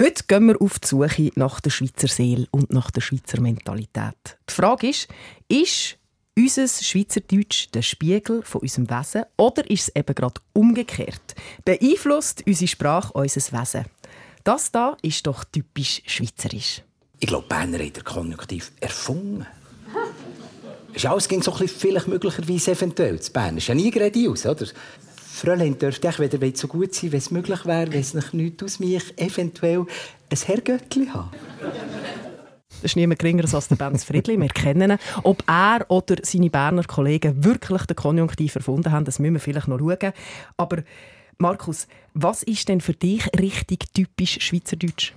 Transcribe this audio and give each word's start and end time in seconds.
Heute 0.00 0.22
gehen 0.28 0.46
wir 0.46 0.62
auf 0.62 0.78
die 0.78 0.86
Suche 0.86 1.32
nach 1.34 1.58
der 1.58 1.70
Schweizer 1.70 2.06
Seele 2.06 2.46
und 2.52 2.72
nach 2.72 2.92
der 2.92 3.00
Schweizer 3.00 3.40
Mentalität. 3.40 4.38
Die 4.48 4.54
Frage 4.54 4.90
ist, 4.90 5.08
ist 5.48 5.96
unser 6.36 6.68
Schweizerdeutsch 6.68 7.66
der 7.74 7.82
Spiegel 7.82 8.42
von 8.44 8.60
unserem 8.60 8.88
Wesen 8.88 9.24
oder 9.36 9.68
ist 9.68 9.88
es 9.88 9.96
eben 9.96 10.14
gerade 10.14 10.40
umgekehrt? 10.52 11.34
Beeinflusst 11.64 12.44
unsere 12.46 12.68
Sprache 12.68 13.12
unser 13.12 13.40
Wesen? 13.58 13.86
Das 14.44 14.70
da 14.70 14.96
ist 15.02 15.26
doch 15.26 15.42
typisch 15.42 16.00
schweizerisch. 16.06 16.82
Ich 17.18 17.26
glaube, 17.26 17.48
Berner 17.48 17.84
hat 17.84 17.96
der 17.96 18.04
Konjunktiv 18.04 18.70
erfunden. 18.80 19.46
Ist 20.94 21.28
ging 21.28 21.42
so 21.42 21.50
ein 21.52 21.58
bisschen 21.58 21.80
vielleicht 21.80 22.06
möglicherweise 22.06 22.70
eventuell 22.70 23.20
zu 23.20 23.32
Bern. 23.32 23.56
Ist 23.56 23.66
ja 23.66 23.74
nie 23.74 23.90
geradeaus, 23.90 24.46
oder? 24.46 24.66
Fräulein 25.38 25.78
dürfte 25.78 26.08
ich, 26.08 26.18
wenn 26.18 26.54
so 26.54 26.66
gut 26.66 26.94
sein 26.94 27.12
wenn 27.12 27.18
es 27.18 27.30
möglich 27.30 27.64
wäre, 27.64 27.92
wenn 27.92 28.00
es 28.00 28.12
nicht 28.12 28.34
nichts 28.34 28.64
aus 28.64 28.80
mich 28.80 29.16
eventuell 29.16 29.86
ein 30.30 30.38
Herrgöttli 30.38 31.06
haben. 31.06 31.30
Das 32.80 32.92
ist 32.92 32.96
niemand 32.96 33.20
geringer 33.20 33.44
als 33.52 33.68
der 33.68 33.76
Benz 33.76 34.04
Friedli. 34.04 34.36
Wir 34.36 34.48
kennen 34.48 34.92
ihn. 34.92 34.98
Ob 35.22 35.42
er 35.48 35.86
oder 35.88 36.16
seine 36.22 36.50
Berner 36.50 36.84
Kollegen 36.84 37.44
wirklich 37.44 37.82
den 37.86 37.96
Konjunktiv 37.96 38.56
erfunden 38.56 38.90
haben, 38.92 39.04
das 39.04 39.18
müssen 39.18 39.34
wir 39.34 39.40
vielleicht 39.40 39.68
noch 39.68 39.78
schauen. 39.78 40.12
Aber 40.56 40.82
Markus, 41.38 41.86
was 42.14 42.42
ist 42.42 42.68
denn 42.68 42.80
für 42.80 42.94
dich 42.94 43.26
richtig 43.38 43.92
typisch 43.94 44.38
Schweizerdeutsch? 44.40 45.12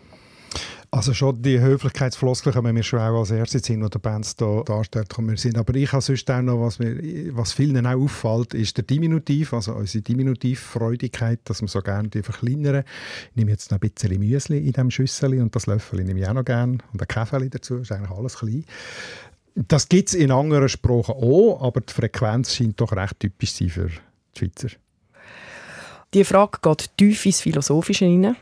Also 0.94 1.14
schon 1.14 1.42
die 1.42 1.58
Höflichkeitsfloskeln 1.58 2.54
kommen 2.54 2.74
mir 2.74 2.84
schon 2.84 3.00
auch 3.00 3.20
als 3.20 3.32
erstes 3.32 3.66
hin, 3.66 3.80
die 3.80 3.90
der 3.90 4.00
Bands 4.00 4.36
da 4.36 4.62
darstellt, 4.66 5.08
wir 5.18 5.38
sind. 5.38 5.58
Aber 5.58 5.74
ich 5.74 5.90
habe 5.94 6.02
sonst 6.02 6.30
auch 6.30 6.42
noch, 6.42 6.60
was, 6.60 6.80
mir, 6.80 6.98
was 7.34 7.54
vielen 7.54 7.88
auch 7.88 7.94
auffällt, 7.94 8.54
ist 8.54 8.76
der 8.76 8.84
Diminutiv, 8.84 9.54
also 9.54 9.74
unsere 9.74 10.02
Diminutivfreudigkeit, 10.02 11.40
dass 11.46 11.62
wir 11.62 11.70
so 11.70 11.80
gerne 11.80 12.10
verkleinern. 12.12 12.84
Ich 13.30 13.36
nehme 13.38 13.52
jetzt 13.52 13.72
noch 13.72 13.80
ein 13.80 13.90
bisschen 13.90 14.20
Müsli 14.20 14.58
in 14.58 14.74
diesem 14.74 14.92
Schüssel 14.92 15.42
und 15.42 15.56
das 15.56 15.66
Löffel 15.66 16.04
nehme 16.04 16.20
ich 16.20 16.28
auch 16.28 16.34
noch 16.34 16.44
gerne 16.44 16.80
und 16.92 17.02
ein 17.02 17.08
Kaffee 17.08 17.50
dazu, 17.50 17.78
ist 17.78 17.94
eigentlich 17.94 18.12
alles 18.12 18.40
klein. 18.40 18.66
Das 19.56 19.88
gibt 19.88 20.10
es 20.10 20.14
in 20.14 20.30
anderen 20.30 20.68
Sprachen 20.68 21.16
auch, 21.16 21.62
aber 21.62 21.80
die 21.80 21.94
Frequenz 21.94 22.54
scheint 22.54 22.82
doch 22.82 22.92
recht 22.92 23.18
typisch 23.18 23.56
zu 23.56 23.70
sein 23.70 23.70
für 23.70 23.88
die 23.88 24.40
Schweizer. 24.40 24.76
Die 26.14 26.26
Frage 26.26 26.60
geht 26.62 26.98
tief 26.98 27.26
ins 27.26 27.40
Philosophische 27.40 28.04
hinein. 28.04 28.36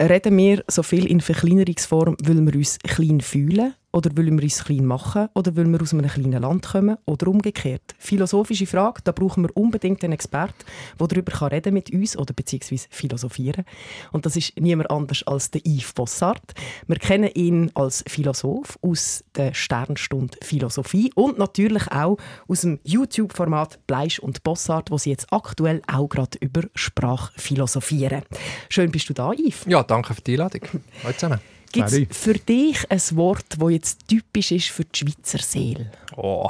Reden 0.00 0.36
wir 0.36 0.64
so 0.68 0.82
viel 0.82 1.06
in 1.06 1.20
Verkleinerungsform, 1.20 2.16
weil 2.22 2.44
wir 2.44 2.54
uns 2.54 2.78
klein 2.80 3.20
fühlen 3.20 3.74
oder 3.94 4.10
wollen 4.16 4.36
wir 4.36 4.42
uns 4.42 4.64
klein 4.64 4.84
machen 4.84 5.28
oder 5.34 5.54
wollen 5.54 5.70
wir 5.70 5.80
aus 5.80 5.92
einem 5.92 6.08
kleinen 6.08 6.42
Land 6.42 6.66
kommen 6.66 6.96
oder 7.06 7.28
umgekehrt? 7.28 7.94
Philosophische 7.96 8.66
Frage, 8.66 9.00
da 9.04 9.12
brauchen 9.12 9.44
wir 9.44 9.56
unbedingt 9.56 10.02
einen 10.02 10.14
Experten, 10.14 10.64
der 10.98 11.06
darüber 11.06 11.52
reden 11.52 11.74
mit 11.74 11.92
uns 11.92 12.16
oder 12.16 12.34
beziehungsweise 12.34 12.88
philosophieren. 12.90 13.64
Und 14.10 14.26
das 14.26 14.34
ist 14.34 14.58
niemand 14.58 14.90
anders 14.90 15.22
als 15.28 15.52
der 15.52 15.64
Yves 15.64 15.92
Bossart. 15.92 16.54
Wir 16.88 16.96
kennen 16.96 17.30
ihn 17.34 17.70
als 17.74 18.02
Philosoph 18.08 18.78
aus 18.82 19.22
der 19.36 19.54
Sternstunde 19.54 20.38
Philosophie 20.42 21.12
und 21.14 21.38
natürlich 21.38 21.86
auch 21.92 22.16
aus 22.48 22.62
dem 22.62 22.80
YouTube-Format 22.82 23.86
Bleisch 23.86 24.18
und 24.18 24.42
Bossart, 24.42 24.90
wo 24.90 24.98
sie 24.98 25.10
jetzt 25.10 25.32
aktuell 25.32 25.82
auch 25.86 26.08
gerade 26.08 26.36
über 26.40 26.62
Sprache 26.74 27.32
philosophieren. 27.36 28.22
Schön 28.68 28.90
bist 28.90 29.08
du 29.08 29.14
da, 29.14 29.32
Yves. 29.32 29.66
Ja, 29.68 29.84
danke 29.84 30.14
für 30.14 30.22
die 30.22 30.32
Einladung. 30.32 30.62
Hallo 31.04 31.14
zusammen. 31.14 31.53
Gibt 31.74 31.90
es 32.10 32.16
für 32.16 32.34
dich 32.34 32.90
ein 32.90 33.00
Wort, 33.16 33.46
das 33.58 33.70
jetzt 33.70 34.08
typisch 34.08 34.52
ist 34.52 34.68
für 34.68 34.84
die 34.84 34.98
Schweizer 35.00 35.38
Seele? 35.38 35.90
Oh. 36.16 36.48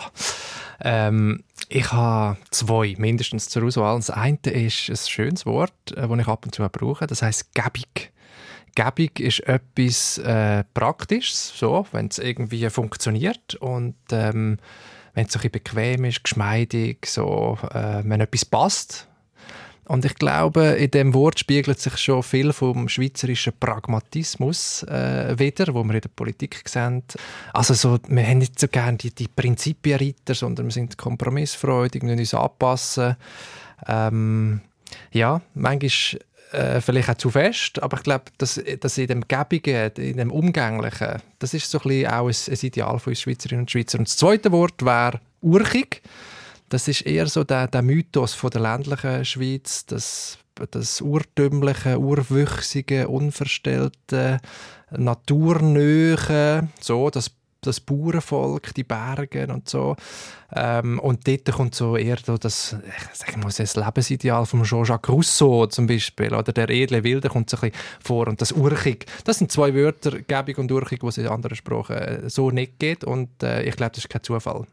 Ähm, 0.81 1.45
ich 1.69 1.91
habe 1.93 2.37
zwei 2.51 2.95
mindestens 2.99 3.49
zur 3.49 3.65
Auswahl. 3.65 3.97
Das 3.97 4.11
eine 4.11 4.39
ist 4.45 4.91
ein 4.91 4.97
schönes 4.97 5.47
Wort, 5.47 5.73
das 5.87 6.11
äh, 6.11 6.21
ich 6.21 6.29
ab 6.29 6.45
und 6.45 6.55
zu 6.55 6.69
brauche. 6.69 7.07
Das 7.07 7.23
heißt 7.23 7.55
«gäbig». 7.55 8.13
Gäbig 8.75 9.21
ist 9.21 9.41
etwas 9.41 10.19
äh, 10.19 10.65
Praktisches, 10.75 11.57
so, 11.57 11.87
wenn 11.93 12.09
es 12.09 12.19
irgendwie 12.19 12.69
funktioniert 12.71 13.55
und 13.55 13.95
ähm, 14.11 14.59
wenn 15.15 15.27
es 15.27 15.33
so 15.33 15.39
ein 15.39 15.51
bequem 15.51 16.05
ist, 16.05 16.25
geschmeidig, 16.25 17.07
so, 17.07 17.57
äh, 17.71 18.03
wenn 18.05 18.21
etwas 18.21 18.45
passt, 18.45 19.09
und 19.87 20.05
ich 20.05 20.15
glaube, 20.15 20.63
in 20.63 20.91
dem 20.91 21.15
Wort 21.15 21.39
spiegelt 21.39 21.79
sich 21.79 21.97
schon 21.99 22.23
viel 22.23 22.53
vom 22.53 22.89
schweizerischen 22.89 23.53
Pragmatismus 23.59 24.83
äh, 24.85 25.39
wieder, 25.39 25.75
wo 25.75 25.85
wir 25.85 25.95
in 25.95 26.01
der 26.01 26.09
Politik 26.09 26.63
sehen. 26.67 27.03
Also 27.53 27.75
so, 27.75 27.99
wir 28.09 28.27
haben 28.27 28.39
nicht 28.39 28.59
so 28.59 28.69
gerne 28.69 28.97
die, 28.97 29.15
die 29.15 29.29
Prinzipienreiter, 29.29 30.35
sondern 30.35 30.67
wir 30.67 30.73
sind 30.73 30.97
kompromissfreudig, 30.97 32.03
wir 32.03 32.17
uns 32.17 32.35
anpassen. 32.35 33.17
Ähm, 33.87 34.61
ja, 35.13 35.43
manchmal 35.55 36.21
äh, 36.53 36.81
vielleicht 36.81 37.11
auch 37.11 37.17
zu 37.17 37.31
fest, 37.31 37.83
aber 37.83 37.97
ich 37.99 38.05
glaube, 38.05 38.25
dass, 38.39 38.61
dass 38.81 38.97
in 38.97 39.09
dem 39.09 39.29
Gäbigen, 39.29 39.91
in 39.97 40.17
dem 40.17 40.31
Umgänglichen, 40.31 41.21
das 41.41 41.53
ist 41.53 41.71
so 41.71 41.79
ein 41.79 41.89
bisschen 41.89 42.11
auch 42.11 42.29
ein, 42.29 42.35
ein 42.49 42.59
Ideal 42.67 42.99
von 42.99 43.11
uns 43.11 43.21
Schweizerinnen 43.21 43.63
und 43.63 43.71
Schweizer. 43.71 43.99
Und 43.99 44.09
das 44.09 44.17
zweite 44.17 44.53
Wort 44.53 44.85
wäre 44.85 45.21
urchig 45.43 46.03
das 46.69 46.89
ist 46.89 47.03
eher 47.03 47.27
so 47.27 47.45
der, 47.45 47.69
der 47.69 47.83
Mythos 47.83 48.35
von 48.35 48.51
der 48.51 48.63
ländlichen 48.63 49.25
Schweiz, 49.25 49.87
das, 49.87 50.39
das 50.71 51.01
urtümliche, 51.01 51.99
urwüchsige, 51.99 53.09
unverstellte, 53.09 54.41
naturnöhe, 54.91 56.69
so, 56.81 57.11
das 57.11 57.31
das 57.67 57.81
Bauernvolk, 57.81 58.75
die 58.75 58.85
Berge 58.85 59.47
und 59.49 59.69
so. 59.69 59.97
Ähm, 60.55 60.99
und 61.01 61.27
dort 61.27 61.51
kommt 61.53 61.75
so 61.75 61.97
eher 61.97 62.17
das, 62.17 62.77
ich 62.87 63.17
sag 63.17 63.37
mal, 63.37 63.51
das 63.57 63.77
Lebensideal 63.77 64.47
von 64.47 64.63
Jean-Jacques 64.63 65.13
Rousseau 65.13 65.67
zum 65.67 65.87
Beispiel, 65.87 66.35
oder 66.35 66.53
der 66.53 66.71
edle 66.71 67.03
Wilde 67.03 67.29
kommt 67.29 67.51
so 67.51 67.57
ein 67.57 67.71
bisschen 67.71 67.77
vor 68.01 68.29
und 68.29 68.41
das 68.41 68.53
Urchig. 68.53 69.07
Das 69.25 69.39
sind 69.39 69.51
zwei 69.51 69.75
Wörter, 69.75 70.21
Gebig 70.21 70.59
und 70.59 70.71
Urchig, 70.71 71.01
die 71.01 71.07
es 71.07 71.19
in 71.19 71.27
anderen 71.27 71.57
Sprachen 71.57 71.97
äh, 71.97 72.31
so 72.31 72.51
nicht 72.51 72.79
geht 72.79 73.05
und 73.05 73.43
äh, 73.43 73.63
ich 73.63 73.77
glaube, 73.77 73.93
das 73.93 74.05
ist 74.05 74.11
kein 74.11 74.23
Zufall. 74.23 74.67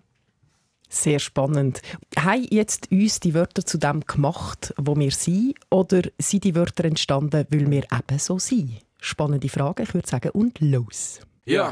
Sehr 0.94 1.20
spannend. 1.20 1.82
Haben 2.20 2.46
jetzt 2.50 2.92
uns 2.92 3.22
die 3.22 3.34
Wörter 3.34 3.66
zu 3.66 3.78
dem 3.78 4.02
gemacht, 4.02 4.74
wo 4.78 4.98
wir 4.98 5.12
sind, 5.12 5.56
oder 5.70 6.02
sind 6.18 6.44
die 6.44 6.54
Wörter 6.54 6.84
entstanden, 6.84 7.46
weil 7.50 7.72
wir 7.72 7.84
eben 7.84 8.20
so 8.20 8.38
sind? 8.40 8.82
Spannende 9.00 9.48
Frage, 9.48 9.84
ich 9.84 9.94
würde 9.94 10.10
sagen, 10.10 10.32
und 10.32 10.60
los. 10.60 11.22
Ja. 11.46 11.72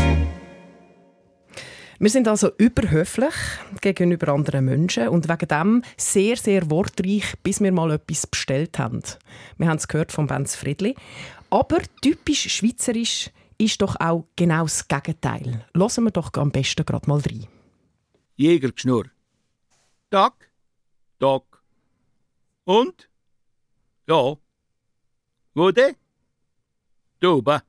Wir 2.01 2.09
sind 2.09 2.27
also 2.27 2.49
überhöflich 2.57 3.35
gegenüber 3.79 4.29
anderen 4.29 4.65
Menschen 4.65 5.09
und 5.09 5.29
wegen 5.29 5.47
dem 5.47 5.83
sehr, 5.97 6.35
sehr 6.35 6.71
wortreich, 6.71 7.35
bis 7.43 7.61
wir 7.61 7.71
mal 7.71 7.91
etwas 7.91 8.25
bestellt 8.25 8.79
haben. 8.79 9.03
Wir 9.59 9.67
haben 9.67 9.77
es 9.77 9.87
gehört 9.87 10.11
von 10.11 10.25
Benz 10.25 10.55
Friedli. 10.55 10.95
Aber 11.51 11.77
typisch 12.01 12.51
schweizerisch 12.51 13.29
ist 13.59 13.83
doch 13.83 13.97
auch 13.99 14.25
genau 14.35 14.63
das 14.63 14.87
Gegenteil. 14.87 15.63
Lassen 15.75 16.05
wir 16.05 16.09
doch 16.09 16.33
am 16.33 16.51
besten 16.51 16.87
gerade 16.87 17.07
mal 17.07 17.19
rein. 17.19 17.45
Jägergeschnurr. 18.35 19.05
Tag, 20.09 20.49
Tag. 21.19 21.43
Und? 22.63 23.09
Ja. 24.07 24.37
Wo 25.53 25.69
de? 25.69 25.93
Dobe. 27.19 27.61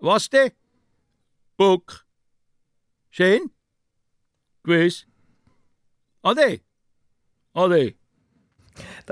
Was 0.00 0.28
de? 0.28 0.50
Buck. 1.56 2.09
Schön? 3.12 3.50
Gewiss? 4.62 5.04
Ade? 6.22 6.60
Ade? 7.54 7.94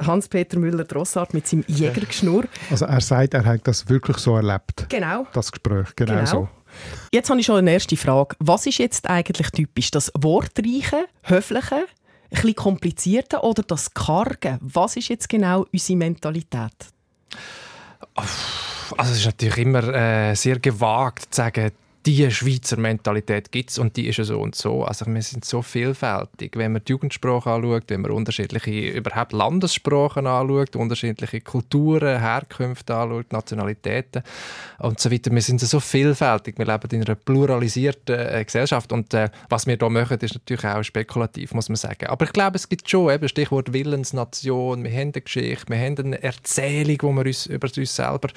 Hans-Peter 0.00 0.56
Müller-Drossart 0.56 1.34
mit 1.34 1.48
seinem 1.48 1.64
Jägergeschnurr. 1.66 2.44
Also 2.70 2.84
er 2.84 3.00
sagt, 3.00 3.34
er 3.34 3.44
hat 3.44 3.66
das 3.66 3.88
wirklich 3.88 4.18
so 4.18 4.36
erlebt. 4.36 4.86
Genau. 4.88 5.26
Das 5.32 5.50
Gespräch, 5.50 5.88
genau, 5.96 6.12
genau. 6.12 6.26
so. 6.26 6.48
Jetzt 7.12 7.28
habe 7.28 7.40
ich 7.40 7.46
schon 7.46 7.56
eine 7.56 7.72
erste 7.72 7.96
Frage. 7.96 8.36
Was 8.38 8.66
ist 8.66 8.78
jetzt 8.78 9.08
eigentlich 9.10 9.50
typisch? 9.50 9.90
Das 9.90 10.12
Wortreiche, 10.16 11.06
Höfliche, 11.24 11.74
ein 11.74 11.86
bisschen 12.30 12.54
komplizierte 12.54 13.40
oder 13.40 13.64
das 13.64 13.92
Karge? 13.92 14.58
Was 14.60 14.96
ist 14.96 15.08
jetzt 15.08 15.28
genau 15.28 15.66
unsere 15.72 15.98
Mentalität? 15.98 16.72
Also 18.14 19.12
es 19.12 19.18
ist 19.18 19.26
natürlich 19.26 19.58
immer 19.58 19.82
äh, 19.92 20.34
sehr 20.36 20.60
gewagt 20.60 21.34
zu 21.34 21.38
sagen, 21.38 21.72
die 22.08 22.30
Schweizer 22.30 22.78
Mentalität 22.78 23.52
gibt 23.52 23.68
es 23.68 23.78
und 23.78 23.94
die 23.98 24.08
ist 24.08 24.16
so 24.16 24.40
und 24.40 24.54
so. 24.54 24.82
Also 24.82 25.04
wir 25.04 25.20
sind 25.20 25.44
so 25.44 25.60
vielfältig. 25.60 26.56
Wenn 26.56 26.72
man 26.72 26.82
die 26.82 26.92
Jugendsprache 26.92 27.50
anschaut, 27.50 27.84
wenn 27.88 28.00
man 28.00 28.12
unterschiedliche 28.12 28.70
überhaupt 28.70 29.34
Landessprachen 29.34 30.26
anschaut, 30.26 30.74
unterschiedliche 30.74 31.42
Kulturen, 31.42 32.18
Herkünfte 32.18 32.94
anschaut, 32.94 33.30
Nationalitäten 33.30 34.22
und 34.78 34.98
so 34.98 35.10
weiter. 35.10 35.30
Wir 35.32 35.42
sind 35.42 35.60
so 35.60 35.80
vielfältig. 35.80 36.56
Wir 36.56 36.64
leben 36.64 36.88
in 36.92 37.04
einer 37.04 37.14
pluralisierten 37.14 38.18
äh, 38.18 38.42
Gesellschaft 38.42 38.90
und 38.90 39.12
äh, 39.12 39.28
was 39.50 39.66
wir 39.66 39.76
hier 39.76 39.90
machen, 39.90 40.18
ist 40.18 40.32
natürlich 40.32 40.64
auch 40.64 40.82
spekulativ, 40.82 41.52
muss 41.52 41.68
man 41.68 41.76
sagen. 41.76 42.06
Aber 42.06 42.24
ich 42.24 42.32
glaube, 42.32 42.56
es 42.56 42.70
gibt 42.70 42.88
schon, 42.88 43.12
eben 43.12 43.28
Stichwort 43.28 43.74
Willensnation, 43.74 44.82
wir 44.82 44.92
haben 44.92 45.12
eine 45.12 45.20
Geschichte, 45.20 45.68
wir 45.68 45.78
haben 45.78 45.98
eine 45.98 46.22
Erzählung, 46.22 46.96
die 46.96 47.02
wir 47.02 47.26
uns 47.26 47.44
über 47.44 47.68
uns 47.76 47.94
selber 47.94 48.28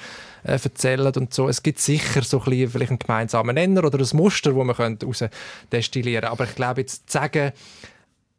äh, 0.44 0.58
erzählen 0.62 1.12
und 1.16 1.32
so. 1.32 1.48
Es 1.48 1.62
gibt 1.62 1.78
sicher 1.78 2.20
so 2.20 2.40
ein 2.40 2.44
bisschen, 2.44 2.70
vielleicht 2.70 2.90
einen 2.90 2.98
gemeinsamen 2.98 3.61
Nenner 3.66 3.84
oder 3.84 3.98
ein 3.98 4.16
Muster, 4.16 4.52
das 4.52 4.76
man 4.78 4.98
daraus 4.98 5.24
destillieren 5.70 6.22
könnte. 6.22 6.32
Aber 6.32 6.44
ich 6.44 6.54
glaube, 6.54 6.80
jetzt 6.82 7.10
zu 7.10 7.18
sagen, 7.18 7.52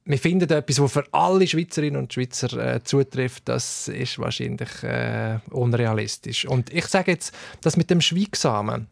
wir 0.06 0.18
finden 0.18 0.50
etwas, 0.50 0.76
das 0.76 0.92
für 0.92 1.06
alle 1.14 1.48
Schweizerinnen 1.48 1.98
und 1.98 2.14
Schweizer 2.14 2.76
äh, 2.76 2.84
zutrifft, 2.84 3.48
das 3.48 3.88
ist 3.88 4.20
wahrscheinlich 4.20 4.84
äh, 4.84 5.40
unrealistisch. 5.52 6.46
Und 6.46 6.74
ich 6.74 6.86
sage 6.88 7.12
jetzt, 7.12 7.34
das 7.62 7.78
mit 7.78 7.90
dem 7.90 8.02
Schweigsamen, 8.02 8.88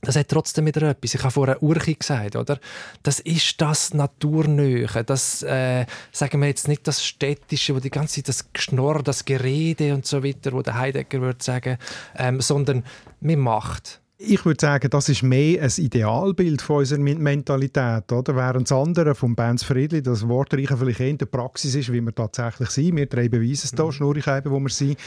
das 0.00 0.16
hat 0.16 0.28
trotzdem 0.28 0.66
wieder 0.66 0.82
etwas. 0.82 1.14
Ich 1.14 1.22
habe 1.22 1.30
vorher 1.30 1.62
Urchi 1.62 1.94
gesagt, 1.94 2.34
oder? 2.34 2.58
Das 3.02 3.20
ist 3.20 3.60
das 3.60 3.94
Naturnöhe. 3.94 4.88
Das, 5.04 5.42
äh, 5.42 5.86
sagen 6.10 6.40
wir 6.40 6.48
jetzt 6.48 6.66
nicht 6.66 6.86
das 6.88 7.04
Städtische, 7.04 7.74
wo 7.74 7.80
die 7.80 7.90
ganze 7.90 8.16
Zeit 8.16 8.28
das 8.28 8.52
Geschnorr, 8.52 9.02
das 9.02 9.24
Gerede 9.24 9.94
und 9.94 10.06
so 10.06 10.24
weiter, 10.24 10.52
wo 10.52 10.62
der 10.62 10.78
Heidegger 10.78 11.20
würde 11.20 11.42
sagen, 11.42 11.78
ähm, 12.16 12.40
sondern 12.40 12.84
man 13.20 13.38
macht 13.38 14.01
ich 14.24 14.44
würde 14.44 14.60
sagen, 14.60 14.88
das 14.90 15.08
ist 15.08 15.22
mehr 15.22 15.62
ein 15.62 15.70
Idealbild 15.76 16.62
von 16.62 16.78
unserer 16.78 17.00
Mentalität. 17.00 18.10
Oder? 18.12 18.36
Während 18.36 18.70
das 18.70 18.78
andere 18.78 19.14
vom 19.14 19.34
Benz 19.34 19.64
Friedli, 19.64 20.02
das 20.02 20.28
Wortreiche 20.28 20.76
vielleicht 20.76 21.00
eher 21.00 21.08
in 21.08 21.18
der 21.18 21.26
Praxis 21.26 21.74
ist, 21.74 21.92
wie 21.92 22.00
wir 22.00 22.14
tatsächlich 22.14 22.70
sind. 22.70 22.96
Wir 22.96 23.06
drei 23.06 23.28
beweisen 23.28 23.70
es 23.72 23.72
mhm. 23.72 23.92
schnurrig 23.92 24.26
eben, 24.26 24.50
wo 24.50 24.60
wir 24.60 24.68
sind. 24.68 24.98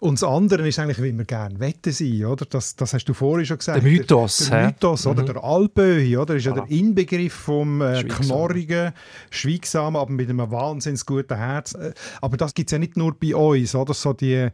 Und 0.00 0.20
das 0.20 0.28
andere 0.28 0.66
ist 0.66 0.78
eigentlich, 0.78 1.02
wie 1.02 1.16
wir 1.16 1.24
gerne 1.24 1.58
wetten 1.60 1.92
sein. 1.92 2.24
Oder? 2.24 2.44
Das, 2.46 2.74
das 2.76 2.92
hast 2.92 3.04
du 3.04 3.14
vorhin 3.14 3.46
schon 3.46 3.58
gesagt. 3.58 3.82
Der 3.82 3.90
Mythos. 3.90 4.38
Der, 4.38 4.50
der 4.50 4.66
Mythos, 4.66 5.04
mhm. 5.04 5.10
oder? 5.10 5.22
Der 5.22 5.44
Alpöhi, 5.44 6.16
oder? 6.16 6.34
ist 6.34 6.46
ja 6.46 6.52
der 6.52 6.68
Inbegriff 6.68 7.34
vom 7.34 7.80
äh, 7.80 8.04
knorrigen, 8.04 8.92
schweigsamen, 9.30 10.00
aber 10.00 10.10
mit 10.10 10.28
einem 10.28 10.50
wahnsinnig 10.50 11.04
guten 11.06 11.36
Herz. 11.36 11.74
Äh, 11.74 11.92
aber 12.20 12.36
das 12.36 12.54
gibt 12.54 12.70
es 12.70 12.72
ja 12.72 12.78
nicht 12.78 12.96
nur 12.96 13.14
bei 13.14 13.34
uns. 13.34 13.74
Oder? 13.74 13.94
So 13.94 14.12
die, 14.12 14.48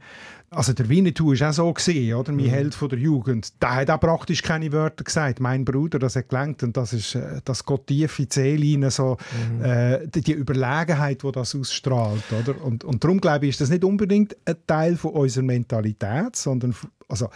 also 0.55 0.73
der 0.73 0.89
Winnetou 0.89 1.33
war 1.33 1.49
auch 1.49 1.53
so, 1.53 1.73
gewesen, 1.73 2.15
oder? 2.15 2.33
mein 2.33 2.47
mhm. 2.47 2.51
Held 2.51 2.75
von 2.75 2.89
der 2.89 2.99
Jugend. 2.99 3.61
Der 3.63 3.75
hat 3.75 3.91
auch 3.91 4.01
praktisch 4.01 4.43
keine 4.43 4.71
Wörter 4.73 5.05
gesagt. 5.05 5.41
Mein 5.41 5.65
Bruder, 5.65 5.99
das 5.99 6.17
hat 6.17 6.29
gelangt 6.29 6.63
und 6.63 6.77
das 6.77 6.93
ist, 6.93 7.15
äh, 7.15 7.41
das 7.45 7.65
geht 7.65 7.87
tief 7.87 8.19
in 8.19 8.27
die 8.27 8.35
Seele 8.35 8.91
so, 8.91 9.17
mhm. 9.51 9.65
äh, 9.65 10.07
die, 10.07 10.21
die, 10.21 10.33
Überlegenheit, 10.33 11.23
die 11.23 11.33
das 11.33 11.55
ausstrahlt. 11.55 12.25
Oder? 12.33 12.63
Und, 12.63 12.85
und 12.85 13.03
darum 13.03 13.21
glaube 13.21 13.47
ich, 13.47 13.51
ist 13.51 13.61
das 13.61 13.71
nicht 13.71 13.85
unbedingt 13.85 14.37
ein 14.45 14.57
Teil 14.67 14.97
von 14.97 15.13
unserer 15.13 15.45
Mentalität, 15.45 16.37
sondern 16.37 16.75
also 17.09 17.29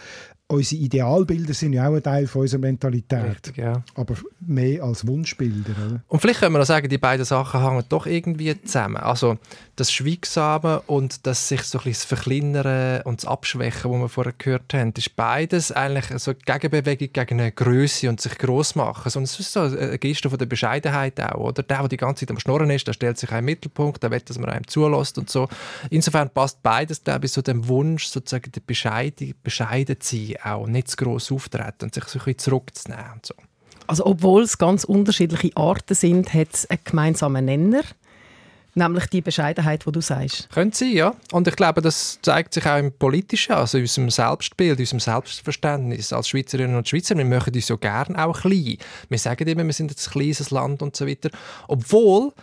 unsere 0.49 0.81
Idealbilder 0.81 1.53
sind 1.53 1.73
ja 1.73 1.89
auch 1.89 1.93
ein 1.95 2.03
Teil 2.03 2.25
von 2.25 2.41
unserer 2.41 2.61
Mentalität. 2.61 3.23
Richtig, 3.23 3.57
ja. 3.57 3.83
Aber 3.95 4.15
mehr 4.39 4.83
als 4.83 5.05
Wunschbilder. 5.05 5.71
Oder? 5.85 6.01
Und 6.07 6.19
vielleicht 6.21 6.39
können 6.39 6.53
wir 6.55 6.61
auch 6.61 6.65
sagen, 6.65 6.87
die 6.87 6.97
beiden 6.97 7.25
Sachen 7.25 7.61
hängen 7.61 7.83
doch 7.89 8.05
irgendwie 8.05 8.59
zusammen. 8.61 8.97
Also 8.97 9.37
das 9.75 9.91
Schweigsame 9.91 10.81
und 10.87 11.27
das 11.27 11.49
sich 11.49 11.63
so 11.63 11.79
ein 11.79 11.83
bisschen 11.83 11.93
das 11.93 12.05
Verkleinern 12.05 13.01
und 13.01 13.23
das 13.23 13.29
Abschwächen, 13.29 13.91
was 13.91 13.99
wir 13.99 14.09
vorher 14.09 14.33
gehört 14.37 14.73
haben, 14.73 14.93
ist 14.97 15.15
beides 15.15 15.71
eigentlich 15.73 16.05
so 16.19 16.31
eine 16.31 16.39
Gegenbewegung 16.59 17.09
gegen 17.11 17.41
eine 17.41 17.51
Größe 17.51 18.07
und 18.07 18.21
sich 18.21 18.37
gross 18.37 18.75
machen. 18.75 19.09
Sondern 19.09 19.25
es 19.25 19.39
ist 19.39 19.51
so 19.51 19.61
eine 19.61 19.99
Geste 19.99 20.29
von 20.29 20.39
der 20.39 20.45
Bescheidenheit 20.45 21.19
auch. 21.19 21.39
Oder? 21.39 21.63
Der, 21.63 21.77
der 21.77 21.87
die 21.89 21.97
ganze 21.97 22.25
Zeit 22.25 22.31
am 22.31 22.39
Schnorren 22.39 22.69
ist, 22.69 22.87
der 22.87 22.93
stellt 22.93 23.17
sich 23.17 23.31
einen 23.31 23.45
Mittelpunkt, 23.45 24.01
der 24.01 24.11
will, 24.11 24.21
dass 24.21 24.39
man 24.39 24.49
einem 24.49 24.67
zulässt 24.67 25.17
und 25.17 25.29
so. 25.29 25.49
Insofern 25.89 26.29
passt 26.29 26.63
beides 26.63 27.03
da 27.03 27.17
bei 27.17 27.27
so 27.27 27.41
dem 27.41 27.67
Wunsch, 27.67 28.07
sozusagen 28.07 28.51
der 28.53 28.61
Bescheiden, 28.61 29.33
bescheiden 29.43 29.99
zu 29.99 30.15
sein 30.15 30.36
auch, 30.43 30.67
nicht 30.67 30.89
zu 30.89 30.97
gross 30.97 31.31
auftreten 31.31 31.85
und 31.85 31.93
sich 31.93 32.03
so 32.05 32.19
ein 32.19 32.25
bisschen 32.25 32.39
zurückzunehmen 32.39 33.13
und 33.15 33.25
so. 33.25 33.33
Also 33.87 34.05
obwohl 34.05 34.43
es 34.43 34.57
ganz 34.57 34.83
unterschiedliche 34.83 35.55
Arten 35.55 35.95
sind, 35.95 36.33
hat 36.33 36.53
es 36.53 36.69
einen 36.69 36.79
gemeinsamen 36.83 37.45
Nenner. 37.45 37.83
Nämlich 38.75 39.07
die 39.07 39.21
Bescheidenheit, 39.21 39.85
die 39.87 39.91
du 39.91 40.01
sagst. 40.01 40.49
Könnte 40.51 40.77
sein, 40.77 40.91
ja. 40.91 41.15
Und 41.31 41.47
ich 41.47 41.55
glaube, 41.55 41.81
das 41.81 42.19
zeigt 42.21 42.53
sich 42.53 42.63
auch 42.67 42.77
im 42.77 42.91
Politischen, 42.91 43.53
also 43.53 43.79
in 43.79 43.85
unserem 43.85 44.11
Selbstbild, 44.11 44.77
in 44.77 44.83
unserem 44.83 44.99
Selbstverständnis 44.99 46.13
als 46.13 46.27
Schweizerinnen 46.27 46.75
und 46.75 46.87
Schweizer. 46.87 47.17
Wir 47.17 47.25
möchten 47.25 47.55
uns 47.55 47.65
so 47.65 47.77
gerne 47.79 48.23
auch 48.23 48.39
klein. 48.39 48.77
Wir 49.09 49.17
sagen 49.17 49.47
immer, 49.47 49.65
wir 49.65 49.73
sind 49.73 49.89
ein 49.89 50.11
kleines 50.11 50.51
Land 50.51 50.83
und 50.83 50.95
so 50.95 51.07
weiter. 51.07 51.31
Obwohl 51.67 52.33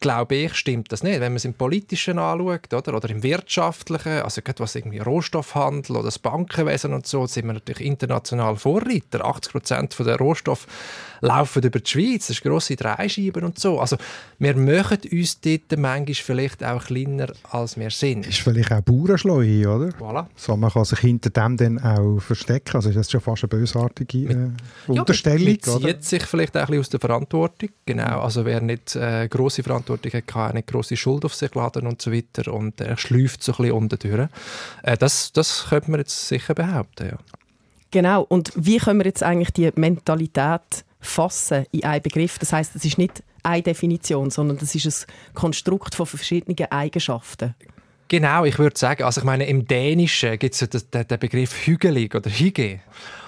glaube 0.00 0.34
ich, 0.34 0.54
stimmt 0.54 0.90
das 0.90 1.02
nicht. 1.02 1.20
Wenn 1.20 1.32
man 1.32 1.36
es 1.36 1.44
im 1.44 1.54
Politischen 1.54 2.18
anschaut 2.18 2.74
oder, 2.74 2.94
oder 2.96 3.08
im 3.08 3.22
Wirtschaftlichen, 3.22 4.22
also 4.22 4.42
gerade 4.42 4.58
was 4.60 4.74
irgendwie 4.74 4.98
Rohstoffhandel 4.98 5.96
oder 5.96 6.06
das 6.06 6.18
Bankenwesen 6.18 6.92
und 6.92 7.06
so, 7.06 7.26
sind 7.26 7.46
wir 7.46 7.52
natürlich 7.52 7.86
international 7.86 8.56
Vorreiter. 8.56 9.24
80 9.24 9.52
Prozent 9.52 9.98
der 9.98 10.16
Rohstoffe 10.16 10.66
laufen 11.20 11.62
über 11.62 11.78
die 11.78 11.88
Schweiz. 11.88 12.26
Das 12.26 12.36
ist 12.36 12.42
grosse 12.42 12.74
Dreischeiben 12.74 13.44
und 13.44 13.60
so. 13.60 13.78
Also 13.78 13.96
wir 14.40 14.56
machen 14.56 14.98
uns 15.10 15.40
dort 15.40 15.78
manchmal 15.78 16.14
vielleicht 16.14 16.64
auch 16.64 16.84
kleiner, 16.84 17.28
als 17.50 17.78
wir 17.78 17.90
sind. 17.90 18.26
Ist 18.26 18.40
vielleicht 18.40 18.72
auch 18.72 18.80
Bauernschleue, 18.80 19.68
oder? 19.68 19.88
Voilà. 20.00 20.26
So, 20.34 20.56
man 20.56 20.70
kann 20.70 20.84
sich 20.84 20.98
hinter 20.98 21.30
dem 21.30 21.56
dann 21.56 21.78
auch 21.78 22.18
verstecken. 22.18 22.74
Also 22.74 22.88
ist 22.88 22.96
das 22.96 23.10
schon 23.10 23.20
fast 23.20 23.44
eine 23.44 23.48
bösartige 23.48 24.18
äh, 24.18 24.50
Unterstellung, 24.88 25.56
ja, 25.64 25.72
man 25.72 25.82
zieht 25.82 26.04
sich 26.04 26.22
vielleicht 26.24 26.56
auch 26.56 26.62
ein 26.62 26.66
bisschen 26.66 26.80
aus 26.80 26.88
der 26.88 27.00
Verantwortung. 27.00 27.68
Genau, 27.84 28.20
also 28.20 28.44
wer 28.44 28.60
nicht 28.60 28.96
äh, 28.96 29.28
grosse 29.28 29.62
Verantwortung 29.62 29.75
hat, 29.88 30.26
kann 30.26 30.54
nicht 30.54 30.68
grosse 30.68 30.96
Schuld 30.96 31.24
auf 31.24 31.34
sich 31.34 31.54
laden 31.54 31.86
und 31.86 32.00
so 32.00 32.12
weiter 32.12 32.52
und 32.52 32.80
er 32.80 32.96
schläuft 32.96 33.42
so 33.42 33.52
ein 33.52 33.56
bisschen 33.56 33.72
unter 33.72 33.96
durch. 33.96 34.28
Äh, 34.82 34.96
das, 34.96 35.32
das 35.32 35.66
könnte 35.68 35.90
man 35.90 36.00
jetzt 36.00 36.28
sicher 36.28 36.54
behaupten, 36.54 37.08
ja. 37.08 37.18
Genau, 37.92 38.22
und 38.22 38.52
wie 38.56 38.78
können 38.78 38.98
wir 38.98 39.06
jetzt 39.06 39.22
eigentlich 39.22 39.52
die 39.52 39.70
Mentalität 39.76 40.84
fassen 41.06 41.66
in 41.70 41.84
einen 41.84 42.02
Begriff. 42.02 42.38
Das 42.38 42.52
heißt, 42.52 42.76
es 42.76 42.84
ist 42.84 42.98
nicht 42.98 43.22
eine 43.42 43.62
Definition, 43.62 44.30
sondern 44.30 44.58
das 44.58 44.74
ist 44.74 45.06
ein 45.06 45.34
Konstrukt 45.34 45.94
von 45.94 46.06
verschiedenen 46.06 46.70
Eigenschaften. 46.70 47.54
Genau, 48.08 48.44
ich 48.44 48.58
würde 48.58 48.78
sagen, 48.78 49.02
also 49.02 49.20
ich 49.20 49.24
meine, 49.24 49.46
im 49.46 49.66
Dänischen 49.66 50.38
gibt 50.38 50.60
es 50.60 50.68
den, 50.90 51.08
den 51.08 51.18
Begriff 51.18 51.66
hügelig 51.66 52.14
oder 52.14 52.30
hygge. 52.30 52.80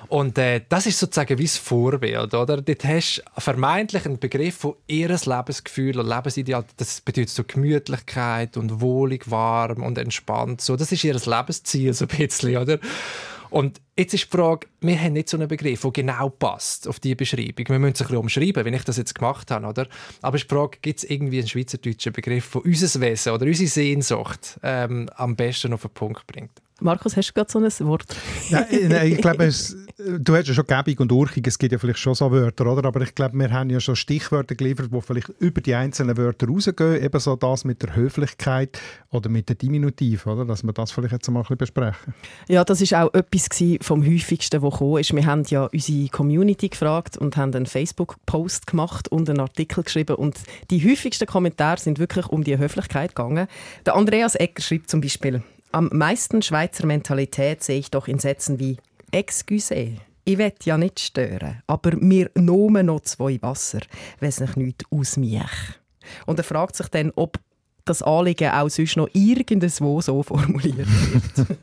Und 0.08 0.38
äh, 0.38 0.62
das 0.68 0.86
ist 0.86 0.98
sozusagen 0.98 1.38
wie 1.38 1.44
das 1.44 1.58
Vorbild, 1.58 2.32
oder? 2.32 2.62
Dort 2.62 2.84
hast 2.84 3.22
du 3.34 3.40
vermeintlich 3.40 4.06
einen 4.06 4.18
Begriff 4.18 4.56
von 4.56 4.74
ihres 4.86 5.26
Lebensgefühl 5.26 5.98
und 6.00 6.08
Lebensideal. 6.08 6.64
Das 6.78 7.02
bedeutet 7.02 7.30
so 7.30 7.44
Gemütlichkeit 7.44 8.56
und 8.56 8.80
wohlig, 8.80 9.30
warm 9.30 9.82
und 9.82 9.98
entspannt. 9.98 10.62
So, 10.62 10.76
das 10.76 10.92
ist 10.92 11.04
ihr 11.04 11.14
Lebensziel 11.14 11.92
so 11.92 12.06
ein 12.06 12.16
bisschen, 12.16 12.56
oder? 12.56 12.78
Und 13.50 13.80
jetzt 13.96 14.14
ist 14.14 14.24
die 14.24 14.36
Frage, 14.36 14.66
wir 14.80 15.00
haben 15.00 15.14
nicht 15.14 15.28
so 15.28 15.36
einen 15.36 15.48
Begriff, 15.48 15.80
der 15.80 15.90
genau 15.90 16.28
passt 16.28 16.86
auf 16.86 17.00
diese 17.00 17.16
Beschreibung. 17.16 17.66
Wir 17.68 17.78
müssen 17.78 17.94
es 17.94 18.00
ein 18.00 18.06
bisschen 18.06 18.16
umschreiben, 18.18 18.64
wenn 18.64 18.74
ich 18.74 18.84
das 18.84 18.96
jetzt 18.96 19.14
gemacht 19.14 19.50
habe. 19.50 19.66
Oder? 19.66 19.86
Aber 20.22 20.36
die 20.36 20.44
Frage, 20.44 20.78
gibt 20.82 20.98
es 20.98 21.04
irgendwie 21.04 21.38
einen 21.38 21.48
schweizerdeutschen 21.48 22.12
Begriff, 22.12 22.50
der 22.52 22.64
unser 22.64 23.00
Wesen 23.00 23.32
oder 23.32 23.46
unsere 23.46 23.68
Sehnsucht 23.68 24.58
ähm, 24.62 25.08
am 25.16 25.36
besten 25.36 25.72
auf 25.72 25.82
den 25.82 25.90
Punkt 25.90 26.26
bringt? 26.26 26.50
Markus, 26.80 27.16
hast 27.16 27.30
du 27.30 27.32
gerade 27.32 27.50
so 27.50 27.58
ein 27.58 27.88
Wort? 27.88 28.14
nein, 28.50 28.66
nein, 28.88 29.12
ich 29.12 29.18
glaube, 29.20 29.46
es, 29.46 29.76
du 29.98 30.36
hast 30.36 30.46
ja 30.48 30.54
schon 30.54 30.66
Gebung 30.66 30.94
und 30.98 31.12
Urchig, 31.12 31.46
es 31.46 31.58
gibt 31.58 31.72
ja 31.72 31.78
vielleicht 31.78 31.98
schon 31.98 32.14
so 32.14 32.30
Wörter, 32.30 32.66
oder? 32.66 32.86
aber 32.86 33.00
ich 33.00 33.14
glaube, 33.14 33.36
wir 33.36 33.50
haben 33.50 33.68
ja 33.70 33.80
schon 33.80 33.96
Stichwörter 33.96 34.54
geliefert, 34.54 34.90
die 34.92 35.00
vielleicht 35.00 35.28
über 35.40 35.60
die 35.60 35.74
einzelnen 35.74 36.16
Wörter 36.16 36.46
rausgehen, 36.46 37.02
eben 37.02 37.20
so 37.20 37.34
das 37.36 37.64
mit 37.64 37.82
der 37.82 37.96
Höflichkeit 37.96 38.80
oder 39.10 39.28
mit 39.28 39.48
der 39.48 39.56
Diminutiv, 39.56 40.26
oder? 40.26 40.44
dass 40.44 40.62
wir 40.62 40.72
das 40.72 40.92
vielleicht 40.92 41.12
jetzt 41.12 41.28
mal 41.30 41.40
ein 41.40 41.42
bisschen 41.42 41.58
besprechen. 41.58 42.14
Ja, 42.48 42.64
das 42.64 42.80
ist 42.80 42.94
auch 42.94 43.12
etwas 43.12 43.48
vom 43.80 44.06
häufigsten, 44.06 44.62
was 44.62 44.72
gekommen 44.72 44.98
ist. 44.98 45.14
Wir 45.14 45.26
haben 45.26 45.42
ja 45.48 45.64
unsere 45.64 46.08
Community 46.08 46.68
gefragt 46.68 47.16
und 47.16 47.36
haben 47.36 47.54
einen 47.54 47.66
Facebook-Post 47.66 48.66
gemacht 48.66 49.08
und 49.08 49.28
einen 49.28 49.40
Artikel 49.40 49.82
geschrieben 49.82 50.16
und 50.16 50.38
die 50.70 50.88
häufigsten 50.88 51.26
Kommentare 51.26 51.80
sind 51.80 51.98
wirklich 51.98 52.26
um 52.26 52.44
die 52.44 52.56
Höflichkeit 52.56 53.16
gegangen. 53.16 53.48
Der 53.84 53.96
Andreas 53.96 54.36
Ecker 54.36 54.62
schreibt 54.62 54.90
zum 54.90 55.00
Beispiel 55.00 55.42
am 55.70 55.90
meisten 55.92 56.40
Schweizer 56.40 56.86
Mentalität 56.86 57.62
sehe 57.62 57.78
ich 57.78 57.90
doch 57.90 58.08
in 58.08 58.18
Sätzen 58.18 58.58
wie 58.58 58.78
«Excuse». 59.10 59.96
Ich 60.24 60.36
will 60.36 60.52
ja 60.62 60.76
nicht 60.76 61.00
stören, 61.00 61.62
aber 61.66 61.96
mir 61.96 62.30
nomen 62.34 62.86
noch 62.86 63.00
zwei 63.00 63.40
Wasser, 63.40 63.80
wenn 64.20 64.28
es 64.28 64.56
nicht 64.56 64.84
aus 64.90 65.16
mich. 65.16 65.40
Und 66.26 66.38
er 66.38 66.44
fragt 66.44 66.76
sich 66.76 66.88
dann, 66.88 67.12
ob 67.16 67.38
das 67.86 68.02
Anliegen 68.02 68.50
auch 68.50 68.68
sonst 68.68 68.96
noch 68.96 69.08
irgendwo 69.14 70.02
so 70.02 70.22
formuliert 70.22 70.86
wird. 70.86 71.48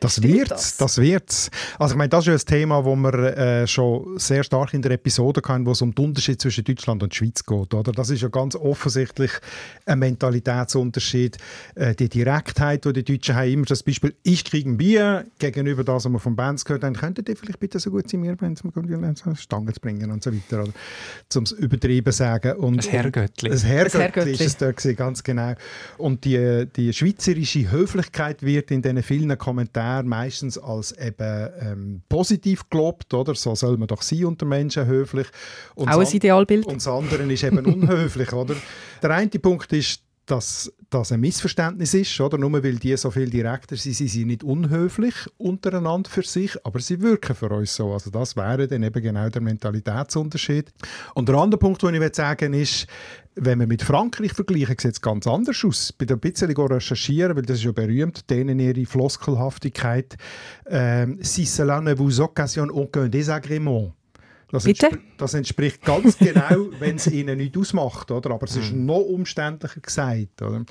Das 0.00 0.22
wird 0.22 0.50
das? 0.50 0.78
das 0.78 0.98
wird's. 0.98 1.50
Also 1.78 1.94
ich 1.94 1.98
meine, 1.98 2.08
das 2.08 2.26
ist 2.26 2.26
ja 2.26 2.32
ein 2.32 2.60
Thema, 2.60 2.84
wo 2.84 2.96
wir 2.96 3.14
äh, 3.36 3.66
schon 3.66 4.18
sehr 4.18 4.42
stark 4.42 4.72
in 4.72 4.80
der 4.80 4.92
Episode 4.92 5.42
hatten, 5.46 5.66
wo 5.66 5.72
es 5.72 5.82
um 5.82 5.94
den 5.94 6.06
Unterschied 6.06 6.40
zwischen 6.40 6.64
Deutschland 6.64 7.02
und 7.02 7.12
der 7.12 7.16
Schweiz 7.16 7.44
geht. 7.44 7.74
Oder? 7.74 7.92
Das 7.92 8.08
ist 8.08 8.22
ja 8.22 8.28
ganz 8.28 8.56
offensichtlich 8.56 9.30
ein 9.84 9.98
Mentalitätsunterschied. 9.98 11.36
Äh, 11.74 11.94
die 11.94 12.08
Direktheit, 12.08 12.86
die 12.86 12.94
die 12.94 13.04
Deutschen 13.04 13.34
haben, 13.34 13.50
immer 13.50 13.66
das 13.66 13.82
Beispiel, 13.82 14.14
ich 14.22 14.44
kriege 14.44 14.70
ein 14.70 14.78
Bier, 14.78 15.26
gegenüber 15.38 15.84
das, 15.84 16.06
was 16.06 16.12
wir 16.12 16.18
von 16.18 16.34
Bands 16.34 16.64
gehört 16.64 16.82
haben, 16.82 16.94
könntet 16.94 17.28
ihr 17.28 17.36
vielleicht 17.36 17.60
bitte 17.60 17.78
so 17.78 17.90
gut 17.90 18.08
sein, 18.08 18.20
mir 18.20 18.36
Bands 18.36 18.62
Stangen 19.34 19.74
zu 19.74 19.80
bringen 19.80 20.10
und 20.10 20.22
so 20.22 20.32
weiter. 20.32 20.62
Oder? 20.62 20.72
Zum 21.28 21.44
übertrieben 21.58 22.12
sagen. 22.12 22.56
Und, 22.56 22.78
das 22.78 22.88
Herrgöttli. 22.90 23.50
Das 23.50 23.64
Herrgöttli 23.64 24.32
ist 24.32 24.40
es 24.40 24.56
dort 24.56 24.78
gewesen, 24.78 24.96
ganz 24.96 25.22
genau. 25.22 25.54
Und 25.98 26.24
die, 26.24 26.66
die 26.74 26.92
schweizerische 26.94 27.70
Höflichkeit 27.70 28.42
wird 28.42 28.70
in 28.70 28.80
diesen 28.80 29.02
vielen 29.02 29.36
Kommentaren 29.36 29.89
Kommentar 29.90 30.02
meistens 30.04 30.58
als 30.58 30.92
eben 30.92 31.48
ähm, 31.60 32.02
positiv 32.08 32.68
gelobt, 32.70 33.12
oder? 33.14 33.34
So 33.34 33.54
soll 33.54 33.76
man 33.76 33.88
doch 33.88 34.02
sein 34.02 34.24
unter 34.24 34.46
Menschen, 34.46 34.86
höflich. 34.86 35.26
Und 35.74 35.88
Auch 35.88 36.00
ein 36.00 36.06
Idealbild. 36.06 36.66
Und 36.66 36.76
das 36.76 36.88
andere 36.88 37.22
ist 37.32 37.44
eben 37.44 37.64
unhöflich, 37.64 38.32
oder? 38.32 38.54
Der 39.02 39.10
eine 39.10 39.30
Punkt 39.30 39.72
ist, 39.72 40.02
dass 40.30 40.72
das 40.90 41.12
ein 41.12 41.20
Missverständnis 41.20 41.94
ist, 41.94 42.20
oder? 42.20 42.38
Nur 42.38 42.52
weil 42.52 42.76
die 42.76 42.96
so 42.96 43.10
viel 43.10 43.28
direkter 43.28 43.76
sind, 43.76 43.94
sind 43.94 44.08
sie 44.08 44.24
nicht 44.24 44.44
unhöflich 44.44 45.14
untereinander 45.38 46.08
für 46.08 46.22
sich, 46.22 46.56
aber 46.64 46.80
sie 46.80 47.00
wirken 47.00 47.34
für 47.34 47.48
uns 47.48 47.74
so. 47.74 47.92
Also 47.92 48.10
das 48.10 48.36
wäre 48.36 48.68
dann 48.68 48.82
eben 48.82 49.02
genau 49.02 49.28
der 49.28 49.40
Mentalitätsunterschied. 49.40 50.72
Und 51.14 51.28
der 51.28 51.36
andere 51.36 51.58
Punkt, 51.58 51.82
den 51.82 52.00
ich 52.00 52.14
sagen 52.14 52.52
will, 52.52 52.62
ist, 52.62 52.86
wenn 53.34 53.60
wir 53.60 53.66
mit 53.66 53.82
Frankreich 53.82 54.32
vergleichen, 54.32 54.76
sieht 54.78 54.92
es 54.92 55.00
ganz 55.00 55.26
anders 55.26 55.64
aus. 55.64 55.92
Bei 55.92 56.06
ein 56.08 56.18
bisschen 56.20 56.50
recherchieren, 56.50 57.36
weil 57.36 57.42
das 57.42 57.58
ist 57.58 57.64
ja 57.64 57.72
berühmt, 57.72 58.28
denen 58.28 58.58
ihre 58.58 58.84
Floskelhaftigkeit. 58.86 60.16
Ähm, 60.66 61.18
si 61.22 61.44
cela 61.44 61.80
ne 61.80 61.98
vous 61.98 62.20
occasionne 62.20 62.72
aucun 62.72 63.08
désagrément. 63.08 63.92
Das, 64.52 64.64
Bitte? 64.64 64.98
das 65.16 65.34
entspricht 65.34 65.82
ganz 65.82 66.18
genau, 66.18 66.68
wenn 66.80 66.96
es 66.96 67.06
ihnen 67.06 67.38
nicht 67.38 67.56
ausmacht. 67.56 68.10
Oder? 68.10 68.32
Aber 68.32 68.44
es 68.44 68.56
ist 68.56 68.72
mhm. 68.72 68.86
noch 68.86 69.00
umständlicher 69.00 69.80
gesagt. 69.80 70.42
Oder? 70.42 70.64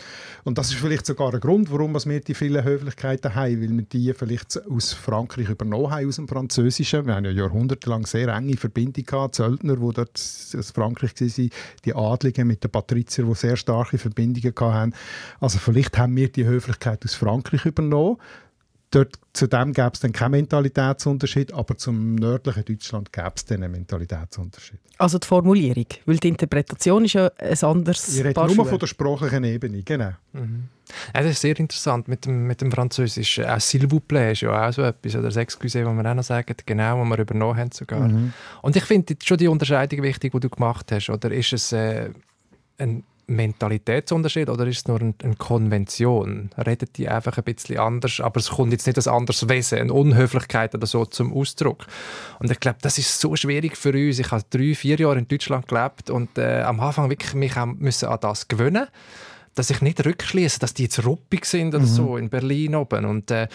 Und 0.43 0.57
das 0.57 0.69
ist 0.69 0.79
vielleicht 0.79 1.05
sogar 1.05 1.33
ein 1.33 1.39
Grund, 1.39 1.71
warum 1.71 1.93
wir 1.93 2.19
die 2.19 2.33
vielen 2.33 2.63
Höflichkeiten 2.63 3.36
haben, 3.36 3.62
weil 3.62 3.69
wir 3.69 3.83
die 3.83 4.13
vielleicht 4.13 4.59
aus 4.69 4.93
Frankreich 4.93 5.50
übernommen 5.50 5.91
haben, 5.91 6.07
aus 6.07 6.17
dem 6.17 6.27
Französischen. 6.27 7.05
Wir 7.05 7.15
haben 7.15 7.25
ja 7.25 7.31
jahrhundertelang 7.31 8.05
sehr 8.05 8.27
enge 8.29 8.57
Verbindungen 8.57 9.05
gehabt, 9.05 9.36
Zöldner, 9.36 9.77
die 9.77 9.93
dort 9.93 10.17
aus 10.17 10.71
Frankreich 10.71 11.12
waren, 11.19 11.50
die 11.86 11.95
Adligen 11.95 12.48
mit 12.48 12.63
den 12.63 12.71
Patriziern, 12.71 13.29
die 13.29 13.36
sehr 13.36 13.55
starke 13.55 13.98
Verbindungen 13.98 14.53
hatten. 14.59 14.93
Also 15.39 15.57
vielleicht 15.57 15.98
haben 15.98 16.15
wir 16.15 16.29
die 16.29 16.45
Höflichkeit 16.45 17.03
aus 17.05 17.15
Frankreich 17.15 17.65
übernommen 17.65 18.17
Dort, 18.91 19.19
zudem 19.34 19.72
gäbe 19.74 19.91
es 19.93 20.00
dann 20.00 20.12
keinen 20.13 20.31
Mentalitätsunterschied, 20.31 21.53
aber 21.53 21.77
zum 21.77 22.15
nördlichen 22.15 22.65
Deutschland 22.65 23.13
gäbe 23.13 23.34
es 23.36 23.46
dann 23.46 23.62
einen 23.62 23.72
Mentalitätsunterschied. 23.74 24.79
Also 24.98 25.19
die 25.19 25.27
Formulierung, 25.27 25.86
weil 26.05 26.17
die 26.17 26.27
Interpretation 26.27 27.05
ist 27.05 27.13
ja 27.13 27.29
ein 27.38 27.58
anderes 27.62 28.17
Ich 28.17 28.24
rede 28.24 28.55
nur 28.55 28.65
von 28.65 28.79
der 28.79 28.88
sprachlichen 28.88 29.43
Ebene, 29.43 29.84
genau. 29.84 30.13
Mhm. 30.34 30.69
Ja, 31.13 31.22
das 31.22 31.34
ist 31.34 31.41
sehr 31.41 31.60
interessant 31.60 32.08
mit 32.08 32.25
dem, 32.25 32.48
mit 32.48 32.62
dem 32.62 32.72
Französisch. 32.72 33.39
Auch 33.41 33.60
«S'il 33.60 33.91
vous 33.91 34.01
plaît» 34.01 34.31
ist 34.31 34.41
ja 34.41 34.67
auch 34.67 34.74
so 34.74 34.81
etwas, 34.81 35.13
oder 35.13 35.25
das 35.25 35.36
«Excusez», 35.36 35.86
was 35.86 35.96
wir 35.96 36.10
auch 36.10 36.15
noch 36.15 36.24
sagen, 36.24 36.55
genau, 36.65 37.00
was 37.00 37.10
wir 37.10 37.19
übernommen 37.19 37.58
haben 37.58 37.72
sogar. 37.72 38.08
Mhm. 38.08 38.34
Und 38.63 38.75
ich 38.75 38.84
finde 38.86 39.15
schon 39.24 39.38
die 39.38 39.48
Unterscheidung 39.48 40.01
wichtig, 40.01 40.31
die 40.31 40.39
du 40.39 40.50
gemacht 40.50 40.91
hast, 40.91 41.12
oder 41.12 41.29
ist 41.31 41.53
es 41.53 41.72
äh, 41.74 42.10
ein 42.79 43.03
Mentalitätsunterschied 43.29 44.50
oder 44.50 44.67
ist 44.67 44.79
es 44.79 44.88
nur 44.88 45.00
eine, 45.00 45.13
Konvention? 45.38 46.50
Redet 46.57 46.98
die 46.98 47.07
einfach 47.07 47.38
ein 47.38 47.43
bisschen 47.43 47.77
anders, 47.77 48.19
aber 48.19 48.39
es 48.39 48.50
kommt 48.50 48.71
jetzt 48.71 48.88
nicht 48.88 48.98
ein 48.98 49.13
anderes 49.13 49.48
Wesen, 49.48 49.79
eine 49.79 49.93
Unhöflichkeit 49.93 50.75
oder 50.75 50.88
so 50.88 51.05
zum 51.05 51.33
Ausdruck. 51.33 51.86
Und 52.39 52.51
ich 52.51 52.59
glaube, 52.59 52.79
das 52.81 52.98
ist 52.98 53.19
so 53.19 53.36
schwierig 53.36 53.77
für 53.77 53.91
uns. 53.91 54.19
Ich 54.19 54.31
habe 54.31 54.43
drei, 54.50 54.74
vier 54.75 54.98
Jahre 54.98 55.19
in 55.19 55.27
Deutschland 55.27 55.67
gelebt 55.67 56.09
und 56.09 56.38
äh, 56.38 56.62
am 56.62 56.79
Anfang 56.79 57.09
wirklich 57.09 57.33
mich 57.33 57.55
müssen 57.77 58.09
an 58.09 58.19
das 58.21 58.48
gewöhnen 58.48 58.88
dass 59.55 59.69
ich 59.69 59.81
nicht 59.81 60.05
rückschließe, 60.05 60.59
dass 60.59 60.74
die 60.74 60.83
jetzt 60.83 61.05
ruppig 61.05 61.45
sind 61.45 61.75
oder 61.75 61.83
mhm. 61.83 61.88
so 61.88 62.17
in 62.17 62.29
Berlin 62.29 62.75
oben. 62.75 63.03
Und, 63.03 63.29
äh, 63.29 63.48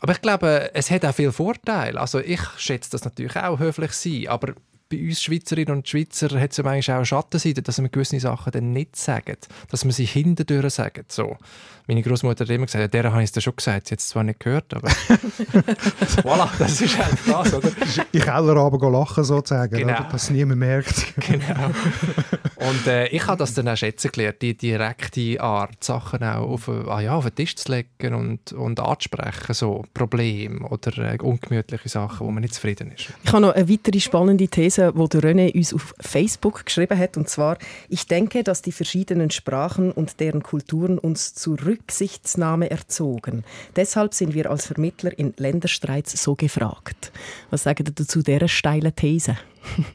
aber 0.00 0.12
ich 0.12 0.20
glaube, 0.20 0.70
es 0.74 0.90
hat 0.90 1.04
auch 1.04 1.14
viele 1.14 1.32
Vorteile. 1.32 2.00
Also 2.00 2.20
ich 2.20 2.40
schätze 2.56 2.90
das 2.92 3.04
natürlich 3.04 3.36
auch 3.36 3.58
höflich 3.58 3.92
sein, 3.92 4.28
aber 4.28 4.54
bei 4.90 4.98
uns 5.06 5.22
Schweizerinnen 5.22 5.74
und 5.74 5.88
Schweizer 5.88 6.38
hat 6.38 6.50
es 6.50 6.56
ja 6.56 6.64
manchmal 6.64 6.96
auch 6.96 6.98
eine 6.98 7.06
Schattenseite, 7.06 7.62
dass 7.62 7.80
wir 7.80 7.88
gewisse 7.88 8.20
Sachen 8.20 8.50
dann 8.52 8.72
nicht 8.72 8.96
sagen, 8.96 9.36
dass 9.70 9.84
wir 9.84 9.92
sie 9.92 10.04
hinterdurch 10.04 10.74
sagen. 10.74 11.04
So. 11.08 11.38
Meine 11.90 12.02
Großmutter 12.02 12.44
hat 12.44 12.50
immer 12.50 12.66
gesagt, 12.66 12.82
ja, 12.82 12.86
der 13.02 13.12
habe 13.12 13.20
ich 13.24 13.32
es 13.34 13.42
schon 13.42 13.56
gesagt, 13.56 13.88
sie 13.88 13.94
hat 13.94 13.98
es 13.98 14.06
zwar 14.10 14.22
nicht 14.22 14.38
gehört, 14.38 14.72
aber 14.72 14.88
voilà, 16.22 16.48
das 16.56 16.80
ist 16.80 16.96
halt 16.96 17.18
das, 17.26 17.52
oder? 17.52 17.68
In 18.12 18.20
Keller 18.20 18.56
aber 18.58 18.90
lachen 18.92 19.24
sozusagen, 19.24 19.76
genau. 19.76 19.94
oder? 19.94 20.08
dass 20.12 20.22
es 20.22 20.30
niemand 20.30 20.60
merkt. 20.60 21.12
genau. 21.16 21.72
Und 22.54 22.86
äh, 22.86 23.08
ich 23.08 23.26
habe 23.26 23.38
das 23.38 23.54
dann 23.54 23.66
auch 23.66 23.76
schätzen 23.76 24.12
gelernt, 24.12 24.40
die 24.40 24.56
direkte 24.56 25.40
Art, 25.40 25.82
Sachen 25.82 26.22
auch 26.22 26.48
auf, 26.48 26.68
ah 26.68 27.00
ja, 27.00 27.16
auf 27.16 27.24
den 27.24 27.34
Tisch 27.34 27.56
zu 27.56 27.72
legen 27.72 28.14
und, 28.14 28.52
und 28.52 28.78
anzusprechen, 28.78 29.52
so 29.52 29.84
Probleme 29.92 30.68
oder 30.68 30.96
äh, 30.98 31.18
ungemütliche 31.20 31.88
Sachen, 31.88 32.24
wo 32.24 32.30
man 32.30 32.42
nicht 32.42 32.54
zufrieden 32.54 32.92
ist. 32.92 33.12
Ich 33.24 33.32
habe 33.32 33.42
noch 33.42 33.54
eine 33.54 33.68
weitere 33.68 33.98
spannende 33.98 34.46
These, 34.46 34.92
die 34.94 35.18
René 35.18 35.56
uns 35.56 35.74
auf 35.74 35.92
Facebook 35.98 36.64
geschrieben 36.66 36.96
hat, 36.96 37.16
und 37.16 37.28
zwar, 37.28 37.58
ich 37.88 38.06
denke, 38.06 38.44
dass 38.44 38.62
die 38.62 38.70
verschiedenen 38.70 39.32
Sprachen 39.32 39.90
und 39.90 40.20
deren 40.20 40.44
Kulturen 40.44 40.96
uns 40.96 41.34
zurück 41.34 41.79
Rücksichtsnahme 41.80 42.70
erzogen. 42.70 43.44
Deshalb 43.76 44.14
sind 44.14 44.34
wir 44.34 44.50
als 44.50 44.66
Vermittler 44.66 45.16
in 45.18 45.34
Länderstreits 45.36 46.22
so 46.22 46.34
gefragt. 46.34 47.12
Was 47.50 47.64
sagen 47.64 47.84
Sie 47.86 47.94
dazu 47.94 48.22
dieser 48.22 48.48
steilen 48.48 48.94
These? 48.94 49.36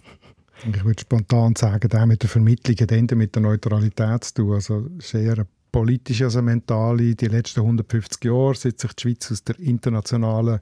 ich 0.65 0.83
würde 0.83 1.01
spontan 1.01 1.55
sagen, 1.55 1.89
der 1.89 2.05
mit 2.05 2.23
der 2.23 2.29
Vermittlung 2.29 2.75
hat 2.77 3.15
mit 3.15 3.35
der 3.35 3.41
Neutralität 3.41 4.23
zu 4.23 4.33
tun. 4.33 4.53
Also 4.53 4.89
sehr 4.99 5.45
politisch 5.71 6.21
als 6.21 6.35
mentale, 6.35 7.15
die 7.15 7.27
letzten 7.27 7.59
150 7.59 8.23
Jahre, 8.23 8.55
seit 8.55 8.79
sich 8.79 8.93
die 8.93 9.01
Schweiz 9.01 9.29
aus 9.29 9.43
der 9.43 9.59
internationalen 9.59 10.59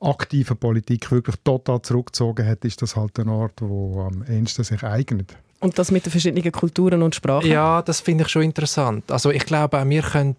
aktiven 0.00 0.56
Politik 0.56 1.10
wirklich 1.12 1.36
total 1.44 1.82
zurückgezogen 1.82 2.46
hat, 2.46 2.64
ist 2.64 2.82
das 2.82 2.96
halt 2.96 3.18
ein 3.20 3.28
Ort, 3.28 3.62
wo 3.62 4.00
am 4.00 4.24
ehesten 4.24 4.64
sich 4.64 4.82
eignet. 4.82 5.36
Und 5.58 5.78
das 5.78 5.90
mit 5.90 6.04
den 6.04 6.10
verschiedenen 6.10 6.52
Kulturen 6.52 7.02
und 7.02 7.14
Sprachen? 7.14 7.50
Ja, 7.50 7.80
das 7.80 8.00
finde 8.00 8.24
ich 8.24 8.28
schon 8.28 8.42
interessant. 8.42 9.10
Also 9.10 9.30
ich 9.30 9.46
glaube, 9.46 9.80
auch 9.80 9.88
wir 9.88 10.02
können 10.02 10.36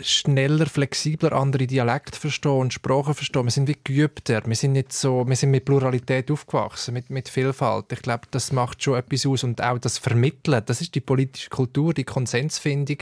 schneller, 0.00 0.66
flexibler 0.66 1.32
andere 1.32 1.68
Dialekte 1.68 2.18
verstehen 2.18 2.58
und 2.58 2.72
Sprachen 2.72 3.14
verstehen. 3.14 3.44
Wir 3.44 3.52
sind 3.52 3.68
wie 3.68 3.76
geübter. 3.84 4.42
Wir 4.44 4.56
sind 4.56 4.72
nicht 4.72 4.92
so, 4.92 5.26
wir 5.26 5.36
sind 5.36 5.52
mit 5.52 5.64
Pluralität 5.64 6.32
aufgewachsen, 6.32 6.94
mit, 6.94 7.10
mit 7.10 7.28
Vielfalt. 7.28 7.92
Ich 7.92 8.02
glaube, 8.02 8.26
das 8.32 8.50
macht 8.50 8.82
schon 8.82 8.98
etwas 8.98 9.24
aus 9.24 9.44
und 9.44 9.62
auch 9.62 9.78
das 9.78 9.98
Vermitteln. 9.98 10.60
Das 10.66 10.80
ist 10.80 10.96
die 10.96 11.00
politische 11.00 11.48
Kultur, 11.48 11.94
die 11.94 12.04
Konsensfindung, 12.04 12.98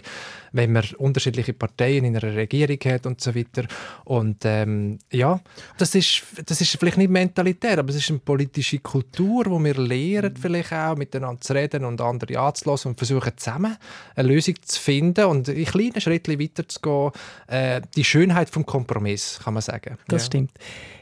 wenn 0.52 0.70
man 0.70 0.84
unterschiedliche 0.98 1.54
Parteien 1.54 2.04
in 2.04 2.14
einer 2.14 2.36
Regierung 2.36 2.78
hat 2.84 3.06
und 3.06 3.22
so 3.22 3.34
weiter. 3.34 3.64
Und 4.04 4.44
ähm, 4.44 4.98
ja, 5.10 5.40
das 5.78 5.94
ist, 5.94 6.24
das 6.44 6.60
ist 6.60 6.76
vielleicht 6.78 6.98
nicht 6.98 7.10
Mentalität, 7.10 7.78
aber 7.78 7.88
es 7.88 7.96
ist 7.96 8.10
eine 8.10 8.18
politische 8.18 8.80
Kultur, 8.80 9.46
wo 9.46 9.58
wir 9.64 9.74
lernen 9.74 10.36
vielleicht 10.36 10.72
auch 10.72 10.96
miteinander 10.96 11.40
zu 11.40 11.53
reden 11.54 11.84
und 11.84 12.00
andere 12.00 12.38
anzulassen 12.38 12.90
und 12.90 12.98
versuchen 12.98 13.32
zusammen 13.36 13.76
eine 14.14 14.28
Lösung 14.28 14.54
zu 14.62 14.80
finden 14.80 15.24
und 15.26 15.48
in 15.48 15.64
kleinen 15.64 16.00
Schritten 16.00 16.38
weiterzugehen. 16.40 17.12
Äh, 17.46 17.80
die 17.96 18.04
Schönheit 18.04 18.50
vom 18.50 18.66
Kompromiss, 18.66 19.40
kann 19.42 19.54
man 19.54 19.62
sagen. 19.62 19.96
Das 20.08 20.22
ja. 20.22 20.26
stimmt. 20.26 20.50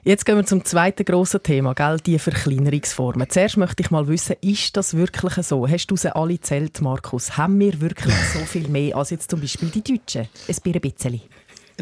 Jetzt 0.05 0.27
gehen 0.27 0.37
wir 0.37 0.45
zum 0.45 0.65
zweiten 0.65 1.05
grossen 1.05 1.43
Thema, 1.43 1.75
gell? 1.75 1.99
die 2.05 2.19
Verkleinerungsformen. 2.19 3.31
Zuerst 3.31 3.57
möchte 3.57 3.83
ich 3.83 3.91
mal 3.93 4.09
wissen, 4.09 4.35
ist 4.41 4.77
das 4.77 4.97
wirklich 4.97 5.35
so? 5.47 5.69
Hast 5.69 5.87
du 5.87 5.97
sie 5.97 6.15
alle 6.15 6.41
zählt, 6.41 6.81
Markus? 6.81 7.37
Haben 7.37 7.61
wir 7.61 7.81
wirklich 7.81 8.15
so 8.35 8.41
viel 8.41 8.67
mehr 8.69 8.97
als 8.97 9.11
jetzt 9.11 9.31
zum 9.31 9.41
Beispiel 9.41 9.69
die 9.69 9.83
Deutschen? 9.83 10.29
Ein 10.49 10.81
bisschen. 10.81 11.21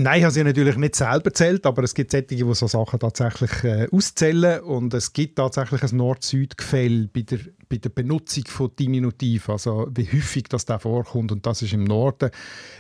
Nein, 0.01 0.21
ich 0.21 0.25
habe 0.25 0.33
sie 0.33 0.43
natürlich 0.43 0.77
nicht 0.79 0.97
selber 0.97 1.31
zählt, 1.31 1.67
aber 1.67 1.83
es 1.83 1.95
gibt 1.95 2.11
solche, 2.11 2.27
die 2.27 2.39
so 2.55 2.67
Sachen 2.67 2.99
tatsächlich 2.99 3.65
äh, 3.65 3.87
auszählen 3.93 4.61
und 4.63 4.95
es 4.95 5.13
gibt 5.13 5.37
tatsächlich 5.37 5.83
ein 5.83 5.95
Nord-Süd-Gefälle 5.99 7.11
bei 7.13 7.21
der 7.21 7.41
bei 7.71 7.77
der 7.77 7.91
Benutzung 7.91 8.45
von 8.49 8.71
Diminutiv, 8.77 9.49
also 9.49 9.87
wie 9.95 10.07
häufig 10.07 10.45
das 10.49 10.65
da 10.65 10.81
vorkommt. 10.81 11.31
Und 11.31 11.47
das 11.47 11.63
ist 11.63 11.73
im 11.73 11.85
Norden 11.85 12.31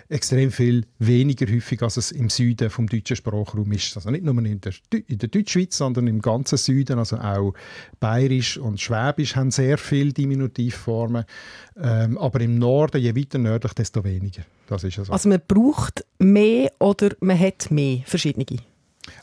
extrem 0.08 0.50
viel 0.50 0.84
weniger 0.98 1.46
häufig, 1.46 1.80
als 1.82 1.96
es 1.96 2.10
im 2.10 2.28
Süden 2.28 2.70
vom 2.70 2.88
deutschen 2.88 3.14
Sprachraum 3.14 3.70
ist. 3.70 3.96
Also 3.96 4.10
nicht 4.10 4.24
nur 4.24 4.36
in 4.44 4.60
der, 4.60 4.72
in 5.06 5.18
der 5.18 5.28
Deutschschweiz, 5.28 5.76
sondern 5.76 6.08
im 6.08 6.20
ganzen 6.20 6.58
Süden, 6.58 6.98
also 6.98 7.18
auch 7.18 7.54
Bayerisch 8.00 8.58
und 8.58 8.80
Schwäbisch 8.80 9.36
haben 9.36 9.52
sehr 9.52 9.78
viele 9.78 10.12
Diminutivformen. 10.12 11.24
Ähm, 11.80 12.18
aber 12.18 12.40
im 12.40 12.58
Norden, 12.58 13.00
je 13.00 13.14
weiter 13.14 13.38
nördlich, 13.38 13.74
desto 13.74 14.02
weniger. 14.02 14.42
Das 14.70 14.84
ist 14.84 15.00
also. 15.00 15.12
also 15.12 15.28
man 15.28 15.42
braucht 15.48 16.06
mehr 16.20 16.70
oder 16.78 17.10
man 17.18 17.38
hat 17.38 17.72
mehr 17.72 18.02
verschiedene? 18.06 18.46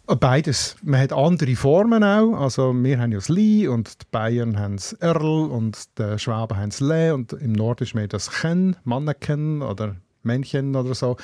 Beides. 0.05 0.75
Man 0.83 0.99
hat 0.99 1.13
andere 1.13 1.55
Formen 1.55 2.03
auch. 2.03 2.33
Also 2.33 2.73
wir 2.73 2.99
haben 2.99 3.13
ja 3.13 3.17
das 3.17 3.29
Li 3.29 3.65
und 3.65 4.01
die 4.01 4.05
Bayern 4.11 4.59
haben 4.59 4.75
das 4.75 4.91
Erl 4.93 5.23
und 5.23 5.97
die 5.97 6.19
Schwaben 6.19 6.57
haben 6.57 6.69
das 6.71 6.81
Le 6.81 7.13
und 7.13 7.31
im 7.31 7.53
Norden 7.53 7.83
ist 7.83 7.95
mehr 7.95 8.09
das 8.09 8.29
Chen, 8.29 8.75
Manneken 8.83 9.61
oder 9.61 9.95
Männchen 10.23 10.75
oder 10.75 10.93
so. 10.93 11.15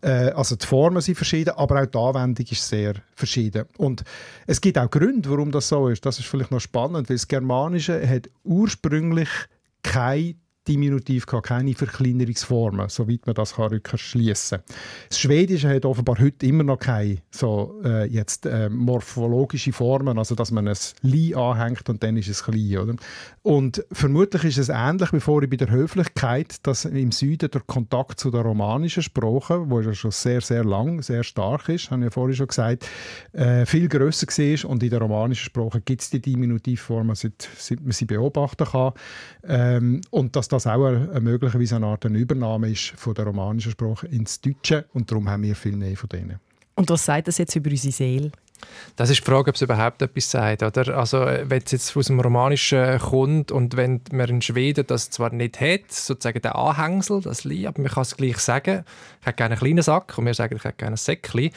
Äh, 0.00 0.30
also 0.30 0.56
die 0.56 0.66
Formen 0.66 1.00
sind 1.00 1.14
verschieden, 1.14 1.50
aber 1.50 1.82
auch 1.82 1.86
die 1.86 1.98
Anwendung 1.98 2.46
ist 2.50 2.66
sehr 2.66 2.94
verschieden. 3.14 3.66
Und 3.78 4.02
es 4.48 4.60
gibt 4.60 4.78
auch 4.78 4.90
Gründe, 4.90 5.30
warum 5.30 5.52
das 5.52 5.68
so 5.68 5.86
ist. 5.86 6.04
Das 6.04 6.18
ist 6.18 6.26
vielleicht 6.26 6.50
noch 6.50 6.60
spannend, 6.60 7.08
weil 7.08 7.16
das 7.16 7.28
Germanische 7.28 8.08
hat 8.08 8.28
ursprünglich 8.42 9.28
keine 9.84 10.34
Diminutiv 10.70 11.26
gehabt, 11.26 11.48
keine 11.48 11.74
Verkleinerungsformen, 11.74 12.88
soweit 12.88 13.26
man 13.26 13.34
das 13.34 13.54
kann 13.54 13.98
schließen. 13.98 14.60
Das 15.08 15.18
Schwedische 15.18 15.68
hat 15.68 15.84
offenbar 15.84 16.18
heute 16.20 16.46
immer 16.46 16.62
noch 16.62 16.78
keine 16.78 17.18
so, 17.30 17.80
äh, 17.84 18.06
jetzt, 18.06 18.46
äh, 18.46 18.68
morphologische 18.68 19.72
Formen, 19.72 20.16
also 20.16 20.36
dass 20.36 20.52
man 20.52 20.68
ein 20.68 20.76
«li» 21.02 21.34
anhängt 21.34 21.88
und 21.88 22.02
dann 22.02 22.16
ist 22.16 22.28
es 22.28 22.44
klein. 22.44 22.78
Oder? 22.78 22.94
Und 23.42 23.84
vermutlich 23.90 24.44
ist 24.44 24.58
es 24.58 24.68
ähnlich 24.68 25.12
wie 25.12 25.20
vorhin 25.20 25.50
bei 25.50 25.56
der 25.56 25.70
Höflichkeit, 25.70 26.64
dass 26.66 26.84
im 26.84 27.10
Süden 27.10 27.50
der 27.50 27.62
Kontakt 27.62 28.20
zu 28.20 28.30
der 28.30 28.42
romanischen 28.42 29.02
Sprache, 29.02 29.68
wo 29.68 29.80
ja 29.80 29.92
schon 29.92 30.12
sehr, 30.12 30.40
sehr 30.40 30.64
lang, 30.64 31.02
sehr 31.02 31.24
stark 31.24 31.68
ist, 31.68 31.90
habe 31.90 32.02
ich 32.02 32.04
ja 32.06 32.10
vorhin 32.10 32.36
schon 32.36 32.46
gesagt, 32.46 32.86
äh, 33.32 33.66
viel 33.66 33.88
grösser 33.88 34.26
war 34.26 34.70
und 34.70 34.82
in 34.82 34.90
der 34.90 35.00
romanischen 35.00 35.44
Sprache 35.44 35.80
gibt 35.80 36.02
es 36.02 36.10
die 36.10 36.20
Diminutivformen, 36.20 37.16
seit, 37.16 37.48
seit 37.56 37.80
man 37.80 37.92
sie 37.92 38.04
beobachten 38.04 38.66
kann. 38.66 38.92
Ähm, 39.42 40.00
und 40.10 40.36
dass 40.36 40.48
das 40.48 40.59
auch 40.66 40.84
eine, 40.84 41.20
möglicherweise 41.20 41.76
eine 41.76 41.86
Art 41.86 42.06
eine 42.06 42.18
Übernahme 42.18 42.70
ist 42.70 42.92
von 42.96 43.14
der 43.14 43.26
romanischen 43.26 43.72
Sprache 43.72 44.06
ins 44.08 44.40
Deutsche 44.40 44.86
und 44.92 45.10
darum 45.10 45.28
haben 45.28 45.42
wir 45.42 45.54
viel 45.54 45.76
mehr 45.76 45.96
von 45.96 46.08
denen. 46.08 46.40
Und 46.74 46.88
was 46.88 47.04
sagt 47.04 47.28
das 47.28 47.38
jetzt 47.38 47.54
über 47.56 47.70
unsere 47.70 47.92
Seele? 47.92 48.30
Das 48.96 49.10
ist 49.10 49.20
die 49.20 49.24
Frage, 49.24 49.50
ob 49.50 49.54
es 49.54 49.62
überhaupt 49.62 50.02
etwas 50.02 50.30
sagt. 50.30 50.62
Oder? 50.62 50.96
Also, 50.96 51.18
wenn 51.20 51.62
es 51.64 51.72
jetzt 51.72 51.96
aus 51.96 52.06
dem 52.06 52.20
Romanischen 52.20 52.98
kommt 52.98 53.52
und 53.52 53.76
wenn 53.76 54.02
man 54.12 54.28
in 54.28 54.42
Schweden 54.42 54.86
das 54.86 55.10
zwar 55.10 55.32
nicht 55.32 55.60
hat, 55.60 55.90
sozusagen 55.90 56.42
der 56.42 56.56
Anhängsel, 56.56 57.22
das 57.22 57.44
Li, 57.44 57.66
aber 57.66 57.80
man 57.80 57.90
kann 57.90 58.02
es 58.02 58.16
gleich 58.16 58.38
sagen, 58.38 58.84
ich 59.20 59.26
hätte 59.26 59.36
gerne 59.36 59.52
einen 59.54 59.60
kleinen 59.60 59.82
Sack 59.82 60.16
und 60.18 60.26
wir 60.26 60.34
sagen, 60.34 60.56
ich 60.56 60.64
hätte 60.64 60.76
gerne 60.76 60.94
ein 60.94 60.98
Säckchen 60.98 61.50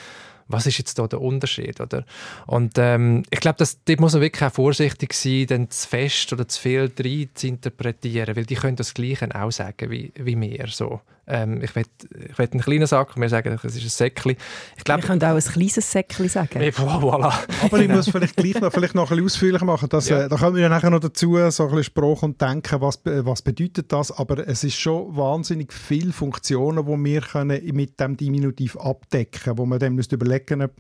was 0.54 0.68
ist 0.68 0.78
jetzt 0.78 0.98
da 0.98 1.08
der 1.08 1.22
Unterschied? 1.22 1.82
Oder? 1.82 2.06
Und 2.48 2.74
ähm, 2.78 3.24
ich 3.30 3.40
glaube, 3.40 3.58
dort 3.58 4.00
muss 4.00 4.14
man 4.14 4.22
wirklich 4.22 4.44
auch 4.44 4.54
vorsichtig 4.54 5.14
sein, 5.14 5.48
dann 5.48 5.70
zu 5.70 5.88
fest 5.88 6.32
oder 6.32 6.48
zu 6.48 6.62
viel 6.62 6.92
rein 6.98 7.30
zu 7.34 7.48
interpretieren, 7.48 8.36
weil 8.36 8.46
die 8.46 8.56
können 8.56 8.78
das 8.78 8.94
Gleiche 8.94 9.30
auch 9.34 9.52
sagen 9.52 9.92
wie, 9.92 10.12
wie 10.16 10.40
wir. 10.40 10.68
So. 10.68 11.02
Ähm, 11.26 11.62
ich 11.62 11.74
will, 11.76 11.86
ich 12.30 12.38
will 12.38 12.50
einen 12.52 12.62
kleinen 12.62 12.86
Sack, 12.86 13.16
wir 13.16 13.30
sagen, 13.30 13.58
es 13.64 13.76
ist 13.76 13.84
ein 13.84 13.90
Säckchen. 13.90 14.36
Ich 14.78 14.84
glaube, 14.84 15.04
wir 15.04 15.08
können 15.08 15.24
auch 15.24 15.36
ein 15.36 15.40
kleines 15.40 15.92
Säckchen 15.92 16.28
sagen. 16.28 16.60
Voilà. 16.60 17.34
Aber 17.64 17.80
ich 17.80 17.88
muss 17.88 18.10
vielleicht 18.10 18.36
gleich 18.36 18.60
noch, 18.60 18.74
vielleicht 18.74 18.94
noch 18.94 19.10
ein 19.10 19.18
bisschen 19.18 19.26
ausführlicher 19.26 19.66
machen. 19.66 19.88
Dass, 19.88 20.10
ja. 20.10 20.24
äh, 20.24 20.30
da 20.30 20.36
kommen 20.36 20.58
wir 20.58 20.68
nachher 20.68 20.90
noch 20.90 21.00
dazu, 21.00 21.38
so 21.50 21.64
ein 21.64 21.70
bisschen 21.70 21.84
Sprache 21.84 22.26
und 22.26 22.42
denken, 22.42 22.82
was, 22.82 23.00
was 23.04 23.42
bedeutet 23.42 23.92
das. 23.92 24.12
Aber 24.12 24.46
es 24.46 24.64
ist 24.64 24.76
schon 24.76 25.16
wahnsinnig 25.16 25.72
viele 25.72 26.12
Funktionen, 26.12 26.86
die 26.86 27.12
wir 27.12 27.22
können 27.22 27.62
mit 27.74 28.00
dem 28.00 28.18
Diminutiv 28.18 28.76
abdecken 28.78 29.44
können, 29.44 29.58
wo 29.58 29.66
man 29.66 29.80
dann 29.80 29.98
überlegen 29.98 30.58
müssen, 30.58 30.72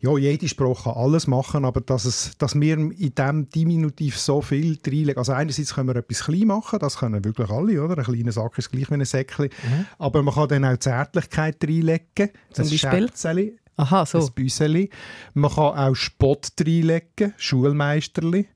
ja, 0.00 0.16
jede 0.16 0.48
Sprache 0.48 0.84
kann 0.84 0.94
alles 0.94 1.26
machen, 1.26 1.64
aber 1.64 1.82
dass, 1.82 2.06
es, 2.06 2.32
dass 2.38 2.58
wir 2.58 2.78
in 2.78 3.14
diesem 3.14 3.50
Diminutiv 3.50 4.18
so 4.18 4.40
viel 4.40 4.78
reinlegen. 4.86 5.18
Also 5.18 5.32
einerseits 5.32 5.74
können 5.74 5.88
wir 5.88 5.96
etwas 5.96 6.24
klein 6.24 6.46
machen, 6.46 6.78
das 6.78 6.96
können 6.96 7.22
wirklich 7.22 7.50
alle, 7.50 7.82
oder? 7.82 7.98
Ein 7.98 8.04
kleiner 8.04 8.32
Sack 8.32 8.56
ist 8.56 8.72
gleich 8.72 8.90
wie 8.90 8.94
ein 8.94 9.04
Säckchen. 9.04 9.46
Mhm. 9.46 9.86
Aber 9.98 10.22
man 10.22 10.34
kann 10.34 10.48
dann 10.48 10.64
auch 10.64 10.78
Zärtlichkeit 10.78 11.62
reinlegen. 11.62 12.30
Zum 12.52 12.64
ein 12.64 12.70
Beispiel? 12.70 13.08
Schätzeli, 13.08 13.58
Aha, 13.76 14.06
so. 14.06 14.18
Ein 14.18 14.32
Büseli. 14.34 14.90
Man 15.34 15.50
kann 15.50 15.76
auch 15.76 15.94
Spott 15.94 16.52
reinlegen, 16.60 17.34
Schulmeisterli. 17.36 18.48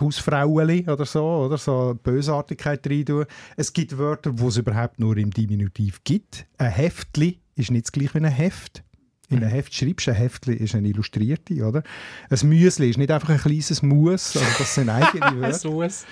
Hausfrauen 0.00 0.88
oder 0.88 1.04
so, 1.04 1.24
oder 1.24 1.58
so 1.58 1.98
Bösartigkeit 2.00 2.86
rein 2.86 3.26
Es 3.56 3.72
gibt 3.72 3.98
Wörter, 3.98 4.32
die 4.32 4.44
es 4.44 4.56
überhaupt 4.56 5.00
nur 5.00 5.16
im 5.16 5.32
Diminutiv 5.32 6.04
gibt. 6.04 6.46
Ein 6.56 6.70
Heftli 6.70 7.40
ist 7.56 7.72
nicht 7.72 7.86
das 7.86 7.92
gleiche 7.92 8.14
wie 8.14 8.18
ein 8.18 8.26
Heft. 8.26 8.84
In 9.30 9.38
einem 9.38 9.50
Heft 9.50 9.74
schreibst 9.74 10.06
du, 10.06 10.10
ein 10.10 10.16
Heftli 10.16 10.54
ist 10.54 10.74
eine 10.74 10.88
Illustrierte, 10.88 11.62
oder? 11.62 11.82
Ein 12.30 12.48
Müsli 12.48 12.88
ist 12.88 12.96
nicht 12.96 13.10
einfach 13.10 13.28
ein 13.28 13.38
kleines 13.38 13.82
Mus, 13.82 14.36
also 14.36 14.46
das 14.58 14.74
sind 14.74 14.88
eigene 14.88 15.20
Wörter. 15.40 15.68
ein 15.68 15.74
Mus. 15.74 16.04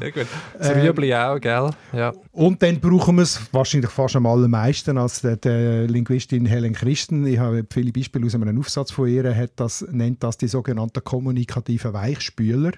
Sehr 0.00 0.12
gut. 0.12 0.26
Das 0.58 0.74
Rüebli 0.74 1.14
auch, 1.14 1.38
gell? 1.38 1.70
Ja. 1.92 2.12
Und 2.32 2.62
dann 2.62 2.80
brauchen 2.80 3.16
wir 3.16 3.22
es 3.22 3.40
wahrscheinlich 3.52 3.90
fast 3.90 4.16
am 4.16 4.24
allermeisten 4.24 4.96
als 4.96 5.20
die, 5.20 5.38
die 5.38 5.86
Linguistin 5.92 6.46
Helen 6.46 6.72
Christen. 6.72 7.26
Ich 7.26 7.38
habe 7.38 7.66
viele 7.70 7.92
Beispiele 7.92 8.24
aus 8.24 8.34
einem 8.34 8.58
Aufsatz 8.58 8.90
von 8.90 9.06
ihr, 9.08 9.36
hat 9.36 9.52
das, 9.56 9.86
nennt 9.90 10.22
das 10.22 10.38
die 10.38 10.48
sogenannten 10.48 11.04
kommunikativen 11.04 11.92
Weichspüler. 11.92 12.72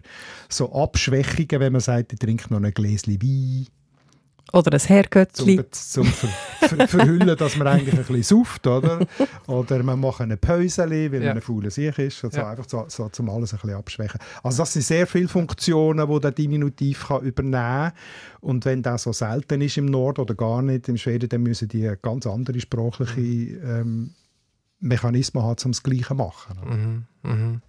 So 0.49 0.73
Abschwächungen, 0.73 1.61
wenn 1.61 1.73
man 1.73 1.81
sagt, 1.81 2.13
ich 2.13 2.19
trinke 2.19 2.53
noch 2.53 2.61
ein 2.61 2.73
Gläschen 2.73 3.23
Wein 3.23 3.67
oder 4.53 4.73
ein 4.73 4.81
Herrgötzli. 4.81 5.57
Zum, 5.71 6.05
zum 6.05 6.05
ver 6.05 6.29
ver 6.69 6.89
Verhüllen, 6.89 7.37
dass 7.37 7.57
man 7.57 7.67
eigentlich 7.67 7.95
ein 7.95 8.05
bisschen 8.05 8.23
sauft, 8.23 8.67
oder? 8.67 9.07
Oder 9.47 9.83
man 9.83 10.01
macht 10.01 10.21
eine 10.21 10.37
Päuseli, 10.37 11.11
weil 11.11 11.23
ja. 11.23 11.29
man 11.29 11.39
ein 11.39 11.43
fauler 11.43 11.71
Sieg 11.71 11.99
ist. 11.99 12.25
Also 12.25 12.39
ja. 12.39 12.51
Einfach 12.51 12.69
so, 12.69 12.85
so, 12.89 13.09
zum 13.09 13.31
alles 13.31 13.53
ein 13.53 13.61
bisschen 13.61 13.77
abschwächen. 13.77 14.21
Also 14.43 14.63
das 14.63 14.73
sind 14.73 14.83
sehr 14.83 15.07
viele 15.07 15.29
Funktionen, 15.29 16.09
die 16.09 16.21
der 16.21 16.33
Diminutiv 16.33 17.09
kann 17.09 17.23
übernehmen 17.23 17.53
kann. 17.53 17.93
Und 18.41 18.65
wenn 18.65 18.83
das 18.83 19.05
so 19.05 19.13
selten 19.13 19.61
ist 19.61 19.77
im 19.79 19.87
Nord 19.87 20.19
oder 20.19 20.35
gar 20.35 20.63
nicht 20.63 20.89
im 20.89 20.97
Schweden, 20.97 21.29
dann 21.29 21.43
müssen 21.43 21.69
die 21.69 21.91
ganz 22.03 22.27
andere 22.27 22.61
sprachliche 22.61 23.21
ähm, 23.21 24.15
Mechanismen 24.81 25.43
haben, 25.43 25.57
um 25.65 25.73
das 25.73 25.83
Gleiche 25.83 26.09
zu 26.09 26.15
machen. 26.15 27.07
Mhm. 27.23 27.31
Mhm. 27.31 27.63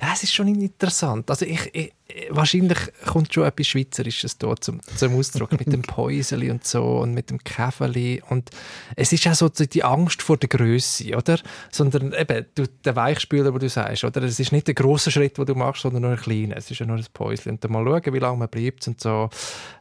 Ja, 0.00 0.12
es 0.12 0.22
ist 0.22 0.34
schon 0.34 0.48
interessant. 0.48 1.30
Also 1.30 1.44
ich, 1.44 1.74
ich, 1.74 1.92
wahrscheinlich 2.30 2.78
kommt 3.06 3.32
schon 3.32 3.44
etwas 3.44 3.66
Schweizerisches 3.66 4.38
da 4.38 4.54
zum, 4.56 4.80
zum 4.96 5.16
Ausdruck 5.16 5.52
mit 5.52 5.72
dem 5.72 5.82
Päuseli 5.82 6.50
und 6.50 6.66
so 6.66 6.98
und 6.98 7.14
mit 7.14 7.30
dem 7.30 7.38
Käfeli 7.38 8.22
und 8.28 8.50
es 8.96 9.12
ist 9.12 9.26
auch 9.26 9.34
so 9.34 9.48
die 9.48 9.84
Angst 9.84 10.22
vor 10.22 10.36
der 10.36 10.48
Größe, 10.48 11.16
oder? 11.16 11.38
Sondern 11.70 12.12
eben 12.12 12.46
du, 12.54 12.66
der 12.84 12.96
Weichspüler, 12.96 13.52
wo 13.52 13.58
du 13.58 13.68
sagst, 13.68 14.04
oder? 14.04 14.22
Es 14.22 14.40
ist 14.40 14.52
nicht 14.52 14.66
der 14.66 14.74
große 14.74 15.10
Schritt, 15.10 15.38
den 15.38 15.46
du 15.46 15.54
machst, 15.54 15.82
sondern 15.82 16.02
nur 16.02 16.12
ein 16.12 16.18
kleiner. 16.18 16.56
Es 16.56 16.70
ist 16.70 16.78
ja 16.78 16.86
nur 16.86 16.96
ein 16.96 17.06
Päuseli 17.12 17.50
und 17.50 17.64
dann 17.64 17.72
mal 17.72 17.84
schauen, 17.84 18.14
wie 18.14 18.18
lange 18.18 18.38
man 18.38 18.48
bleibt 18.48 18.86
und 18.88 19.00
so. 19.00 19.30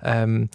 Ähm, 0.04 0.50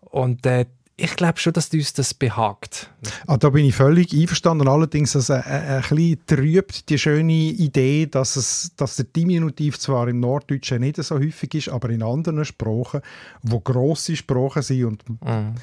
und 0.00 0.44
äh, 0.46 0.66
ich 0.96 1.16
glaube 1.16 1.38
schon, 1.38 1.52
dass 1.52 1.72
uns 1.72 1.92
das 1.94 2.14
behagt. 2.14 2.90
Ah, 3.26 3.36
da 3.36 3.50
bin 3.50 3.64
ich 3.64 3.74
völlig 3.74 4.12
einverstanden. 4.12 4.68
Allerdings 4.68 5.16
also, 5.16 5.34
äh, 5.34 5.38
äh, 5.38 5.42
ein 5.42 5.80
bisschen 5.80 6.26
trübt 6.26 6.88
die 6.88 6.98
schöne 6.98 7.32
Idee, 7.32 8.06
dass, 8.06 8.36
es, 8.36 8.72
dass 8.76 8.96
der 8.96 9.06
Diminutiv 9.06 9.78
zwar 9.78 10.08
im 10.08 10.20
Norddeutschen 10.20 10.80
nicht 10.80 11.02
so 11.02 11.18
häufig 11.18 11.54
ist, 11.54 11.68
aber 11.70 11.90
in 11.90 12.02
anderen 12.02 12.44
Sprachen, 12.44 13.00
wo 13.42 13.60
grosse 13.60 14.16
Sprachen 14.16 14.62
sind 14.62 14.84
und 14.84 15.08
mhm. 15.08 15.54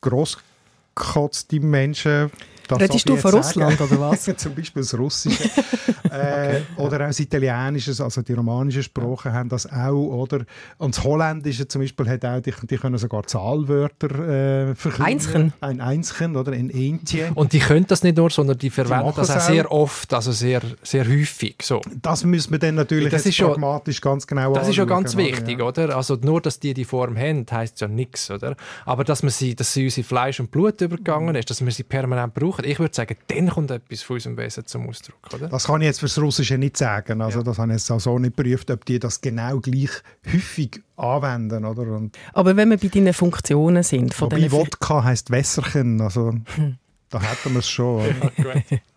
grossgekotzte 0.00 1.60
Menschen 1.60 2.30
das 2.68 2.80
Redest 2.80 3.08
du 3.08 3.16
von 3.16 3.34
Russland 3.34 3.80
oder 3.80 4.00
was? 4.00 4.24
Zum 4.36 4.54
Beispiel 4.54 4.82
das 4.82 4.96
Russische. 4.96 5.44
äh, 6.10 6.60
Oder 6.76 6.96
auch 6.96 7.08
das 7.08 7.20
Italienische, 7.20 7.90
also 8.02 8.22
die 8.22 8.32
romanischen 8.32 8.82
Sprachen 8.82 9.32
haben 9.32 9.48
das 9.48 9.70
auch. 9.70 9.92
Oder? 9.92 10.44
Und 10.78 10.96
das 10.96 11.04
Holländische 11.04 11.66
zum 11.66 11.82
Beispiel 11.82 12.08
hat 12.08 12.24
auch, 12.24 12.40
die, 12.40 12.52
die 12.70 12.76
können 12.76 12.98
sogar 12.98 13.26
Zahlwörter 13.26 14.70
äh, 14.70 14.74
verkleinern. 14.74 15.14
Einschen. 15.14 15.52
Ein 15.60 15.80
Einschen 15.80 16.36
oder 16.36 16.52
ein 16.52 16.70
Entje. 16.70 17.32
Und 17.34 17.52
die 17.52 17.58
können 17.58 17.86
das 17.86 18.02
nicht 18.02 18.16
nur, 18.16 18.30
sondern 18.30 18.58
die 18.58 18.70
verwenden 18.70 19.10
die 19.10 19.16
das 19.16 19.30
auch 19.30 19.40
sehr 19.40 19.70
oft, 19.70 20.12
also 20.14 20.32
sehr, 20.32 20.60
sehr 20.82 21.06
häufig. 21.06 21.56
So. 21.62 21.80
Das 22.02 22.24
müssen 22.24 22.52
wir 22.52 22.58
dann 22.58 22.76
natürlich 22.76 23.10
das 23.10 23.26
ist 23.26 23.38
pragmatisch 23.38 23.96
schon, 23.96 24.12
ganz 24.12 24.26
genau 24.26 24.54
Das 24.54 24.68
anschauen, 24.68 24.70
ist 24.70 24.76
ja 24.76 24.84
ganz 24.84 25.16
wichtig, 25.16 25.58
ja. 25.58 25.64
oder? 25.64 25.96
Also 25.96 26.16
nur, 26.20 26.40
dass 26.40 26.60
die 26.60 26.74
die 26.74 26.84
Form 26.84 27.16
haben, 27.16 27.46
heisst 27.50 27.80
ja 27.80 27.88
nichts, 27.88 28.30
oder? 28.30 28.56
Aber 28.84 29.04
dass, 29.04 29.22
man 29.22 29.30
sie, 29.30 29.54
dass 29.54 29.72
sie 29.72 29.84
unser 29.84 30.02
Fleisch 30.02 30.40
und 30.40 30.50
Blut 30.50 30.80
übergegangen 30.80 31.34
ist, 31.34 31.50
dass 31.50 31.64
wir 31.64 31.72
sie 31.72 31.82
permanent 31.82 32.34
brauchen, 32.34 32.53
brauchen. 32.54 32.70
Ich 32.70 32.78
würde 32.78 32.94
sagen, 32.94 33.16
dann 33.28 33.48
kommt 33.48 33.70
etwas 33.70 34.02
von 34.02 34.14
unserem 34.14 34.36
Wesen 34.36 34.66
zum 34.66 34.88
Ausdruck. 34.88 35.18
Oder? 35.32 35.48
Das 35.48 35.66
kann 35.66 35.80
ich 35.80 35.86
jetzt 35.86 36.00
fürs 36.00 36.18
Russische 36.18 36.58
nicht 36.58 36.76
sagen. 36.76 37.20
Also, 37.20 37.38
ja. 37.38 37.44
Das 37.44 37.58
habe 37.58 37.72
ich 37.72 37.78
jetzt 37.78 37.90
auch 37.90 38.00
so 38.00 38.18
nicht 38.18 38.36
geprüft, 38.36 38.70
ob 38.70 38.84
die 38.84 38.98
das 38.98 39.20
genau 39.20 39.58
gleich 39.60 39.90
häufig 40.32 40.82
anwenden. 40.96 41.64
Oder? 41.64 41.82
Und 41.82 42.16
Aber 42.32 42.56
wenn 42.56 42.70
wir 42.70 42.78
bei 42.78 42.88
deinen 42.88 43.12
Funktionen 43.12 43.82
sind... 43.82 44.14
Von 44.14 44.30
Wobei 44.30 44.50
Wodka 44.50 45.04
heisst 45.04 45.30
Wässerchen. 45.30 46.00
Also, 46.00 46.34
hm. 46.54 46.76
da 47.10 47.20
hätten 47.20 47.52
wir 47.52 47.60
es 47.60 47.68
schon. 47.68 48.04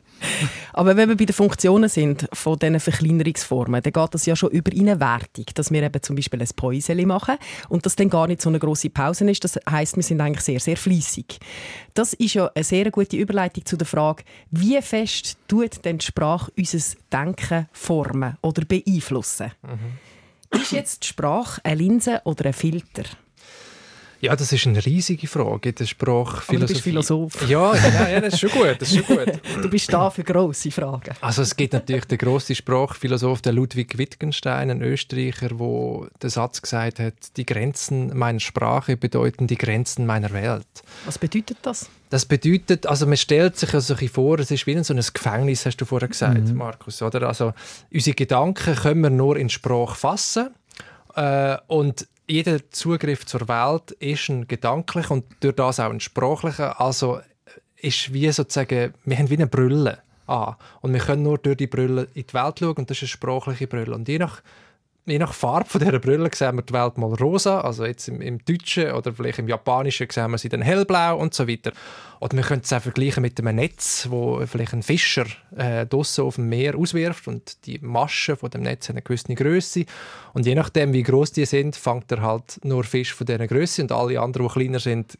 Aber 0.73 0.95
wenn 0.95 1.10
wir 1.10 1.17
bei 1.17 1.25
den 1.25 1.34
Funktionen 1.34 1.89
sind 1.89 2.27
von 2.34 2.60
diesen 2.60 2.80
Verkleinerungsformen, 2.80 3.82
dann 3.82 3.93
geht 3.93 4.13
das 4.13 4.25
ja 4.25 4.36
schon 4.36 4.51
über 4.51 4.71
eine 4.71 4.99
Wertung, 4.99 5.45
dass 5.56 5.71
wir 5.71 5.82
eben 5.82 6.03
zum 6.03 6.15
Beispiel 6.15 6.41
ein 6.41 6.49
Päuseli 6.56 7.06
machen 7.06 7.38
und 7.69 7.86
das 7.86 7.95
dann 7.95 8.10
gar 8.10 8.27
nicht 8.27 8.41
so 8.41 8.49
eine 8.49 8.60
große 8.60 8.89
Pause 8.89 9.30
ist. 9.30 9.43
Das 9.43 9.60
heißt, 9.69 9.95
wir 9.95 10.03
sind 10.03 10.21
eigentlich 10.21 10.43
sehr, 10.43 10.60
sehr 10.60 10.77
fließig. 10.77 11.39
Das 11.93 12.13
ist 12.13 12.36
ja 12.36 12.51
eine 12.53 12.63
sehr 12.63 12.91
gute 12.91 13.17
Überleitung 13.17 13.65
zu 13.65 13.77
der 13.77 13.88
Frage, 13.88 14.23
wie 14.51 14.82
fest 14.82 15.38
tut 15.47 15.84
denn 15.84 15.97
die 15.97 16.06
Sprache 16.06 16.51
unser 16.56 16.80
Denken 17.12 17.67
formen 17.71 18.38
oder 18.41 18.63
beeinflussen? 18.65 19.51
Mhm. 19.63 20.60
Ist 20.60 20.71
jetzt 20.71 21.03
die 21.03 21.08
Sprache 21.08 21.62
eine 21.63 21.75
Linse 21.75 22.21
oder 22.23 22.45
ein 22.45 22.53
Filter? 22.53 23.03
Ja, 24.19 24.36
das 24.36 24.51
ist 24.51 24.65
eine 24.65 24.84
riesige 24.84 25.27
Frage, 25.27 25.73
der 25.73 25.86
Sprachphilosophie. 25.86 26.60
Du 26.60 26.73
bist 26.73 26.82
Philosoph. 26.82 27.49
Ja, 27.49 27.75
ja, 27.75 28.10
ja, 28.10 28.21
das 28.21 28.34
ist 28.34 28.39
schon 28.39 28.49
gut, 28.49 28.75
das 28.80 28.91
ist 28.91 29.06
schon 29.06 29.17
gut. 29.17 29.39
Du 29.62 29.69
bist 29.69 29.91
da 29.91 30.10
für 30.10 30.23
grosse 30.23 30.71
Fragen. 30.71 31.13
Also 31.21 31.41
es 31.41 31.56
gibt 31.56 31.73
natürlich 31.73 32.06
den 32.06 32.17
grossen 32.17 32.56
Sprachphilosoph, 32.56 33.41
der 33.41 33.53
Ludwig 33.53 33.97
Wittgenstein, 33.97 34.71
ein 34.71 34.82
Österreicher, 34.82 35.49
der 35.49 36.10
den 36.21 36.30
Satz 36.30 36.62
gesagt 36.62 36.99
hat, 36.99 37.13
die 37.38 37.45
Grenzen 37.45 38.17
meiner 38.17 38.39
Sprache 38.39 38.97
bedeuten 38.97 39.47
die 39.47 39.58
Grenzen 39.58 40.06
meiner 40.06 40.32
Welt. 40.32 40.65
Was 41.06 41.17
bedeutet 41.19 41.58
das? 41.62 41.89
Das 42.10 42.25
bedeutet, 42.25 42.88
also 42.88 43.06
man 43.06 43.17
stellt 43.17 43.58
sich 43.58 43.73
also 43.73 43.95
vor, 44.12 44.39
es 44.39 44.49
ist 44.49 44.65
wie 44.65 44.82
so 44.84 44.93
ein 44.93 45.03
Gefängnis, 45.13 45.65
hast 45.65 45.77
du 45.77 45.86
vorher 45.86 46.08
gesagt, 46.08 46.47
mhm. 46.47 46.56
Markus, 46.56 47.01
oder? 47.01 47.27
Also 47.27 47.53
unsere 47.91 48.15
Gedanken 48.15 48.75
können 48.75 49.01
wir 49.01 49.10
nur 49.10 49.38
in 49.38 49.49
Sprache 49.49 49.95
fassen 49.95 50.49
äh, 51.15 51.58
und 51.67 52.08
jeder 52.27 52.69
Zugriff 52.71 53.25
zur 53.25 53.47
Welt 53.47 53.91
ist 53.91 54.29
ein 54.29 54.47
gedanklicher 54.47 55.11
und 55.11 55.25
durch 55.39 55.55
das 55.55 55.79
auch 55.79 55.89
ein 55.89 55.99
sprachlicher. 55.99 56.79
Also 56.79 57.21
ist 57.77 58.13
wie 58.13 58.29
sozusagen, 58.31 58.93
wir 59.05 59.17
haben 59.17 59.29
wie 59.29 59.35
eine 59.35 59.47
Brille 59.47 59.99
an. 60.25 60.55
Und 60.81 60.93
wir 60.93 60.99
können 60.99 61.23
nur 61.23 61.37
durch 61.37 61.57
die 61.57 61.67
Brille 61.67 62.07
in 62.13 62.25
die 62.27 62.33
Welt 62.33 62.59
schauen 62.59 62.73
und 62.73 62.89
das 62.89 62.97
ist 62.97 63.03
eine 63.03 63.09
sprachliche 63.09 63.67
Brille. 63.67 63.95
Und 63.95 64.07
je 64.07 64.19
nach 64.19 64.41
je 65.08 65.20
nach 65.20 65.34
Farbe 65.34 65.70
von 65.70 65.80
dieser 65.80 66.00
Brille 66.00 66.30
sehen 66.34 66.56
wir 66.58 66.62
die 66.62 66.74
Welt 66.74 66.98
mal 66.98 67.13
rosa, 67.13 67.62
also 67.62 67.86
jetzt 67.86 68.08
im, 68.10 68.22
im 68.22 68.43
Deutschen 68.43 68.91
oder 68.91 69.13
vielleicht 69.13 69.39
im 69.39 69.48
Japanischen 69.48 70.08
sehen 70.10 70.32
wir 70.32 70.38
sie 70.38 70.50
dann 70.50 70.62
hellblau 70.62 71.17
und 71.17 71.34
so 71.34 71.48
weiter. 71.48 71.72
Oder 72.20 72.36
wir 72.36 72.43
können 72.43 72.62
es 72.63 72.74
auch 72.74 72.82
vergleichen 72.82 73.22
mit 73.22 73.39
einem 73.39 73.56
Netz, 73.56 74.08
wo 74.10 74.46
vielleicht 74.46 74.74
ein 74.74 74.84
Fischer 74.84 75.26
äh, 75.56 75.86
draussen 75.86 76.26
auf 76.26 76.36
dem 76.36 76.50
Meer 76.50 76.76
auswirft 76.76 77.28
und 77.28 77.65
die 77.65 77.80
Maschen 77.80 78.36
von 78.36 78.50
dem 78.50 78.63
Netz 78.63 78.89
haben 78.89 78.96
eine 78.96 79.04
gewisse 79.04 79.34
Größe. 79.34 79.86
Und 80.34 80.46
je 80.46 80.56
nachdem, 80.56 80.93
wie 80.93 81.04
groß 81.04 81.32
die 81.32 81.46
sind, 81.46 81.76
fängt 81.76 82.12
er 82.12 82.22
halt 82.22 82.60
nur 82.63 82.84
Fisch 82.84 83.13
von 83.13 83.28
dieser 83.28 83.48
Größe. 83.48 83.84
Und 83.84 83.91
alle 83.91 84.20
anderen, 84.20 84.48
die 84.48 84.54
kleiner 84.54 84.80
sind, 84.80 85.17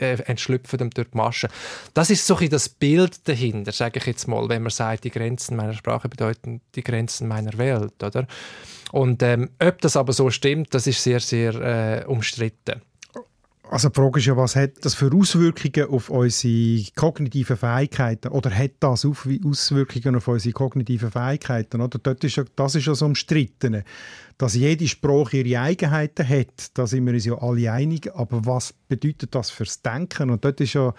äh, 0.00 0.22
entschlüpfen 0.22 0.78
dem 0.78 0.90
durch 0.90 1.12
die. 1.12 1.48
Das 1.94 2.10
ist 2.10 2.26
so 2.26 2.38
ein 2.38 2.48
das 2.48 2.68
Bild 2.68 3.28
dahinter, 3.28 3.72
sage 3.72 3.98
ich 3.98 4.06
jetzt 4.06 4.26
mal, 4.28 4.48
wenn 4.48 4.62
man 4.62 4.70
sagt, 4.70 5.04
die 5.04 5.10
Grenzen 5.10 5.56
meiner 5.56 5.74
Sprache 5.74 6.08
bedeuten 6.08 6.60
die 6.74 6.82
Grenzen 6.82 7.28
meiner 7.28 7.56
Welt, 7.58 8.02
oder? 8.02 8.26
Und 8.92 9.22
ähm, 9.22 9.50
ob 9.62 9.80
das 9.80 9.96
aber 9.96 10.12
so 10.12 10.30
stimmt, 10.30 10.74
das 10.74 10.86
ist 10.86 11.02
sehr, 11.02 11.20
sehr 11.20 11.54
äh, 11.54 12.04
umstritten. 12.06 12.82
Also 13.70 13.88
die 13.88 14.00
Frage 14.00 14.18
ist 14.18 14.26
ja, 14.26 14.36
was 14.36 14.56
hat 14.56 14.84
das 14.84 14.96
für 14.96 15.12
Auswirkungen 15.14 15.88
auf 15.90 16.10
unsere 16.10 16.90
kognitiven 16.96 17.56
Fähigkeiten 17.56 18.26
oder 18.28 18.50
hat 18.50 18.72
das 18.80 19.04
Auswirkungen 19.04 20.16
auf 20.16 20.26
unsere 20.26 20.52
kognitiven 20.52 21.12
Fähigkeiten? 21.12 21.80
Oder? 21.80 22.00
Dort 22.02 22.24
ist 22.24 22.34
ja, 22.34 22.42
das 22.56 22.74
ist 22.74 22.86
ja 22.86 22.96
so 22.96 23.06
umstritten, 23.06 23.84
dass 24.38 24.54
jede 24.54 24.88
Sprache 24.88 25.36
ihre 25.36 25.60
Eigenheiten 25.60 26.28
hat, 26.28 26.70
da 26.74 26.86
sind 26.88 27.06
wir 27.06 27.12
uns 27.12 27.26
ja 27.26 27.34
alle 27.34 27.70
einig, 27.70 28.10
aber 28.12 28.44
was 28.44 28.72
bedeutet 28.88 29.34
das 29.34 29.50
fürs 29.50 29.82
Denken? 29.82 30.30
Und 30.30 30.44
dort 30.44 30.60
ist 30.62 30.72
ja, 30.72 30.92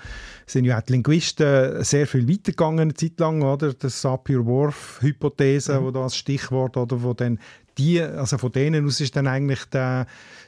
sind 0.46 0.66
ja 0.66 0.78
auch 0.78 0.84
die 0.84 0.94
Linguisten 0.94 1.84
sehr 1.84 2.06
viel 2.06 2.30
weitergegangen 2.30 2.80
eine 2.80 2.94
Zeit 2.94 3.20
lang, 3.20 3.42
oder? 3.42 3.74
Das 3.74 4.00
Sapir-Whorf-Hypothese, 4.00 5.80
mhm. 5.82 5.86
wo 5.86 5.92
das 5.92 6.16
Stichwort, 6.16 6.78
oder 6.78 7.02
wo 7.02 7.14
dann 7.14 7.40
die, 7.78 8.02
also 8.02 8.38
von 8.38 8.52
denen 8.52 8.86
aus 8.86 9.00
ist 9.02 9.16
dann 9.16 9.28
eigentlich 9.28 9.66
der, 9.66 10.08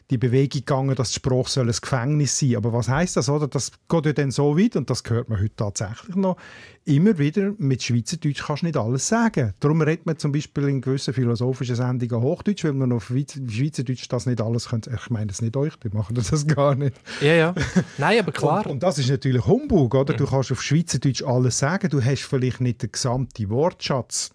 die 0.09 0.17
Bewegung 0.17 0.59
gegangen, 0.59 0.95
dass 0.95 1.09
die 1.09 1.15
Sprache 1.15 1.49
soll 1.49 1.67
ein 1.67 1.75
Gefängnis 1.79 2.37
sein 2.37 2.55
Aber 2.55 2.73
was 2.73 2.89
heißt 2.89 3.17
das? 3.17 3.29
Oder? 3.29 3.47
Das 3.47 3.71
geht 3.87 4.05
ja 4.05 4.13
dann 4.13 4.31
so 4.31 4.57
weit, 4.57 4.75
und 4.75 4.89
das 4.89 5.03
hört 5.07 5.29
man 5.29 5.39
heute 5.39 5.55
tatsächlich 5.55 6.15
noch, 6.15 6.37
immer 6.85 7.17
wieder, 7.17 7.53
mit 7.57 7.81
Schweizerdeutsch 7.81 8.43
kannst 8.45 8.63
du 8.63 8.67
nicht 8.67 8.77
alles 8.77 9.07
sagen. 9.07 9.53
Darum 9.59 9.81
redet 9.81 10.05
man 10.05 10.17
zum 10.17 10.31
Beispiel 10.31 10.67
in 10.67 10.81
gewissen 10.81 11.13
philosophischen 11.13 11.75
Sendungen 11.75 12.21
Hochdeutsch, 12.21 12.63
weil 12.65 12.73
man 12.73 12.91
auf 12.91 13.07
Schweizerdeutsch 13.07 14.07
das 14.09 14.25
nicht 14.25 14.41
alles 14.41 14.69
könnte. 14.69 14.91
Ich 14.93 15.09
meine 15.09 15.27
das 15.27 15.41
nicht 15.41 15.55
euch, 15.55 15.75
die 15.77 15.89
machen 15.89 16.15
das 16.15 16.45
gar 16.47 16.75
nicht. 16.75 16.95
Ja, 17.21 17.33
ja. 17.33 17.55
Nein, 17.97 18.19
aber 18.19 18.31
klar. 18.33 18.65
Und, 18.65 18.73
und 18.73 18.83
das 18.83 18.97
ist 18.99 19.09
natürlich 19.09 19.45
Humbug, 19.45 19.95
oder? 19.95 20.13
Du 20.13 20.25
kannst 20.25 20.51
auf 20.51 20.61
Schweizerdeutsch 20.61 21.23
alles 21.23 21.59
sagen, 21.59 21.89
du 21.89 22.03
hast 22.03 22.23
vielleicht 22.23 22.59
nicht 22.59 22.81
den 22.81 22.91
gesamten 22.91 23.49
Wortschatz 23.49 24.31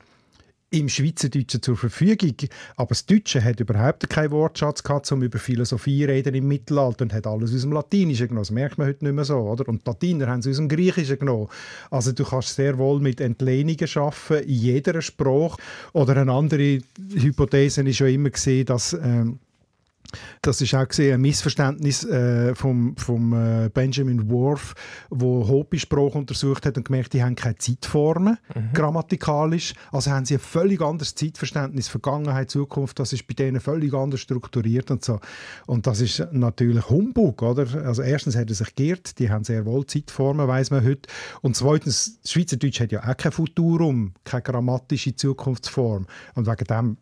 im 0.70 0.88
Schweizerdeutschen 0.88 1.62
zur 1.62 1.76
Verfügung. 1.76 2.35
Aber 2.76 2.90
das 2.90 3.07
Deutsche 3.07 3.42
hat 3.42 3.61
überhaupt 3.61 4.09
keinen 4.11 4.31
Wortschatz 4.33 4.83
gehabt, 4.83 5.11
um 5.12 5.22
über 5.22 5.38
Philosophie 5.38 6.04
reden 6.04 6.35
im 6.35 6.48
Mittelalter 6.48 7.04
und 7.04 7.12
hat 7.12 7.26
alles 7.26 7.54
aus 7.54 7.62
dem 7.62 7.72
Latinischen 7.72 8.28
genommen. 8.28 8.42
Das 8.42 8.50
merkt 8.50 8.78
man 8.78 8.88
heute 8.88 9.04
nicht 9.04 9.14
mehr 9.14 9.24
so, 9.24 9.38
oder? 9.38 9.66
Und 9.68 9.87
die 9.87 9.90
Latiner 9.90 10.26
haben 10.26 10.40
es 10.40 10.46
aus 10.46 10.57
dem 10.57 10.68
Griechischen 10.68 11.18
genommen. 11.18 11.48
Also 11.90 12.12
du 12.12 12.24
kannst 12.24 12.54
sehr 12.54 12.76
wohl 12.76 13.00
mit 13.00 13.20
Entlehnungen 13.20 13.87
schaffen 13.87 14.38
in 14.40 14.54
jeder 14.54 15.00
Sprache. 15.00 15.59
Oder 15.94 16.18
eine 16.18 16.33
andere 16.33 16.81
Hypothese 17.14 17.83
ist 17.83 17.96
schon 17.96 18.09
immer 18.09 18.31
gesehen, 18.31 18.66
dass 18.66 18.92
ähm, 18.92 19.38
das 20.42 20.60
ist 20.60 20.74
auch 20.74 20.88
gesehen, 20.88 21.14
ein 21.14 21.20
Missverständnis 21.20 22.04
äh, 22.04 22.54
vom, 22.54 22.96
vom 22.96 23.32
äh, 23.32 23.68
Benjamin 23.68 24.30
Worf, 24.30 24.74
wo 25.10 25.46
Hopi-Sprache 25.46 26.16
untersucht 26.16 26.64
hat 26.64 26.76
und 26.76 26.84
gemerkt, 26.86 27.12
die 27.12 27.22
haben 27.22 27.34
keine 27.36 27.56
Zeitformen 27.56 28.38
mhm. 28.54 28.72
grammatikalisch. 28.72 29.74
Also 29.92 30.10
haben 30.10 30.24
sie 30.24 30.34
ein 30.34 30.40
völlig 30.40 30.80
anderes 30.80 31.14
Zeitverständnis, 31.14 31.88
Vergangenheit, 31.88 32.50
Zukunft. 32.50 32.98
Das 32.98 33.12
ist 33.12 33.26
bei 33.26 33.34
denen 33.34 33.60
völlig 33.60 33.92
anders 33.92 34.20
strukturiert 34.20 34.90
und 34.90 35.04
so. 35.04 35.20
Und 35.66 35.86
das 35.86 36.00
ist 36.00 36.26
natürlich 36.32 36.88
Humbug, 36.88 37.42
oder? 37.42 37.66
Also 37.84 38.02
erstens 38.02 38.36
hat 38.36 38.48
er 38.48 38.54
sich 38.54 38.74
geirrt, 38.74 39.18
die 39.18 39.30
haben 39.30 39.44
sehr 39.44 39.66
wohl 39.66 39.84
Zeitformen, 39.86 40.48
weiß 40.48 40.70
man 40.70 40.84
heute. 40.84 41.08
Und 41.42 41.56
zweitens, 41.56 42.18
Schweizerdeutsch 42.24 42.80
hat 42.80 42.92
ja 42.92 43.06
auch 43.06 43.16
kein 43.16 43.32
Futurum, 43.32 44.14
keine 44.24 44.42
grammatische 44.42 45.14
Zukunftsform. 45.14 46.06
Und 46.34 46.46
wegen 46.46 46.64
dem 46.64 46.96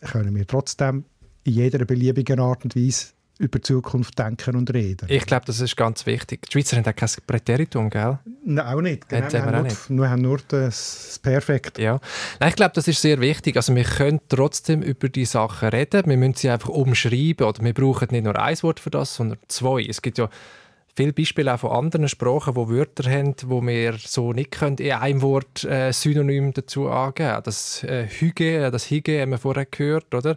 können 0.00 0.34
wir 0.34 0.46
trotzdem 0.46 1.04
in 1.44 1.52
jeder 1.52 1.84
beliebigen 1.84 2.40
Art 2.40 2.64
und 2.64 2.76
Weise 2.76 3.08
über 3.38 3.58
die 3.58 3.62
Zukunft 3.62 4.18
denken 4.18 4.56
und 4.56 4.72
reden. 4.74 5.06
Ich 5.08 5.24
glaube, 5.24 5.46
das 5.46 5.60
ist 5.60 5.76
ganz 5.76 6.06
wichtig. 6.06 6.42
Die 6.42 6.52
Schweizer 6.52 6.76
haben 6.76 6.86
auch 6.86 6.96
kein 6.96 7.08
Präteritum, 7.26 7.88
gell? 7.88 8.18
Nein, 8.44 8.66
auch 8.66 8.80
nicht. 8.80 9.08
Genau, 9.08 9.32
wir, 9.32 9.42
haben 9.42 9.52
wir, 9.52 9.62
nicht. 9.62 9.90
wir 9.90 10.10
haben 10.10 10.22
nur 10.22 10.38
das 10.48 11.20
Perfekt. 11.22 11.78
Ja. 11.78 12.00
Nein, 12.40 12.50
ich 12.50 12.56
glaube, 12.56 12.72
das 12.74 12.88
ist 12.88 13.00
sehr 13.00 13.20
wichtig. 13.20 13.56
Also 13.56 13.74
wir 13.74 13.84
können 13.84 14.20
trotzdem 14.28 14.82
über 14.82 15.08
die 15.08 15.24
Sachen 15.24 15.68
reden. 15.68 16.02
Wir 16.06 16.16
müssen 16.16 16.34
sie 16.34 16.50
einfach 16.50 16.68
umschreiben. 16.68 17.46
Oder 17.46 17.62
wir 17.62 17.74
brauchen 17.74 18.08
nicht 18.10 18.24
nur 18.24 18.36
ein 18.36 18.62
Wort 18.62 18.80
für 18.80 18.90
das, 18.90 19.14
sondern 19.14 19.38
zwei. 19.46 19.86
Es 19.88 20.02
gibt 20.02 20.18
ja 20.18 20.28
viele 20.96 21.12
Beispiele 21.12 21.54
auch 21.54 21.60
von 21.60 21.70
anderen 21.70 22.08
Sprachen, 22.08 22.56
wo 22.56 22.68
Wörter 22.68 23.08
haben, 23.08 23.36
wo 23.46 23.64
wir 23.64 23.94
so 23.98 24.32
nicht 24.32 24.50
können, 24.50 24.78
in 24.78 24.92
einem 24.92 25.22
Wort 25.22 25.62
äh, 25.62 25.92
Synonym 25.92 26.52
dazu 26.54 26.88
angeben. 26.88 27.40
Das 27.44 27.84
äh, 27.84 28.08
Hüge, 28.08 28.72
das 28.72 28.84
Hige 28.86 29.20
haben 29.20 29.30
wir 29.30 29.38
vorher 29.38 29.66
gehört, 29.66 30.12
oder? 30.12 30.34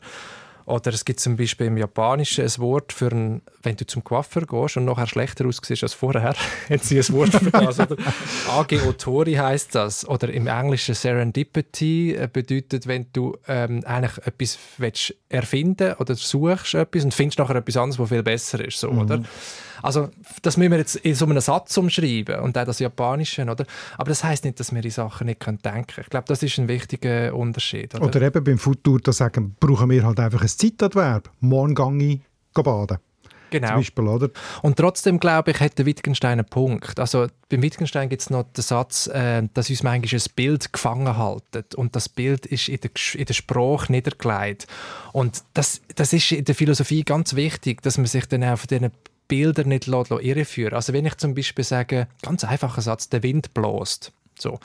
Oder 0.66 0.94
es 0.94 1.06
gibt 1.06 1.20
zum 1.20 1.36
Beispiel 1.36 1.68
im 1.68 1.78
Japanischen 1.78 2.46
ein 2.46 2.58
Wort 2.58 2.94
für 2.94 3.12
ein, 3.12 3.42
wenn 3.64 3.76
du 3.76 3.86
zum 3.86 4.04
Coiffeur 4.04 4.46
gehst 4.46 4.78
und 4.78 4.86
nachher 4.86 5.08
schlechter 5.08 5.46
aussiehst 5.46 5.84
als 5.84 5.94
vorher, 5.94 6.36
haben 6.70 6.80
sie 6.80 7.00
ein 7.00 7.10
Wort 7.10 7.32
für 7.32 7.52
das. 7.52 7.80
Oder? 7.80 7.98
Age 8.50 8.86
Otori 8.86 9.34
heisst 9.34 9.76
das. 9.76 10.08
Oder 10.08 10.32
im 10.34 10.48
Englischen 10.48 10.96
Serendipity 10.96 12.16
äh, 12.16 12.30
bedeutet, 12.32 12.88
wenn 12.88 13.08
du 13.14 13.38
ähm, 13.48 13.84
eigentlich 13.86 14.26
etwas 14.26 14.60
willst 14.78 15.16
erfinden 15.30 15.94
oder 15.94 16.16
suchst 16.16 16.74
etwas 16.74 17.04
und 17.04 17.14
findest 17.14 17.40
nachher 17.40 17.56
etwas 17.56 17.78
anderes, 17.78 18.00
was 18.00 18.10
viel 18.10 18.24
besser 18.24 18.64
ist. 18.66 18.80
So, 18.80 18.92
mhm. 18.92 19.00
oder? 19.00 19.24
Also 19.82 20.10
das 20.42 20.58
müssen 20.58 20.72
wir 20.72 20.80
jetzt 20.80 20.96
in 20.98 21.16
so 21.16 21.26
einem 21.26 21.40
Satz 21.40 21.76
umschreiben 21.78 22.40
und 22.40 22.58
auch 22.58 22.66
das 22.66 22.80
Japanische, 22.80 23.44
oder? 23.44 23.66
Aber 23.98 24.10
das 24.10 24.24
heißt 24.24 24.46
nicht, 24.46 24.60
dass 24.60 24.74
wir 24.74 24.82
die 24.82 24.90
Sachen 24.90 25.28
nicht 25.28 25.46
denken 25.46 25.62
können. 25.64 25.86
Ich 25.98 26.10
glaube, 26.10 26.26
das 26.28 26.44
ist 26.44 26.58
ein 26.58 26.68
wichtiger 26.68 27.34
Unterschied. 27.34 27.96
Oder, 27.96 28.06
oder 28.06 28.22
eben 28.22 28.44
beim 28.44 28.58
Futur, 28.58 29.00
da 29.00 29.12
sagen, 29.12 29.56
brauchen 29.60 29.90
wir 29.90 30.04
halt 30.04 30.20
einfach 30.20 30.42
ein 30.42 30.51
Zeitadverb. 30.58 31.30
Morgen 31.40 32.00
gehe 32.00 32.22
ich 32.56 32.64
baden. 32.64 32.98
Genau. 33.52 33.76
Beispiel, 33.76 34.08
oder? 34.08 34.30
Und 34.62 34.78
trotzdem 34.78 35.20
glaube 35.20 35.52
ich, 35.52 35.60
hat 35.60 35.78
der 35.78 35.86
Wittgenstein 35.86 36.40
einen 36.40 36.46
Punkt. 36.46 37.00
Also 37.00 37.28
beim 37.50 37.62
Wittgenstein 37.62 38.08
gibt 38.08 38.22
es 38.22 38.30
noch 38.30 38.44
den 38.44 38.62
Satz, 38.62 39.08
äh, 39.08 39.44
dass 39.54 39.70
uns 39.70 39.84
manchmal 39.84 40.20
ein 40.20 40.34
Bild 40.36 40.72
gefangen 40.72 41.18
haltet 41.18 41.76
und 41.76 41.96
das 41.96 42.08
Bild 42.08 42.46
ist 42.46 42.70
in 42.70 42.80
der, 42.80 42.92
in 43.14 43.26
der 43.26 43.34
Sprache 43.34 43.92
niedergelegt. 43.92 44.68
Und 45.12 45.44
das, 45.54 45.82
das 45.96 46.14
ist 46.14 46.32
in 46.32 46.46
der 46.46 46.56
Philosophie 46.56 47.04
ganz 47.04 47.36
wichtig, 47.36 47.82
dass 47.82 47.98
man 47.98 48.08
sich 48.08 48.26
dann 48.26 48.44
auch 48.46 48.58
von 48.58 48.68
diesen 48.68 48.92
Bilder 49.28 49.66
nicht 49.66 49.88
irreführen 49.88 50.74
Also 50.74 50.94
wenn 50.94 51.06
ich 51.06 51.16
zum 51.18 51.36
Beispiel 51.36 51.64
sage, 51.66 52.08
ganz 52.22 52.44
einfacher 52.46 52.82
Satz, 52.82 53.10
der 53.10 53.22
Wind 53.22 53.54
bläst. 53.54 54.14
So. 54.40 54.60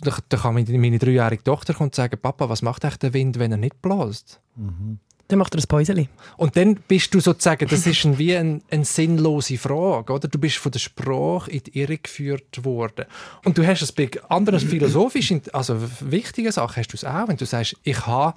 Da, 0.00 0.16
da 0.28 0.36
kann 0.36 0.54
meine 0.54 0.98
dreijährige 0.98 1.42
Tochter 1.42 1.74
kommen 1.74 1.88
und 1.88 1.94
sagen, 1.94 2.18
Papa, 2.20 2.48
was 2.48 2.62
macht 2.62 2.84
eigentlich 2.84 2.98
der 2.98 3.14
Wind, 3.14 3.38
wenn 3.38 3.52
er 3.52 3.58
nicht 3.58 3.80
bläst? 3.82 4.40
Mhm. 4.56 4.98
Dann 5.28 5.38
macht 5.38 5.54
er 5.54 5.60
ein 5.60 5.66
Päuseli. 5.66 6.08
Und 6.36 6.56
dann 6.56 6.74
bist 6.74 7.14
du 7.14 7.20
sozusagen, 7.20 7.66
das 7.66 7.86
ist 7.86 8.04
ein, 8.04 8.18
wie 8.18 8.36
eine 8.36 8.60
ein 8.70 8.84
sinnlose 8.84 9.56
Frage, 9.56 10.12
oder? 10.12 10.28
Du 10.28 10.38
bist 10.38 10.56
von 10.56 10.72
der 10.72 10.78
Sprache 10.78 11.50
in 11.50 11.62
die 11.62 11.78
Irre 11.80 11.96
geführt 11.96 12.64
worden. 12.64 13.06
Und 13.44 13.56
du 13.56 13.66
hast 13.66 13.80
es 13.80 13.92
bei 13.92 14.10
anderen 14.28 14.60
philosophischen, 14.60 15.42
also 15.52 15.78
wichtigen 16.00 16.52
Sachen, 16.52 16.76
hast 16.76 16.88
du 16.88 16.96
es 16.96 17.04
auch, 17.04 17.28
wenn 17.28 17.38
du 17.38 17.46
sagst, 17.46 17.76
ich 17.82 18.06
habe 18.06 18.36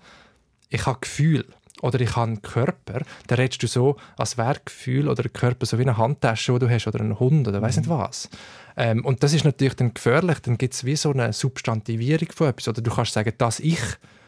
ich 0.69 0.85
ha 0.85 0.97
Gefühl 0.99 1.45
oder 1.81 1.99
ich 1.99 2.15
habe 2.15 2.27
einen 2.27 2.41
Körper, 2.41 3.01
dann 3.27 3.37
redest 3.37 3.61
du 3.61 3.67
so, 3.67 3.97
als 4.17 4.37
wäre 4.37 4.61
Gefühl 4.63 5.09
oder 5.09 5.23
Körper 5.23 5.65
so 5.65 5.77
wie 5.77 5.83
eine 5.83 5.97
Handtasche, 5.97 6.53
die 6.53 6.59
du 6.59 6.69
hast, 6.69 6.87
oder 6.87 7.01
ein 7.01 7.19
Hund 7.19 7.47
oder 7.47 7.61
weiß 7.61 7.75
mhm. 7.75 7.81
nicht 7.81 7.89
was. 7.89 8.29
Ähm, 8.77 9.05
und 9.05 9.23
das 9.23 9.33
ist 9.33 9.45
natürlich 9.45 9.75
dann 9.75 9.93
gefährlich, 9.93 10.39
dann 10.39 10.57
gibt 10.57 10.73
es 10.73 10.83
wie 10.83 10.95
so 10.95 11.11
eine 11.11 11.33
Substantivierung 11.33 12.27
von 12.33 12.49
etwas. 12.49 12.67
Oder 12.67 12.81
du 12.81 12.91
kannst 12.91 13.13
sagen, 13.13 13.33
das 13.37 13.59
Ich. 13.59 13.81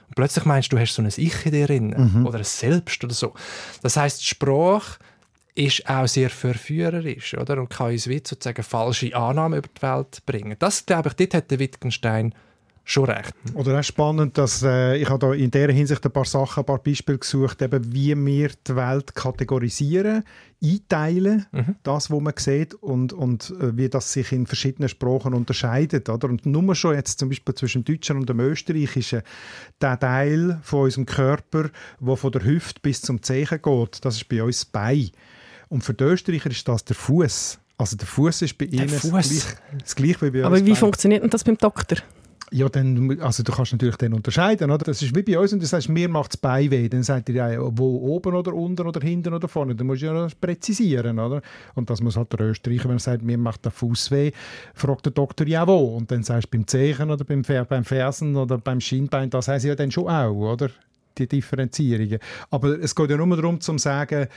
Und 0.08 0.16
plötzlich 0.16 0.46
meinst 0.46 0.72
du, 0.72 0.76
du 0.76 0.82
hast 0.82 0.94
so 0.94 1.02
ein 1.02 1.12
Ich 1.16 1.46
in 1.46 1.52
dir 1.52 1.68
drin 1.68 2.14
mhm. 2.14 2.26
oder 2.26 2.38
ein 2.38 2.44
Selbst 2.44 3.04
oder 3.04 3.14
so. 3.14 3.34
Das 3.82 3.98
heißt, 3.98 4.26
Sprache 4.26 5.00
ist 5.56 5.90
auch 5.90 6.08
sehr 6.08 6.30
verführerisch 6.30 7.36
oder? 7.36 7.60
und 7.60 7.70
kann 7.70 7.92
uns 7.92 8.08
wie 8.08 8.22
sozusagen 8.24 8.64
falsche 8.64 9.16
Annahmen 9.16 9.58
über 9.58 9.68
die 9.68 9.82
Welt 9.82 10.26
bringen. 10.26 10.56
Das, 10.60 10.86
glaube 10.86 11.10
ich, 11.10 11.16
dort 11.16 11.34
hat 11.34 11.52
der 11.52 11.60
Wittgenstein 11.60 12.34
schon 12.88 13.06
recht. 13.06 13.34
Oder 13.54 13.78
auch 13.78 13.84
spannend, 13.84 14.38
dass 14.38 14.64
äh, 14.64 14.96
ich 14.96 15.10
habe 15.10 15.20
da 15.20 15.34
in 15.34 15.52
dieser 15.52 15.72
Hinsicht 15.74 16.06
ein 16.06 16.12
paar 16.12 16.26
Sachen, 16.26 16.62
ein 16.62 16.66
paar 16.66 16.78
Beispiele 16.80 17.18
gesucht, 17.18 17.62
eben 17.62 17.94
wie 17.94 18.16
wir 18.16 18.50
die 18.66 18.76
Welt 18.76 19.14
kategorisieren, 19.14 20.24
einteilen, 20.64 21.46
mhm. 21.52 21.76
das, 21.84 22.10
was 22.10 22.22
man 22.22 22.34
sieht 22.38 22.74
und, 22.76 23.12
und 23.12 23.54
äh, 23.60 23.76
wie 23.76 23.90
das 23.90 24.14
sich 24.14 24.32
in 24.32 24.48
verschiedenen 24.48 24.88
Sprachen 24.88 25.34
unterscheidet. 25.34 26.08
Oder? 26.08 26.30
Und 26.30 26.46
nur 26.46 26.76
schon 26.76 26.96
jetzt 26.96 27.20
zum 27.20 27.28
Beispiel 27.28 27.56
zwischen 27.56 27.84
dem 27.84 27.94
Deutschen 27.94 28.18
und 28.18 28.30
dem 28.30 28.40
Österreichischen, 28.40 29.22
der 29.82 30.00
Teil 30.00 30.60
von 30.64 30.86
unserem 30.86 31.06
Körper, 31.06 31.70
der 32.00 32.16
von 32.16 32.32
der 32.32 32.46
Hüfte 32.46 32.80
bis 32.82 33.02
zum 33.02 33.22
Zehen 33.22 33.60
geht, 33.62 34.06
das 34.06 34.16
ist 34.16 34.30
bei 34.30 34.42
uns 34.42 34.60
das 34.60 34.66
Bein. 34.66 35.10
Und 35.68 35.84
für 35.84 35.94
die 35.94 36.06
Österreicher 36.06 36.50
ist 36.50 36.66
das 36.66 36.86
der 36.86 36.96
Fuß. 36.96 37.60
Also 37.78 37.98
der 37.98 38.08
Fuß 38.08 38.44
ist 38.44 38.58
bei 38.58 38.66
ihnen 38.66 38.90
das 38.90 39.02
gleiche, 39.02 39.58
das 39.78 39.96
gleiche 39.96 40.22
wie 40.22 40.32
bei 40.32 40.40
uns. 40.40 40.48
Aber 40.48 40.66
wie 40.66 40.76
funktioniert 40.76 41.22
denn 41.22 41.30
das 41.30 41.44
beim 41.44 41.58
Doktor? 41.58 41.98
Ja, 42.52 42.70
dann, 42.70 43.20
also 43.20 43.44
du 43.44 43.52
kannst 43.52 43.74
natürlich 43.74 43.98
dann 43.98 44.14
unterscheiden. 44.14 44.72
Oder? 44.72 44.86
Das 44.86 45.02
ist 45.02 45.14
wie 45.14 45.22
bei 45.22 45.38
uns, 45.38 45.52
und 45.52 45.62
du 45.62 45.66
sagst, 45.66 45.90
mir 45.90 46.08
macht 46.08 46.32
es 46.32 46.38
Bein 46.38 46.72
weh. 46.72 46.88
Dann 46.88 47.04
sagt 47.04 47.28
ihr 47.28 47.36
ja, 47.36 47.60
wo 47.60 48.16
oben 48.16 48.34
oder 48.36 48.54
unten 48.54 48.88
oder 48.88 49.02
hinten 49.02 49.34
oder 49.34 49.50
vorne. 49.50 49.76
Dann 49.76 49.86
musst 49.86 50.02
du 50.02 50.06
ja 50.06 50.28
präzisieren. 50.40 51.20
Oder? 51.20 51.42
Und 51.76 51.90
das 51.90 52.02
muss 52.02 52.16
halt 52.16 52.32
der 52.32 52.48
Österreicher, 52.48 52.86
wenn 52.86 52.96
er 52.96 53.00
sagt, 53.00 53.22
mir 53.22 53.38
macht 53.38 53.66
der 53.66 53.72
Fuß 53.72 54.12
weh, 54.12 54.32
fragt 54.74 55.06
der 55.06 55.12
Doktor 55.12 55.46
ja 55.46 55.68
wo. 55.68 55.98
Und 55.98 56.10
dann 56.10 56.24
sagst 56.24 56.48
du 56.48 56.58
beim 56.58 56.68
Zehen 56.68 57.12
oder 57.12 57.26
beim, 57.26 57.42
beim 57.42 57.84
Fersen 57.84 58.36
oder 58.36 58.58
beim 58.58 58.80
Schienbein, 58.80 59.30
das 59.30 59.50
heißt 59.50 59.66
ja 59.66 59.76
dann 59.76 59.92
schon 59.92 60.08
auch, 60.08 60.54
oder? 60.54 60.70
die 61.18 61.28
Differenzierungen. 61.28 62.20
Aber 62.52 62.80
es 62.80 62.96
geht 62.96 63.10
ja 63.10 63.18
nur 63.18 63.36
darum, 63.36 63.60
zu 63.60 63.78
sagen, 63.78 64.28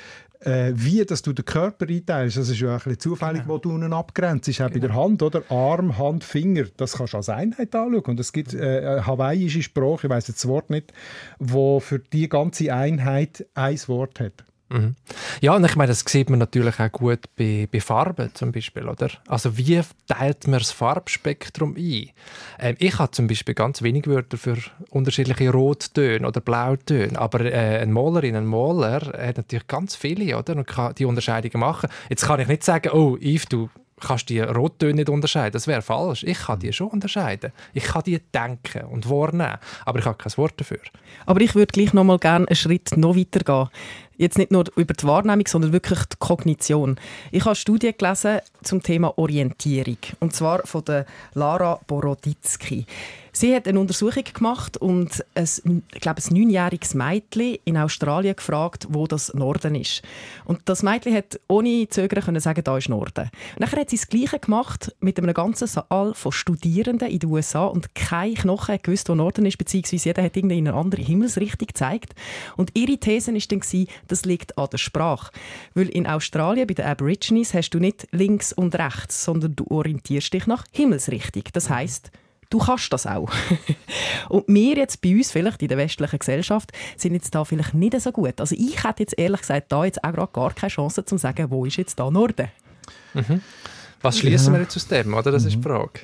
äh, 0.40 0.72
wie 0.74 1.05
dass 1.05 1.22
du 1.22 1.33
den 1.33 1.44
Körper 1.44 1.87
einteilst. 1.88 2.37
Das 2.37 2.48
ist 2.48 2.61
ja 2.61 2.72
ein 2.72 2.76
bisschen 2.76 2.98
zufällig, 2.98 3.42
genau. 3.42 3.55
wo 3.55 3.59
du 3.59 3.76
ihn 3.76 3.92
abgrenzt. 3.92 4.48
Ist 4.48 4.61
auch 4.61 4.68
genau. 4.68 4.81
bei 4.81 4.87
der 4.87 4.96
Hand, 4.96 5.22
oder? 5.22 5.42
Arm, 5.50 5.98
Hand, 5.98 6.24
Finger. 6.24 6.64
Das 6.76 6.94
kannst 6.94 7.12
du 7.12 7.18
als 7.18 7.29
Einheit 7.29 7.74
anschauen. 7.74 8.03
Und 8.05 8.20
es 8.20 8.33
gibt 8.33 8.55
äh, 8.55 9.00
hawaiische 9.03 9.62
Sprache, 9.62 10.07
ich 10.07 10.11
weiß 10.11 10.29
jetzt 10.29 10.44
das 10.44 10.48
Wort 10.48 10.70
nicht, 10.70 10.92
wo 11.38 11.81
für 11.81 11.98
die 11.98 12.29
ganze 12.29 12.72
Einheit 12.72 13.46
ein 13.55 13.79
Wort 13.87 14.20
hat. 14.20 14.44
Mhm. 14.71 14.95
Ja, 15.41 15.57
und 15.57 15.65
ich 15.65 15.75
meine, 15.75 15.89
das 15.89 16.05
sieht 16.07 16.31
man 16.31 16.39
natürlich 16.39 16.79
auch 16.79 16.93
gut 16.93 17.21
bei, 17.37 17.69
bei 17.71 17.81
Farben 17.81 18.31
zum 18.35 18.53
Beispiel, 18.53 18.89
oder? 18.89 19.09
Also 19.27 19.59
wie 19.59 19.81
teilt 20.07 20.47
man 20.47 20.61
das 20.61 20.71
Farbspektrum 20.71 21.75
ein? 21.77 22.11
Ähm, 22.59 22.77
ich 22.79 22.99
habe 22.99 23.11
zum 23.11 23.27
Beispiel 23.27 23.55
ganz 23.55 23.83
wenig 23.83 24.07
Wörter 24.07 24.39
für 24.39 24.59
unterschiedliche 24.91 25.51
Rottöne 25.51 26.27
oder 26.27 26.41
Blautöne, 26.41 27.19
aber 27.19 27.41
äh, 27.41 27.81
ein 27.81 27.91
Malerin, 27.91 28.37
ein 28.37 28.47
Maler 28.47 29.01
hat 29.07 29.39
natürlich 29.39 29.67
ganz 29.67 29.97
viele, 29.97 30.39
oder? 30.39 30.57
Und 30.57 30.69
kann 30.69 30.95
die 30.95 31.05
Unterscheidungen 31.05 31.61
machen. 31.61 31.91
Jetzt 32.09 32.25
kann 32.25 32.39
ich 32.39 32.47
nicht 32.47 32.63
sagen, 32.63 32.91
oh, 32.93 33.17
Yves, 33.17 33.47
du 33.47 33.71
kannst 34.01 34.29
die 34.29 34.41
Rottöne 34.41 34.95
nicht 34.95 35.09
unterscheiden. 35.09 35.53
Das 35.53 35.67
wäre 35.67 35.83
falsch. 35.83 36.25
Ich 36.25 36.39
kann 36.39 36.59
die 36.59 36.73
schon 36.73 36.89
unterscheiden. 36.89 37.53
Ich 37.75 37.85
kann 37.85 38.03
die 38.05 38.19
denken 38.19 38.87
und 38.87 39.09
wahrnehmen, 39.09 39.59
aber 39.85 39.99
ich 39.99 40.05
habe 40.05 40.17
kein 40.17 40.37
Wort 40.37 40.55
dafür. 40.57 40.81
Aber 41.27 41.41
ich 41.41 41.55
würde 41.55 41.73
gleich 41.73 41.93
noch 41.93 42.05
mal 42.05 42.19
gerne 42.19 42.49
einen 42.49 42.57
Schritt 42.57 42.97
noch 42.97 43.17
weiter 43.17 43.41
gehen. 43.41 43.69
Jetzt 44.21 44.37
nicht 44.37 44.51
nur 44.51 44.65
über 44.77 44.93
die 44.93 45.07
Wahrnehmung, 45.07 45.47
sondern 45.47 45.73
wirklich 45.73 46.01
die 46.01 46.17
Kognition. 46.19 46.97
Ich 47.31 47.47
habe 47.47 47.55
Studien 47.55 47.95
gelesen 47.97 48.41
zum 48.63 48.83
Thema 48.83 49.17
Orientierung. 49.17 49.97
Und 50.19 50.35
zwar 50.37 50.67
von 50.67 50.85
der 50.85 51.07
Lara 51.33 51.81
Boroditsky. 51.87 52.85
Sie 53.33 53.55
hat 53.55 53.69
eine 53.69 53.79
Untersuchung 53.79 54.25
gemacht 54.25 54.77
und 54.77 55.25
ein, 55.35 55.83
ich 55.95 56.01
glaube, 56.01 56.21
ein 56.21 56.35
neunjähriges 56.35 56.95
Mädchen 56.95 57.59
in 57.64 57.77
Australien 57.77 58.37
gefragt, 58.37 58.88
wo 58.90 59.07
das 59.07 59.33
Norden 59.35 59.75
ist. 59.75 60.03
Und 60.45 60.61
das 60.64 60.83
Mädchen 60.83 61.14
hat 61.14 61.38
ohne 61.49 61.88
Zögern 61.88 62.25
können 62.25 62.40
sagen, 62.40 62.64
da 62.64 62.77
ist 62.77 62.88
Norden. 62.88 63.31
Nachher 63.59 63.81
hat 63.81 63.90
sie 63.90 63.97
das 63.97 64.09
Gleiche 64.09 64.38
gemacht 64.38 64.95
mit 65.01 65.19
einem 65.19 65.33
ganzen 65.33 65.66
Saal 65.66 66.14
von 66.14 66.33
Studierenden 66.33 67.09
in 67.09 67.19
den 67.21 67.31
USA 67.31 67.66
und 67.66 67.95
kein 67.95 68.35
Knochen 68.35 68.79
gewusst, 68.83 69.09
wo 69.09 69.14
Norden 69.14 69.47
ist, 69.47 69.59
beziehungsweise 69.59 70.09
jeder 70.09 70.23
hat 70.23 70.37
irgendwie 70.37 70.57
eine 70.57 70.75
andere 70.75 71.03
Himmelsrichtung 71.03 71.69
gezeigt. 71.69 72.14
Und 72.57 72.77
ihre 72.77 72.99
These 72.99 73.33
war 73.33 73.40
dann, 73.49 73.87
das 74.09 74.25
liegt 74.25 74.59
an 74.59 74.69
der 74.71 74.79
Sprache. 74.79 75.33
Weil 75.75 75.88
in 75.88 76.07
Australien 76.07 76.66
bei 76.66 76.75
den 76.75 76.87
Aborigines 76.87 77.55
hast 77.55 77.71
du 77.71 77.79
nicht 77.79 78.09
links 78.11 78.53
und 78.53 78.75
rechts, 78.75 79.25
sondern 79.25 79.55
du 79.55 79.66
orientierst 79.69 80.33
dich 80.33 80.47
nach 80.47 80.64
Himmelsrichtung. 80.73 81.45
Das 81.53 81.71
heißt 81.71 82.11
du 82.51 82.59
kannst 82.59 82.93
das 82.93 83.07
auch. 83.07 83.31
und 84.29 84.45
wir 84.49 84.77
jetzt 84.77 85.01
bei 85.01 85.15
uns, 85.15 85.33
vielleicht 85.33 85.63
in 85.63 85.69
der 85.69 85.79
westlichen 85.79 86.19
Gesellschaft, 86.19 86.73
sind 86.97 87.15
jetzt 87.15 87.35
da 87.35 87.45
vielleicht 87.45 87.75
nicht 87.75 87.99
so 88.01 88.13
gut. 88.13 88.41
Also 88.41 88.55
ich 88.59 88.85
hätte 88.85 89.03
jetzt 89.03 89.19
ehrlich 89.19 89.41
gesagt 89.41 89.73
da 89.73 89.85
jetzt 89.85 90.05
auch 90.05 90.13
gerade 90.13 90.33
gar 90.33 90.53
keine 90.53 90.71
Chance 90.71 91.05
zu 91.05 91.17
sagen, 91.17 91.51
wo 91.51 91.65
ist 91.65 91.77
jetzt 91.77 91.99
da 91.99 92.11
Norden? 92.11 92.49
Mhm. 93.15 93.41
Was 94.03 94.19
schließen 94.19 94.53
ja. 94.53 94.59
wir 94.59 94.63
jetzt 94.65 94.77
aus 94.77 94.89
dem, 94.89 95.15
oder? 95.15 95.31
Das 95.31 95.43
mhm. 95.43 95.49
ist 95.49 95.57
die 95.57 95.63
Frage. 95.63 96.01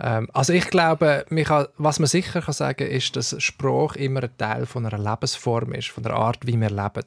Ähm, 0.00 0.28
also 0.32 0.52
ich 0.52 0.68
glaube, 0.68 1.26
kann, 1.44 1.66
was 1.76 1.98
man 1.98 2.08
sicher 2.08 2.40
kann 2.40 2.54
sagen 2.54 2.88
ist, 2.88 3.16
dass 3.16 3.40
Sprache 3.42 3.98
immer 3.98 4.22
ein 4.22 4.36
Teil 4.38 4.66
von 4.66 4.86
einer 4.86 4.98
Lebensform 4.98 5.72
ist, 5.72 5.88
von 5.88 6.02
der 6.02 6.14
Art, 6.14 6.46
wie 6.46 6.58
wir 6.58 6.70
leben. 6.70 7.04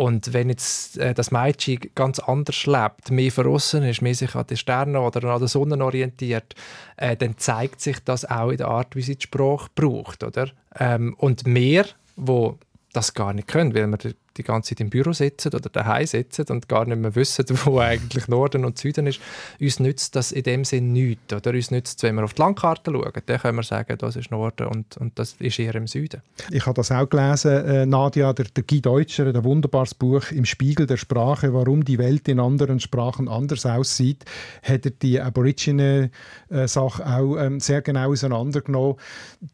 Und 0.00 0.32
wenn 0.32 0.48
jetzt 0.48 0.96
äh, 0.96 1.12
das 1.12 1.30
Mädchen 1.30 1.78
ganz 1.94 2.20
anders 2.20 2.64
lebt, 2.64 3.10
mehr 3.10 3.30
verrissen 3.30 3.82
ist, 3.82 4.00
mehr 4.00 4.14
sich 4.14 4.34
an 4.34 4.46
die 4.48 4.56
Sterne 4.56 4.98
oder 4.98 5.28
an 5.28 5.40
der 5.40 5.48
Sonne 5.48 5.84
orientiert, 5.84 6.54
äh, 6.96 7.18
dann 7.18 7.36
zeigt 7.36 7.82
sich 7.82 7.98
das 8.02 8.24
auch 8.24 8.48
in 8.48 8.56
der 8.56 8.68
Art, 8.68 8.96
wie 8.96 9.02
sie 9.02 9.16
die 9.16 9.24
Sprache 9.24 9.68
braucht. 9.74 10.24
Oder? 10.24 10.48
Ähm, 10.78 11.14
und 11.18 11.46
mehr, 11.46 11.84
wo 12.16 12.58
das 12.92 13.14
gar 13.14 13.32
nicht 13.32 13.48
können, 13.48 13.74
weil 13.74 13.86
wir 13.86 14.14
die 14.36 14.42
ganze 14.42 14.70
Zeit 14.70 14.80
im 14.80 14.90
Büro 14.90 15.12
sitzen 15.12 15.52
oder 15.54 15.68
daheim 15.68 16.06
sitzen 16.06 16.46
und 16.50 16.68
gar 16.68 16.84
nicht 16.84 16.98
mehr 16.98 17.14
wissen, 17.14 17.44
wo 17.64 17.78
eigentlich 17.78 18.28
Norden 18.28 18.64
und 18.64 18.78
Süden 18.78 19.06
ist, 19.06 19.20
uns 19.60 19.80
nützt 19.80 20.16
das 20.16 20.32
in 20.32 20.42
dem 20.44 20.64
Sinn 20.64 20.92
nichts. 20.92 21.32
Oder 21.32 21.50
uns 21.50 21.70
nützt 21.70 22.02
wenn 22.02 22.14
wir 22.14 22.24
auf 22.24 22.34
die 22.34 22.42
Landkarte 22.42 22.92
schauen, 22.92 23.12
dann 23.26 23.38
können 23.38 23.56
wir 23.56 23.62
sagen, 23.62 23.96
das 23.98 24.16
ist 24.16 24.30
Norden 24.30 24.66
und, 24.66 24.96
und 24.96 25.18
das 25.18 25.34
ist 25.38 25.58
eher 25.58 25.74
im 25.74 25.86
Süden. 25.86 26.22
Ich 26.50 26.66
habe 26.66 26.74
das 26.74 26.90
auch 26.92 27.08
gelesen, 27.08 27.64
äh, 27.64 27.86
Nadia, 27.86 28.32
der, 28.32 28.46
der 28.46 28.64
Guy 28.64 28.80
Deutscher, 28.80 29.26
ein 29.26 29.44
wunderbares 29.44 29.94
Buch 29.94 30.30
«Im 30.30 30.44
Spiegel 30.44 30.86
der 30.86 30.96
Sprache, 30.96 31.52
warum 31.52 31.84
die 31.84 31.98
Welt 31.98 32.28
in 32.28 32.40
anderen 32.40 32.80
Sprachen 32.80 33.28
anders 33.28 33.66
aussieht», 33.66 34.24
hat 34.62 34.84
er 34.84 34.92
die 34.92 35.20
Aborigine-Sache 35.20 37.06
auch 37.06 37.36
ähm, 37.36 37.60
sehr 37.60 37.82
genau 37.82 38.10
auseinandergenommen. 38.10 38.96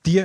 Die 0.05 0.25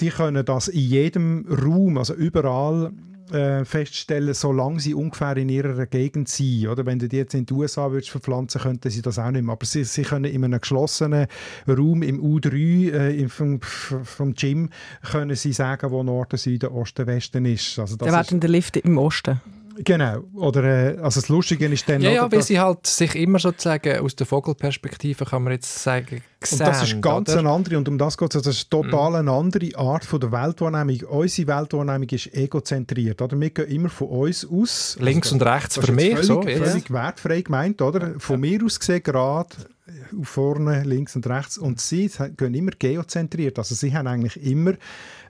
die 0.00 0.10
können 0.10 0.44
das 0.44 0.68
in 0.68 0.80
jedem 0.80 1.46
Raum, 1.48 1.98
also 1.98 2.14
überall 2.14 2.92
äh, 3.32 3.64
feststellen, 3.64 4.34
solange 4.34 4.80
sie 4.80 4.94
ungefähr 4.94 5.36
in 5.36 5.48
ihrer 5.48 5.86
Gegend 5.86 6.28
sind. 6.28 6.68
Oder 6.68 6.86
wenn 6.86 6.98
du 6.98 7.08
die 7.08 7.16
jetzt 7.16 7.34
in 7.34 7.46
die 7.46 7.52
USA 7.52 7.90
würdest 7.90 8.10
verpflanzen, 8.10 8.60
könnten 8.60 8.90
sie 8.90 9.02
das 9.02 9.18
auch 9.18 9.30
nicht 9.30 9.42
mehr. 9.42 9.52
Aber 9.52 9.66
sie, 9.66 9.84
sie 9.84 10.02
können 10.02 10.24
in 10.24 10.44
einem 10.44 10.60
geschlossenen 10.60 11.26
Raum 11.66 12.02
im 12.02 12.22
U3 12.22 12.92
äh, 12.92 13.28
vom, 13.28 13.60
vom 13.60 14.34
Gym 14.34 14.70
können 15.10 15.36
sie 15.36 15.52
sagen, 15.52 15.90
wo 15.90 16.02
Norden, 16.02 16.38
Süden, 16.38 16.70
Osten, 16.70 17.06
Westen 17.06 17.44
ist. 17.44 17.78
Also 17.78 17.96
das 17.96 18.08
da 18.08 18.14
werden 18.14 18.40
der 18.40 18.50
Lift 18.50 18.76
im 18.76 18.98
Osten. 18.98 19.40
Genau. 19.84 20.24
Oder, 20.34 20.64
äh, 20.64 20.98
also 20.98 21.20
das 21.20 21.28
Lustige 21.28 21.66
ist 21.66 21.88
dann... 21.88 22.00
Ja, 22.00 22.10
ja, 22.10 22.32
weil 22.32 22.42
sie 22.42 22.58
halt 22.58 22.86
sich 22.86 23.14
immer 23.14 23.38
sozusagen 23.38 24.00
aus 24.00 24.16
der 24.16 24.26
Vogelperspektive, 24.26 25.24
kann 25.24 25.44
man 25.44 25.52
jetzt 25.52 25.82
sagen, 25.82 26.22
sehen, 26.42 26.60
Und 26.60 26.66
das 26.66 26.82
ist 26.82 27.02
ganz 27.02 27.30
oder? 27.30 27.38
eine 27.38 27.50
andere, 27.50 27.78
und 27.78 27.88
um 27.88 27.98
das 27.98 28.16
geht 28.16 28.34
es, 28.34 28.42
das 28.42 28.56
ist 28.56 28.70
total 28.70 29.10
mhm. 29.10 29.16
eine 29.16 29.32
andere 29.32 29.76
Art 29.76 30.04
von 30.04 30.20
der 30.20 30.32
Weltwahrnehmung. 30.32 31.00
Unsere 31.08 31.48
Weltwahrnehmung 31.48 32.08
ist 32.10 32.34
egozentriert. 32.34 33.20
Oder? 33.22 33.38
Wir 33.40 33.50
gehen 33.50 33.68
immer 33.68 33.88
von 33.88 34.08
uns 34.08 34.46
aus. 34.50 34.96
Links 35.00 35.32
also, 35.32 35.36
und 35.36 35.50
rechts 35.50 35.78
für 35.78 35.92
mich. 35.92 36.10
Völlig, 36.10 36.26
so, 36.26 36.42
völlig 36.42 36.90
wertfrei 36.90 37.42
gemeint. 37.42 37.82
Oder? 37.82 38.18
Von 38.18 38.40
mir 38.40 38.64
aus 38.64 38.78
gesehen 38.78 39.02
gerade 39.02 39.48
vorne, 40.22 40.82
links 40.84 41.16
und 41.16 41.26
rechts. 41.26 41.58
Und 41.58 41.80
sie 41.80 42.10
gehen 42.36 42.54
immer 42.54 42.72
geozentriert. 42.78 43.58
Also 43.58 43.74
sie 43.74 43.94
haben 43.94 44.06
eigentlich 44.06 44.42
immer 44.42 44.74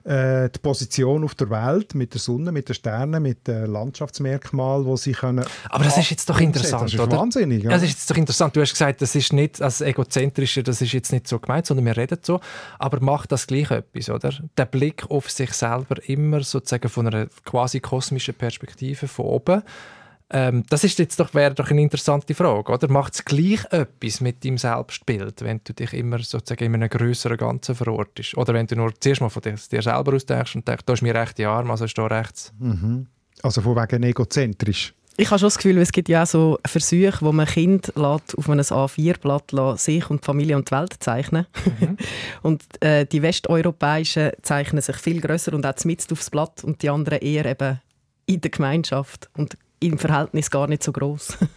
äh, 0.03 0.49
die 0.49 0.59
Position 0.59 1.23
auf 1.23 1.35
der 1.35 1.49
Welt 1.49 1.95
mit 1.95 2.13
der 2.13 2.21
Sonne, 2.21 2.51
mit 2.51 2.69
den 2.69 2.73
Sternen, 2.73 3.21
mit 3.21 3.47
den 3.47 3.71
Landschaftsmerkmalen, 3.71 4.85
wo 4.85 4.95
sie 4.95 5.11
können. 5.11 5.45
Aber 5.69 5.83
das 5.83 5.97
ist 5.97 6.09
jetzt 6.09 6.29
doch 6.29 6.39
interessant, 6.39 6.83
das 6.83 6.93
ist 6.93 6.99
oder? 6.99 7.17
Wahnsinnig. 7.17 7.63
Ja. 7.63 7.71
Das 7.71 7.83
ist 7.83 7.89
jetzt 7.89 8.09
doch 8.09 8.17
interessant. 8.17 8.55
Du 8.55 8.61
hast 8.61 8.71
gesagt, 8.71 9.01
das 9.01 9.15
ist 9.15 9.33
nicht 9.33 9.59
das 9.59 9.81
egozentrische, 9.81 10.63
das 10.63 10.81
ist 10.81 10.93
jetzt 10.93 11.11
nicht 11.11 11.27
so 11.27 11.39
gemeint, 11.39 11.65
sondern 11.65 11.85
wir 11.85 11.97
reden 11.97 12.19
so. 12.21 12.39
Aber 12.77 12.99
macht 13.01 13.31
das 13.31 13.47
gleich 13.47 13.71
etwas, 13.71 14.09
oder? 14.09 14.33
Der 14.57 14.65
Blick 14.65 15.09
auf 15.09 15.29
sich 15.29 15.53
selber 15.53 15.97
immer 16.07 16.43
sozusagen 16.43 16.89
von 16.89 17.07
einer 17.07 17.27
quasi 17.45 17.79
kosmischen 17.79 18.33
Perspektive 18.33 19.07
von 19.07 19.25
oben 19.25 19.63
ähm, 20.31 20.63
das 20.69 20.83
ist 20.83 20.99
jetzt 20.99 21.19
doch, 21.19 21.33
wäre 21.33 21.55
doch 21.55 21.71
eine 21.71 21.81
interessante 21.81 22.35
Frage, 22.35 22.71
oder? 22.71 22.87
Macht 22.91 23.15
es 23.15 23.25
gleich 23.25 23.65
etwas 23.71 24.21
mit 24.21 24.45
deinem 24.45 24.57
Selbstbild, 24.59 25.41
wenn 25.41 25.61
du 25.63 25.73
dich 25.73 25.93
immer 25.93 26.19
sozusagen 26.19 26.65
in 26.65 26.75
einem 26.75 26.89
größeren 26.89 27.37
Ganzen 27.37 27.73
verortest? 27.73 28.37
Oder 28.37 28.53
wenn 28.53 28.67
du 28.67 28.75
nur 28.75 28.93
zuerst 28.99 29.21
mal 29.21 29.29
von 29.29 29.41
dir, 29.41 29.55
dir 29.55 29.81
selber 29.81 30.13
ausdenkst 30.13 30.55
und 30.55 30.67
denkst, 30.67 30.83
da 30.85 30.93
ist 30.93 31.01
mein 31.01 31.15
rechter 31.15 31.49
Arm, 31.49 31.71
also 31.71 31.85
ist 31.85 31.97
da 31.97 32.05
rechts. 32.05 32.53
Mhm. 32.59 33.07
Also 33.41 33.61
von 33.61 33.75
wegen 33.75 34.03
egozentrisch. 34.03 34.93
Ich 35.17 35.31
habe 35.31 35.39
schon 35.39 35.47
das 35.47 35.57
Gefühl, 35.57 35.77
es 35.79 35.91
gibt 35.91 36.07
ja 36.07 36.23
auch 36.23 36.27
so 36.27 36.59
Versuche, 36.65 37.17
wo 37.19 37.33
man 37.33 37.45
Kind 37.45 37.91
lässt, 37.95 38.37
auf 38.37 38.49
einem 38.49 38.61
A4-Blatt 38.61 39.79
sich 39.79 40.09
und 40.09 40.21
die 40.21 40.25
Familie 40.25 40.55
und 40.55 40.69
die 40.69 40.71
Welt 40.71 40.95
zeichnen. 40.99 41.45
Mhm. 41.79 41.97
und 42.43 42.63
äh, 42.81 43.05
die 43.05 43.21
Westeuropäischen 43.21 44.31
zeichnen 44.43 44.81
sich 44.81 44.95
viel 44.95 45.19
größer 45.19 45.53
und 45.53 45.65
auch 45.65 45.85
mit 45.85 46.09
aufs 46.11 46.29
Blatt 46.29 46.63
und 46.63 46.81
die 46.83 46.89
anderen 46.89 47.19
eher 47.19 47.45
eben 47.45 47.81
in 48.27 48.39
der 48.39 48.51
Gemeinschaft. 48.51 49.29
Und 49.35 49.57
im 49.79 49.97
Verhältnis 49.97 50.49
gar 50.49 50.67
nicht 50.67 50.83
so 50.83 50.91
groß. 50.91 51.37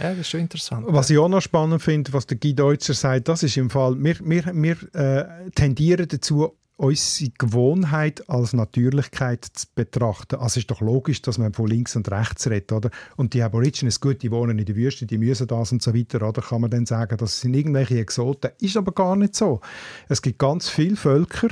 Ja, 0.00 0.10
das 0.10 0.20
ist 0.20 0.28
schon 0.28 0.40
interessant. 0.40 0.86
Was 0.88 1.10
ich 1.10 1.18
auch 1.18 1.28
noch 1.28 1.40
spannend 1.40 1.82
finde, 1.82 2.12
was 2.12 2.24
der 2.24 2.36
Guy 2.36 2.54
Deutscher 2.54 2.94
sagt, 2.94 3.26
das 3.26 3.42
ist 3.42 3.56
im 3.56 3.68
Fall, 3.68 3.96
wir, 3.98 4.16
wir, 4.20 4.44
wir 4.54 4.76
äh, 4.94 5.50
tendieren 5.50 6.06
dazu, 6.06 6.56
unsere 6.78 7.32
Gewohnheit 7.36 8.28
als 8.30 8.52
Natürlichkeit 8.52 9.44
zu 9.44 9.66
betrachten. 9.74 10.36
Also 10.36 10.46
es 10.46 10.56
ist 10.58 10.70
doch 10.70 10.80
logisch, 10.80 11.20
dass 11.22 11.36
man 11.36 11.52
von 11.52 11.66
links 11.66 11.96
und 11.96 12.08
rechts 12.10 12.48
redet, 12.48 12.70
oder? 12.70 12.90
Und 13.16 13.34
die 13.34 13.42
Aborigines, 13.42 14.00
gut, 14.00 14.22
die 14.22 14.30
wohnen 14.30 14.60
in 14.60 14.64
der 14.64 14.76
Wüste, 14.76 15.04
die 15.04 15.18
müssen 15.18 15.48
das 15.48 15.72
und 15.72 15.82
so 15.82 15.92
weiter, 15.92 16.22
oder? 16.26 16.40
Kann 16.40 16.60
man 16.60 16.70
dann 16.70 16.86
sagen, 16.86 17.16
das 17.16 17.40
sind 17.40 17.54
irgendwelche 17.54 17.98
Exoten? 17.98 18.52
Ist 18.60 18.76
aber 18.76 18.92
gar 18.92 19.16
nicht 19.16 19.34
so. 19.34 19.60
Es 20.08 20.22
gibt 20.22 20.38
ganz 20.38 20.68
viele 20.68 20.94
Völker, 20.94 21.48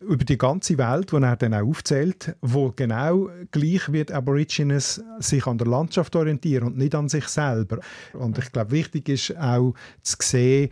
über 0.00 0.24
die 0.24 0.38
ganze 0.38 0.78
Welt, 0.78 1.12
die 1.12 1.16
er 1.16 1.36
dann 1.36 1.54
auch 1.54 1.66
aufzählt, 1.66 2.36
wo 2.40 2.72
genau 2.74 3.28
gleich 3.50 3.90
wird 3.92 4.12
Aborigines 4.12 5.02
sich 5.18 5.46
an 5.46 5.58
der 5.58 5.66
Landschaft 5.66 6.14
orientieren 6.16 6.68
und 6.68 6.76
nicht 6.76 6.94
an 6.94 7.08
sich 7.08 7.26
selber. 7.28 7.80
Und 8.12 8.38
ich 8.38 8.52
glaube, 8.52 8.72
wichtig 8.72 9.08
ist 9.08 9.36
auch 9.36 9.74
zu 10.02 10.16
sehen, 10.20 10.70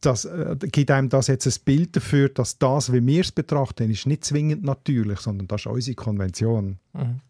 das 0.00 0.24
äh, 0.24 0.56
gibt 0.60 0.90
einem 0.90 1.08
das 1.08 1.26
jetzt 1.26 1.46
ein 1.46 1.64
Bild 1.64 1.94
dafür, 1.96 2.28
dass 2.30 2.58
das, 2.58 2.92
wie 2.92 3.04
wir 3.06 3.20
es 3.20 3.32
betrachten, 3.32 3.90
ist 3.90 4.06
nicht 4.06 4.24
zwingend 4.24 4.64
natürlich, 4.64 5.20
sondern 5.20 5.46
das 5.46 5.62
ist 5.62 5.66
unsere 5.66 5.94
Konvention. 5.94 6.78
Mhm. 6.94 7.20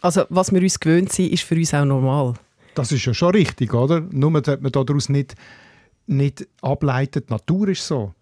Also 0.00 0.24
was 0.28 0.52
wir 0.52 0.60
uns 0.60 0.80
gewöhnt 0.80 1.12
sind, 1.12 1.32
ist 1.32 1.44
für 1.44 1.54
uns 1.54 1.74
auch 1.74 1.84
normal. 1.84 2.34
Das 2.74 2.90
ist 2.92 3.04
ja 3.04 3.14
schon 3.14 3.32
richtig, 3.32 3.74
oder? 3.74 4.00
Nur 4.00 4.40
dass 4.40 4.60
man 4.60 4.72
daraus 4.72 5.08
nicht, 5.08 5.34
nicht 6.06 6.48
ableitet, 6.62 7.28
die 7.28 7.32
Natur 7.32 7.68
ist 7.68 7.86
so. 7.86 8.14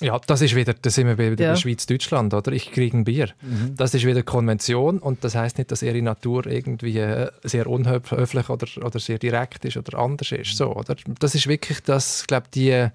Ja, 0.00 0.18
das 0.18 0.40
ist 0.40 0.54
wieder, 0.54 0.74
da 0.74 0.90
sind 0.90 1.06
wir 1.06 1.18
wieder 1.18 1.44
ja. 1.44 1.50
bei 1.52 1.56
Schweiz-Deutschland, 1.56 2.32
oder? 2.32 2.52
Ich 2.52 2.72
kriege 2.72 2.96
ein 2.96 3.04
Bier. 3.04 3.30
Mhm. 3.42 3.74
Das 3.76 3.94
ist 3.94 4.06
wieder 4.06 4.22
Konvention 4.22 4.98
und 4.98 5.22
das 5.24 5.34
heißt 5.34 5.58
nicht, 5.58 5.70
dass 5.70 5.82
ihre 5.82 6.00
Natur 6.00 6.46
irgendwie 6.46 6.98
äh, 6.98 7.30
sehr 7.42 7.66
unhöflich 7.66 8.48
oder, 8.48 8.66
oder 8.84 8.98
sehr 8.98 9.18
direkt 9.18 9.64
ist 9.64 9.76
oder 9.76 9.98
anders 9.98 10.32
ist. 10.32 10.56
So, 10.56 10.74
oder? 10.74 10.96
Das 11.18 11.34
ist 11.34 11.46
wirklich 11.46 11.80
das, 11.82 12.26
glaube 12.26 12.46
die, 12.54 12.88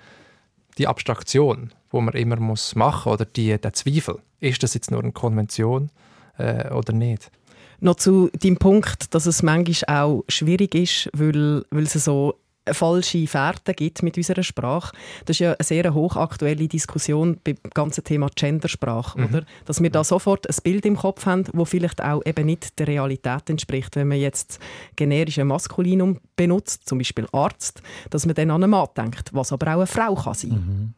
die 0.77 0.87
Abstraktion, 0.87 1.71
wo 1.91 2.01
man 2.01 2.13
immer 2.15 2.37
muss 2.37 2.75
machen 2.75 3.11
oder 3.11 3.25
die, 3.25 3.57
der 3.57 3.73
Zweifel. 3.73 4.19
Ist 4.39 4.63
das 4.63 4.73
jetzt 4.73 4.91
nur 4.91 5.01
eine 5.01 5.11
Konvention 5.11 5.89
äh, 6.37 6.69
oder 6.71 6.93
nicht? 6.93 7.31
Noch 7.79 7.95
zu 7.95 8.29
deinem 8.39 8.57
Punkt, 8.57 9.13
dass 9.13 9.25
es 9.25 9.43
manchmal 9.43 10.03
auch 10.03 10.23
schwierig 10.27 10.75
ist, 10.75 11.09
weil, 11.13 11.65
weil 11.71 11.83
es 11.83 11.93
so 11.93 12.39
falsche 12.71 13.27
Fährte 13.27 13.73
gibt 13.73 14.03
mit 14.03 14.17
unserer 14.17 14.43
Sprache. 14.43 14.95
Das 15.25 15.35
ist 15.35 15.39
ja 15.39 15.53
eine 15.53 15.63
sehr 15.63 15.93
hochaktuelle 15.93 16.67
Diskussion 16.67 17.37
beim 17.43 17.57
ganzen 17.73 18.03
Thema 18.03 18.29
Gendersprache, 18.35 19.19
mhm. 19.19 19.25
oder? 19.25 19.45
Dass 19.65 19.81
wir 19.81 19.89
da 19.89 20.03
sofort 20.03 20.47
ein 20.47 20.55
Bild 20.63 20.85
im 20.85 20.95
Kopf 20.95 21.25
haben, 21.25 21.45
wo 21.53 21.65
vielleicht 21.65 22.03
auch 22.03 22.21
eben 22.25 22.45
nicht 22.45 22.79
der 22.79 22.87
Realität 22.87 23.49
entspricht. 23.49 23.95
Wenn 23.95 24.07
man 24.07 24.19
jetzt 24.19 24.59
generische 24.95 25.45
Maskulinum 25.45 26.19
benutzt, 26.35 26.87
zum 26.87 26.97
Beispiel 26.97 27.27
Arzt, 27.31 27.81
dass 28.09 28.25
man 28.25 28.35
dann 28.35 28.51
an 28.51 28.63
einen 28.63 28.71
Mann 28.71 28.87
denkt, 28.97 29.29
was 29.33 29.51
aber 29.51 29.67
auch 29.67 29.77
eine 29.77 29.87
Frau 29.87 30.15
kann 30.15 30.33
sein. 30.33 30.51
Mhm. 30.51 30.93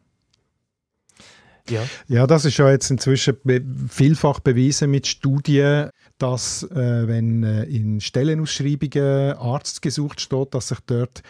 Ja. 1.69 1.83
ja, 2.07 2.27
das 2.27 2.45
ist 2.45 2.57
ja 2.57 2.69
jetzt 2.71 2.89
inzwischen 2.89 3.35
vielfach 3.89 4.39
bewiesen 4.39 4.89
mit 4.89 5.05
Studien, 5.05 5.89
dass 6.17 6.63
äh, 6.63 7.07
wenn 7.07 7.43
äh, 7.43 7.63
in 7.63 7.99
Stellenausschreibungen 7.99 9.33
Arzt 9.33 9.81
gesucht 9.81 10.21
steht, 10.21 10.53
dass 10.53 10.69
sich 10.69 10.79
dort 10.85 11.21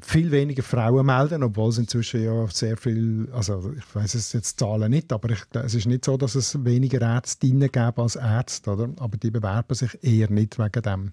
viel 0.00 0.30
weniger 0.30 0.62
Frauen 0.62 1.06
melden, 1.06 1.42
obwohl 1.42 1.70
es 1.70 1.78
inzwischen 1.78 2.22
ja 2.22 2.46
sehr 2.48 2.76
viel, 2.76 3.28
also 3.32 3.72
ich 3.76 3.94
weiß 3.94 4.14
es 4.14 4.32
jetzt 4.32 4.58
Zahlen 4.58 4.90
nicht, 4.90 5.12
aber 5.12 5.30
ich, 5.30 5.40
es 5.54 5.74
ist 5.74 5.86
nicht 5.86 6.04
so, 6.04 6.16
dass 6.16 6.34
es 6.34 6.64
weniger 6.64 7.00
Ärztinnen 7.00 7.70
gäbe 7.70 8.02
als 8.02 8.16
Ärzte, 8.16 8.72
oder? 8.72 8.90
aber 8.98 9.16
die 9.16 9.30
bewerben 9.30 9.74
sich 9.74 9.98
eher 10.02 10.30
nicht 10.30 10.58
wegen 10.58 10.82
dem. 10.82 11.12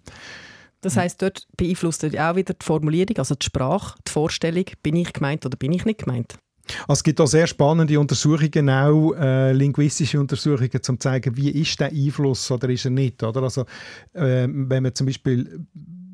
Das 0.82 0.98
heißt, 0.98 1.22
dort 1.22 1.48
beeinflusst 1.56 2.04
auch 2.04 2.36
wieder 2.36 2.54
die 2.54 2.65
Formulierung, 2.65 3.17
also 3.17 3.36
die 3.36 3.46
Sprache, 3.46 3.98
die 4.06 4.12
Vorstellung, 4.12 4.65
bin 4.82 4.98
ich 4.98 5.13
gemeint 5.13 5.46
oder 5.46 5.56
bin 5.56 5.72
ich 5.72 5.86
nicht 5.86 6.02
gemeint? 6.02 6.36
Also 6.88 7.00
es 7.00 7.04
gibt 7.04 7.19
auch 7.19 7.28
sehr 7.28 7.48
spannende 7.48 8.00
Untersuchungen, 8.00 8.69
auch 8.69 9.13
äh, 9.13 9.52
linguistische 9.54 10.19
Untersuchungen, 10.19 10.72
um 10.74 10.82
zu 10.82 10.96
zeigen, 10.98 11.36
wie 11.36 11.50
ist 11.50 11.80
der 11.80 11.91
Einfluss 11.91 12.50
oder 12.52 12.69
ist 12.69 12.86
er 12.86 12.91
nicht. 12.91 13.22
Oder? 13.22 13.43
Also, 13.43 13.62
äh, 14.13 14.48
wenn 14.48 14.84
man 14.84 14.96
zum 14.96 15.08
Beispiel 15.08 15.65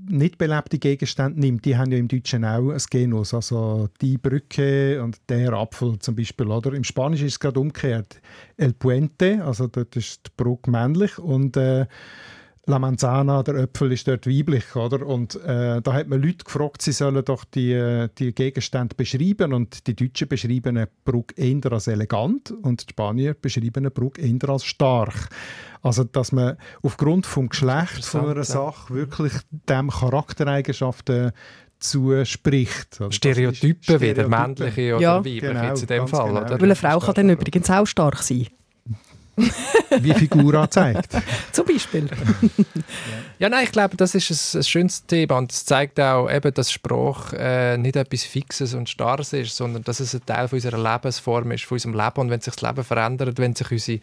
nicht 0.09 0.37
belebte 0.37 0.79
Gegenstände 0.79 1.39
nimmt, 1.39 1.65
die 1.65 1.77
haben 1.77 1.91
ja 1.91 1.97
im 1.97 2.07
Deutschen 2.07 2.43
auch 2.43 2.71
ein 2.71 2.81
Genus. 2.89 3.33
Also 3.33 3.89
die 4.01 4.17
Brücke 4.17 5.01
und 5.01 5.17
der 5.29 5.53
Apfel 5.53 5.97
zum 5.99 6.15
Beispiel. 6.15 6.47
Oder? 6.47 6.73
Im 6.73 6.83
Spanischen 6.83 7.27
ist 7.27 7.33
es 7.33 7.39
gerade 7.39 7.59
umgekehrt. 7.59 8.21
El 8.57 8.73
Puente, 8.73 9.43
also 9.43 9.67
dort 9.67 9.95
ist 9.95 10.27
die 10.27 10.31
Brücke 10.35 10.71
männlich 10.71 11.17
und 11.19 11.55
äh, 11.57 11.85
La 12.69 12.77
Manzana, 12.77 13.41
der 13.41 13.55
Äpfel, 13.55 13.91
ist 13.93 14.07
dort 14.07 14.27
weiblich, 14.27 14.75
oder? 14.75 15.03
Und 15.03 15.35
äh, 15.43 15.81
da 15.81 15.93
hat 15.93 16.07
man 16.07 16.21
Leute 16.21 16.43
gefragt, 16.45 16.83
sie 16.83 16.91
sollen 16.91 17.25
doch 17.25 17.43
die, 17.43 17.71
äh, 17.71 18.09
die 18.15 18.31
Gegenstände 18.31 18.95
beschreiben 18.95 19.53
und 19.53 19.87
die 19.87 19.95
Deutschen 19.95 20.27
beschreiben 20.27 20.77
eine 20.77 20.87
Brücke 21.03 21.33
eher 21.35 21.71
als 21.71 21.87
elegant 21.87 22.51
und 22.51 22.87
die 22.87 22.91
Spanier 22.91 23.33
beschreiben 23.33 23.77
eine 23.77 23.91
Brücke 23.91 24.21
eher 24.21 24.49
als 24.49 24.65
stark. 24.65 25.29
Also, 25.81 26.03
dass 26.03 26.31
man 26.31 26.57
aufgrund 26.81 27.25
vom 27.25 27.49
Geschlecht 27.49 28.05
von 28.05 28.29
einer 28.29 28.43
Sache 28.43 28.93
wirklich 28.93 29.33
dem 29.49 29.89
Charaktereigenschaften 29.89 31.31
zuspricht. 31.79 32.97
Also 32.99 33.11
Stereotypen 33.11 34.01
wieder, 34.01 34.27
männliche 34.27 34.95
oder 34.95 35.01
ja. 35.01 35.17
weibliche 35.19 35.47
genau, 35.47 35.63
jetzt 35.63 35.81
in 35.81 35.87
dem 35.87 36.07
Fall. 36.07 36.27
Genau. 36.27 36.41
Oder? 36.41 36.51
Weil 36.51 36.63
eine 36.63 36.75
Frau 36.75 36.99
kann 36.99 37.13
dann 37.15 37.29
übrigens 37.29 37.69
auch 37.69 37.85
stark 37.85 38.17
sein. 38.17 38.47
wie 40.01 40.13
Figura 40.13 40.69
zeigt. 40.69 41.13
Zum 41.51 41.65
Beispiel. 41.65 42.09
ja, 43.39 43.49
nein, 43.49 43.63
ich 43.63 43.71
glaube, 43.71 43.95
das 43.97 44.15
ist 44.15 44.29
ein, 44.29 44.59
ein 44.59 44.63
schönes 44.63 45.05
Thema 45.05 45.37
und 45.37 45.51
es 45.51 45.65
zeigt 45.65 45.99
auch, 45.99 46.29
eben, 46.29 46.53
dass 46.53 46.71
Sprache 46.71 47.37
äh, 47.37 47.77
nicht 47.77 47.95
etwas 47.95 48.23
Fixes 48.23 48.73
und 48.73 48.89
Starres 48.89 49.33
ist, 49.33 49.55
sondern 49.55 49.83
dass 49.83 49.99
es 49.99 50.13
ein 50.13 50.25
Teil 50.25 50.47
von 50.47 50.57
unserer 50.57 50.77
Lebensform 50.77 51.51
ist, 51.51 51.63
von 51.63 51.75
unserem 51.77 51.95
Leben 51.95 52.21
und 52.21 52.29
wenn 52.29 52.41
sich 52.41 52.55
das 52.55 52.69
Leben 52.69 52.83
verändert, 52.83 53.37
wenn 53.37 53.55
sich 53.55 53.71
unsere 53.71 53.99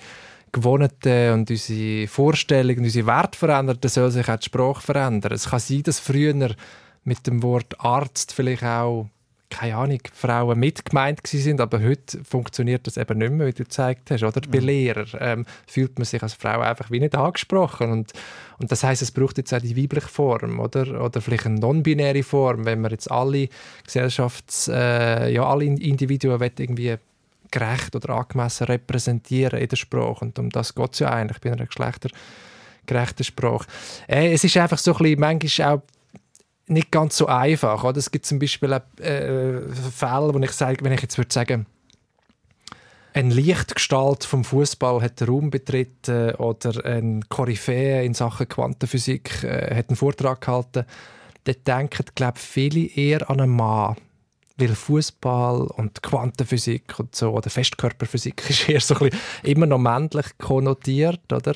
Gewohnheiten 0.57 1.33
und 1.33 1.51
unsere 1.51 2.07
Vorstellungen, 2.09 2.85
unsere 2.85 3.07
Werte 3.07 3.39
verändern, 3.39 3.79
dann 3.81 3.91
soll 3.91 4.11
sich 4.11 4.29
auch 4.29 4.37
die 4.37 4.47
Sprache 4.47 4.83
verändern. 4.83 5.33
Es 5.33 5.51
kann 5.51 5.61
sein, 5.61 5.83
dass 5.83 6.01
früher 6.01 6.55
mit 7.05 7.27
dem 7.27 7.43
Wort 7.43 7.79
Arzt 7.79 8.33
vielleicht 8.33 8.65
auch 8.65 9.07
keine 9.49 9.77
Ahnung, 9.77 10.01
Frauen 10.13 10.59
mitgemeint 10.59 11.27
sind, 11.27 11.61
aber 11.61 11.81
heute 11.81 12.23
funktioniert 12.25 12.87
das 12.87 12.97
eben 12.97 13.19
nicht 13.19 13.33
mehr, 13.33 13.47
wie 13.47 13.53
du 13.53 13.63
gezeigt 13.63 14.11
hast. 14.11 14.23
Oder 14.23 14.41
bei 14.41 14.61
mhm. 14.61 14.67
Lehrern 14.67 15.09
ähm, 15.21 15.47
fühlt 15.67 15.99
man 15.99 16.05
sich 16.05 16.23
als 16.23 16.35
Frau 16.35 16.61
einfach 16.61 16.91
wie 16.91 17.01
nicht 17.01 17.15
angesprochen. 17.15 17.91
Und, 17.91 18.13
und 18.59 18.73
das 18.73 18.83
heißt, 18.83 19.03
es 19.03 19.13
braucht 19.13 19.39
jetzt 19.39 19.55
auch 19.55 19.61
die 19.61 19.77
weibliche 19.77 20.09
Form 20.09 20.59
oder, 20.59 21.03
oder 21.03 21.21
vielleicht 21.21 21.47
eine 21.47 21.61
non-binäre 21.61 22.23
Form, 22.23 22.65
wenn 22.65 22.81
man 22.81 22.91
jetzt 22.91 23.11
alle 23.11 23.49
Gesellschafts-, 23.87 24.69
äh, 24.69 25.33
ja, 25.33 25.45
alle 25.45 25.65
Individuen 25.65 26.41
irgendwie 26.59 26.97
gerecht 27.51 27.95
oder 27.95 28.15
angemessen 28.15 28.67
repräsentieren 28.67 29.61
in 29.61 29.69
der 29.69 29.77
Sprache. 29.77 30.25
Und 30.25 30.39
um 30.39 30.51
das 30.51 30.75
geht 30.75 30.93
es 30.93 30.99
ja 31.01 31.11
eigentlich 31.11 31.41
bei 31.41 31.53
einer 31.53 31.67
geschlechtergerechten 31.67 33.25
Sprache. 33.25 33.67
Äh, 34.09 34.33
es 34.33 34.45
ist 34.45 34.57
einfach 34.57 34.79
so 34.79 34.95
ein 34.95 34.99
bisschen, 34.99 35.21
manchmal 35.21 35.75
auch 35.75 35.83
nicht 36.69 36.91
ganz 36.91 37.17
so 37.17 37.27
einfach. 37.27 37.85
Oder? 37.85 37.99
Es 37.99 38.11
gibt 38.11 38.27
zum 38.27 38.39
Beispiel 38.39 38.73
äh, 38.73 39.61
Fälle, 39.95 40.35
wo 40.35 40.39
ich 40.39 40.53
sage, 40.53 40.85
wenn 40.85 40.93
ich 40.93 41.03
jetzt 41.03 41.19
würde 41.19 41.33
sagen, 41.33 41.67
eine 43.17 43.33
Lichtgestalt 43.33 44.25
vom 44.25 44.45
Fußball 44.45 45.01
hat 45.01 45.21
den 45.21 45.29
Raum 45.29 45.49
betreten 45.49 46.35
oder 46.35 46.85
ein 46.85 47.27
Koryphäe 47.31 48.05
in 48.05 48.13
Sachen 48.13 48.47
Quantenphysik 48.47 49.43
äh, 49.43 49.75
hat 49.75 49.89
einen 49.89 49.97
Vortrag 49.97 50.43
gehalten, 50.43 50.85
dann 51.45 51.57
denken, 51.67 52.05
glaube 52.15 52.39
viele 52.39 52.87
eher 52.87 53.31
an 53.31 53.41
einen 53.41 53.57
Mann 53.57 53.97
weil 54.59 54.75
Fußball 54.75 55.63
und 55.63 56.03
Quantenphysik 56.03 56.99
und 56.99 57.15
so 57.15 57.31
oder 57.31 57.51
Festkörperphysik 57.51 58.43
ist 58.51 58.69
eher 58.69 58.81
so 58.81 58.95
ein 58.95 59.11
bisschen 59.11 59.21
immer 59.43 59.67
noch 59.67 59.79
männlich 59.79 60.27
konnotiert, 60.39 61.33
oder? 61.33 61.55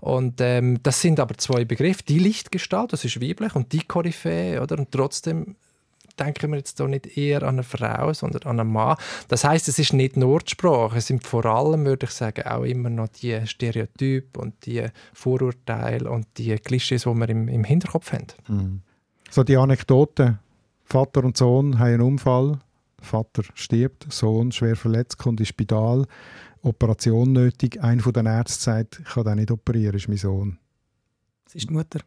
Und 0.00 0.40
ähm, 0.40 0.82
das 0.82 1.00
sind 1.00 1.18
aber 1.18 1.38
zwei 1.38 1.64
Begriffe. 1.64 2.02
Die 2.06 2.18
Lichtgestalt, 2.18 2.92
das 2.92 3.04
ist 3.04 3.22
weiblich, 3.22 3.54
und 3.54 3.72
die 3.72 3.82
Koryphäe, 3.82 4.60
oder? 4.60 4.78
Und 4.78 4.90
trotzdem 4.92 5.56
denken 6.18 6.50
wir 6.50 6.58
jetzt 6.58 6.78
doch 6.78 6.86
nicht 6.86 7.16
eher 7.16 7.42
an 7.42 7.56
eine 7.56 7.62
Frau, 7.62 8.12
sondern 8.12 8.42
an 8.42 8.60
einen 8.60 8.70
Mann. 8.70 8.96
Das 9.28 9.44
heißt, 9.44 9.68
es 9.68 9.78
ist 9.78 9.92
nicht 9.92 10.16
nur 10.16 10.40
die 10.40 10.50
Sprache, 10.50 10.98
es 10.98 11.06
sind 11.06 11.24
vor 11.24 11.44
allem, 11.46 11.84
würde 11.86 12.06
ich 12.06 12.12
sagen, 12.12 12.46
auch 12.46 12.64
immer 12.64 12.90
noch 12.90 13.08
die 13.08 13.46
Stereotype 13.46 14.38
und 14.38 14.54
die 14.66 14.86
Vorurteile 15.12 16.10
und 16.10 16.26
die 16.36 16.54
Klischees, 16.56 17.02
die 17.02 17.14
wir 17.14 17.28
im, 17.28 17.48
im 17.48 17.64
Hinterkopf 17.64 18.12
haben. 18.12 18.26
Mhm. 18.48 18.82
So 19.30 19.42
die 19.42 19.56
Anekdote 19.56 20.38
Vater 20.84 21.24
und 21.24 21.36
Sohn 21.36 21.78
haben 21.78 21.86
einen 21.94 22.00
Unfall. 22.02 22.58
Vater 23.00 23.42
stirbt, 23.54 24.06
Sohn 24.12 24.52
schwer 24.52 24.76
verletzt, 24.76 25.18
kommt 25.18 25.40
ins 25.40 25.48
Spital, 25.50 26.06
Operation 26.62 27.32
nötig. 27.32 27.82
Einer 27.82 28.02
von 28.02 28.12
den 28.12 28.26
Ärzten 28.26 28.62
sagt, 28.62 29.00
ich 29.00 29.12
kann 29.12 29.24
den 29.24 29.36
nicht 29.36 29.50
operieren, 29.50 29.94
ist 29.96 30.08
mein 30.08 30.16
Sohn. 30.16 30.58
Das 31.44 31.54
ist 31.54 31.68
die 31.68 31.74
Mutter. 31.74 32.00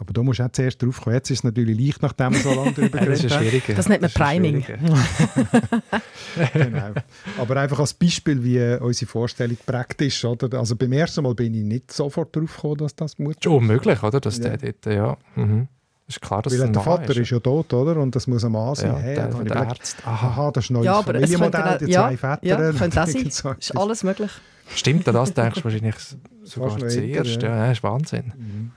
Aber 0.00 0.12
da 0.12 0.22
musst 0.22 0.38
du 0.38 0.44
auch 0.44 0.52
zuerst 0.52 0.80
drauf 0.80 1.00
kommen. 1.00 1.14
Jetzt 1.16 1.30
ist 1.30 1.38
es 1.38 1.44
natürlich 1.44 1.76
leicht, 1.78 2.02
nachdem 2.02 2.32
wir 2.32 2.40
so 2.40 2.54
lange 2.54 2.72
darüber 2.72 2.98
das 3.04 3.24
ist 3.24 3.30
geredet 3.30 3.32
haben. 3.32 3.48
schwierig. 3.48 3.76
Das 3.76 3.88
nennt 3.88 4.02
man 4.02 4.10
Priming. 4.12 4.64
genau. 6.52 6.92
Aber 7.38 7.56
einfach 7.56 7.80
als 7.80 7.94
Beispiel, 7.94 8.44
wie 8.44 8.76
unsere 8.80 9.10
Vorstellung 9.10 9.56
praktisch 9.66 10.24
oder? 10.24 10.56
Also 10.58 10.76
beim 10.76 10.92
ersten 10.92 11.22
Mal 11.24 11.34
bin 11.34 11.52
ich 11.54 11.64
nicht 11.64 11.90
sofort 11.92 12.34
drauf 12.36 12.54
gekommen, 12.56 12.76
dass 12.76 12.94
das. 12.94 13.16
Das 13.16 13.26
ist 13.28 13.46
unmöglich, 13.46 14.02
oder? 14.02 14.20
Dass 14.20 14.38
Ja. 14.38 14.56
der 14.56 14.72
dort, 14.72 14.86
ja. 14.86 15.16
Mhm. 15.34 15.66
Ist 16.08 16.22
klar, 16.22 16.40
dass 16.40 16.54
Weil 16.54 16.60
es 16.60 16.66
ein 16.66 16.72
der 16.72 16.80
Vater 16.82 17.14
ist 17.16 17.30
ja 17.30 17.38
tot, 17.38 17.70
oder? 17.74 18.00
Und 18.00 18.16
das 18.16 18.26
muss 18.26 18.42
ein 18.42 18.50
Mann 18.52 18.74
sein. 18.74 18.92
Ja, 18.92 18.98
Hey, 18.98 19.14
der 19.14 19.26
der 19.28 19.38
gedacht, 19.44 19.68
Arzt. 19.68 19.96
Aha. 20.06 20.50
Das 20.52 20.64
ist 20.64 20.70
ein 20.70 20.72
neues 20.74 20.86
Ja, 20.86 21.02
Familienmodell, 21.02 21.78
die 21.78 21.90
ja, 21.92 22.00
zwei 22.08 22.16
Väter. 22.16 22.38
ja, 22.46 22.56
könnte 22.72 22.90
das 22.96 23.14
Irgend 23.14 23.32
sein. 23.34 23.54
so 23.60 23.72
Ist 23.72 23.76
alles 23.76 24.04
möglich. 24.04 24.30
Stimmt, 24.74 25.06
an 25.06 25.14
das 25.14 25.34
denkst 25.34 25.58
du 25.60 25.64
wahrscheinlich 25.64 25.96
sogar 26.44 26.78
zuerst. 26.78 27.42
Ja, 27.42 27.48
ja. 27.48 27.66
das 27.68 27.78
ist 27.78 27.82
Wahnsinn. 27.82 28.72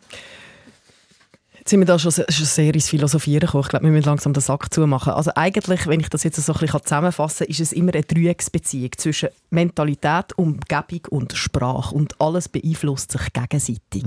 Jetzt 1.61 1.69
sind 1.69 1.79
wir 1.79 1.85
da 1.85 1.99
schon, 1.99 2.11
schon 2.11 2.25
sehr 2.27 2.73
ins 2.73 2.89
Philosophieren 2.89 3.41
gekommen. 3.41 3.61
Ich 3.61 3.69
glaube, 3.69 3.85
wir 3.85 3.91
müssen 3.91 4.07
langsam 4.07 4.33
den 4.33 4.41
Sack 4.41 4.73
zumachen. 4.73 5.13
Also 5.13 5.29
eigentlich, 5.35 5.85
wenn 5.85 5.99
ich 5.99 6.09
das 6.09 6.23
jetzt 6.23 6.43
so 6.43 6.53
ein 6.53 6.59
bisschen 6.59 6.81
zusammenfassen 6.81 7.45
kann, 7.45 7.51
ist 7.51 7.59
es 7.59 7.71
immer 7.71 7.93
eine 7.93 8.01
Dreiecksbeziehung 8.01 8.89
zwischen 8.97 9.29
Mentalität, 9.51 10.35
Umgebung 10.37 11.01
und 11.11 11.33
Sprache. 11.33 11.93
Und 11.93 12.19
alles 12.19 12.49
beeinflusst 12.49 13.11
sich 13.11 13.31
gegenseitig. 13.31 14.05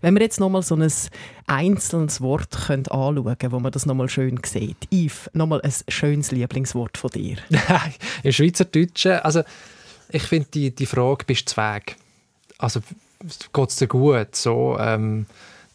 Wenn 0.00 0.14
wir 0.14 0.22
jetzt 0.22 0.40
nochmal 0.40 0.62
so 0.62 0.74
ein 0.74 0.90
einzelnes 1.46 2.22
Wort 2.22 2.52
können 2.66 2.86
anschauen 2.86 3.36
können, 3.36 3.52
wo 3.52 3.60
man 3.60 3.72
das 3.72 3.84
nochmal 3.84 4.08
schön 4.08 4.40
sieht. 4.46 4.88
Yves, 4.90 5.28
nochmal 5.34 5.60
ein 5.60 5.74
schönes 5.88 6.30
Lieblingswort 6.30 6.96
von 6.96 7.10
dir. 7.10 7.36
Im 8.22 8.32
Schweizerdeutschen, 8.32 9.18
also 9.18 9.42
ich 10.08 10.22
finde 10.22 10.48
die, 10.54 10.74
die 10.74 10.86
Frage, 10.86 11.26
bist 11.26 11.42
du 11.42 11.52
Zweig? 11.52 11.96
Also 12.56 12.80
geht 13.52 13.68
es 13.68 13.76
dir 13.76 13.86
gut? 13.86 14.34
So, 14.34 14.78
ähm, 14.80 15.26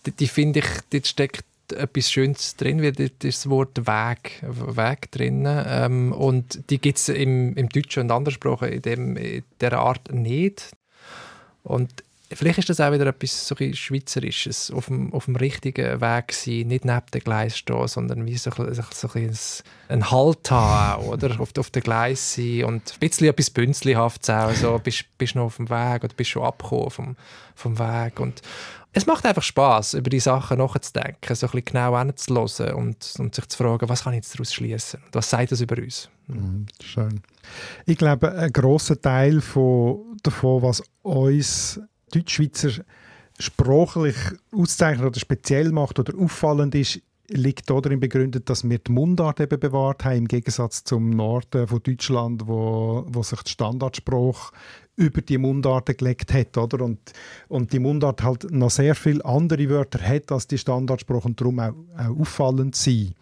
die, 0.05 0.11
die 0.11 0.27
finde 0.27 0.59
ich, 0.59 0.65
dort 0.91 1.07
steckt 1.07 1.45
etwas 1.71 2.11
Schönes 2.11 2.55
drin, 2.57 2.79
ist 2.79 3.23
das 3.23 3.49
Wort 3.49 3.77
Weg, 3.87 4.41
Weg 4.41 5.11
drin. 5.11 5.45
Ähm, 5.47 6.11
und 6.11 6.69
die 6.69 6.79
gibt 6.79 6.97
es 6.97 7.09
im, 7.09 7.55
im 7.55 7.69
Deutschen 7.69 8.03
und 8.03 8.11
anderen 8.11 8.33
Sprachen 8.33 8.69
in, 8.69 9.15
in 9.15 9.43
dieser 9.59 9.79
Art 9.79 10.13
nicht. 10.13 10.71
Und 11.63 11.89
vielleicht 12.33 12.59
ist 12.59 12.69
das 12.69 12.79
auch 12.79 12.91
wieder 12.91 13.05
etwas 13.07 13.47
so 13.47 13.55
ein 13.59 13.73
Schweizerisches, 13.73 14.71
auf 14.71 14.85
dem, 14.87 15.13
auf 15.13 15.25
dem 15.25 15.35
richtigen 15.35 16.01
Weg 16.01 16.33
sein, 16.33 16.67
nicht 16.67 16.85
neben 16.85 17.01
dem 17.13 17.21
Gleis 17.23 17.57
stehen, 17.57 17.87
sondern 17.87 18.25
wie 18.25 18.37
so, 18.37 18.51
ein- 18.51 18.73
so, 18.73 18.83
so 18.93 19.09
ein 19.13 19.31
einen 19.89 20.09
Halt 20.11 20.49
haben, 20.51 21.05
oder? 21.07 21.39
Auf, 21.39 21.49
auf 21.57 21.69
dem 21.69 21.83
Gleis 21.83 22.35
sein 22.35 22.63
und 22.65 22.93
ein 22.93 22.99
bisschen 22.99 23.27
etwas 23.27 23.49
Bünzlihaftes 23.49 24.29
auch, 24.29 24.53
so, 24.53 24.79
bist, 24.83 25.05
bist 25.17 25.35
noch 25.35 25.45
auf 25.45 25.57
dem 25.57 25.69
Weg 25.69 26.03
oder 26.03 26.13
bist 26.15 26.29
schon 26.31 26.43
abgekommen 26.43 26.89
vom, 26.89 27.15
vom 27.55 27.77
Weg 27.79 28.19
und 28.19 28.41
es 28.93 29.05
macht 29.05 29.25
einfach 29.25 29.41
Spaß, 29.43 29.93
über 29.93 30.09
die 30.09 30.19
Sachen 30.19 30.57
nachzudenken, 30.57 31.33
so 31.33 31.47
ein 31.47 31.51
bisschen 31.51 31.63
genau 31.65 31.97
hinzuhören 31.97 32.73
und, 32.75 33.13
und 33.19 33.33
sich 33.35 33.47
zu 33.47 33.57
fragen, 33.57 33.87
was 33.87 34.03
kann 34.03 34.11
ich 34.11 34.17
jetzt 34.17 34.33
daraus 34.35 34.53
schließen? 34.53 34.99
Was 35.13 35.29
sagt 35.29 35.53
das 35.53 35.61
über 35.61 35.77
uns? 35.81 36.09
Mhm, 36.27 36.65
Schön. 36.83 37.21
Ich 37.85 37.97
glaube, 37.97 38.33
ein 38.33 38.51
grosser 38.51 38.99
Teil 39.01 39.39
von, 39.39 40.17
davon, 40.23 40.61
was 40.63 40.83
uns 41.03 41.79
Deutschschweizer 42.11 42.83
sprachlich 43.39 44.15
auszeichnet 44.51 45.07
oder 45.07 45.19
speziell 45.19 45.71
macht 45.71 45.99
oder 45.99 46.17
auffallend 46.17 46.75
ist, 46.75 47.01
liegt 47.27 47.69
darin 47.69 47.99
begründet, 47.99 48.49
dass 48.49 48.67
wir 48.67 48.77
die 48.77 48.91
Mundart 48.91 49.39
eben 49.39 49.59
bewahrt 49.59 50.03
haben, 50.03 50.17
im 50.17 50.27
Gegensatz 50.27 50.83
zum 50.83 51.11
Norden 51.11 51.67
von 51.67 51.81
Deutschland, 51.81 52.45
wo, 52.45 53.05
wo 53.07 53.23
sich 53.23 53.41
der 53.41 53.49
Standardsprache 53.49 54.53
über 54.97 55.21
die 55.21 55.37
Mundarten 55.37 55.95
gelegt 55.95 56.33
hat. 56.33 56.57
Oder? 56.57 56.83
Und, 56.83 56.99
und 57.47 57.71
die 57.73 57.79
Mundart 57.79 58.23
halt 58.23 58.51
noch 58.51 58.69
sehr 58.69 58.95
viele 58.95 59.23
andere 59.25 59.69
Wörter 59.69 60.01
hat 60.01 60.31
als 60.31 60.47
die 60.47 60.57
Standardsprache 60.57 61.27
und 61.27 61.39
darum 61.39 61.59
auch, 61.59 61.73
auch 61.97 62.19
auffallend 62.19 62.75
sein. 62.75 63.13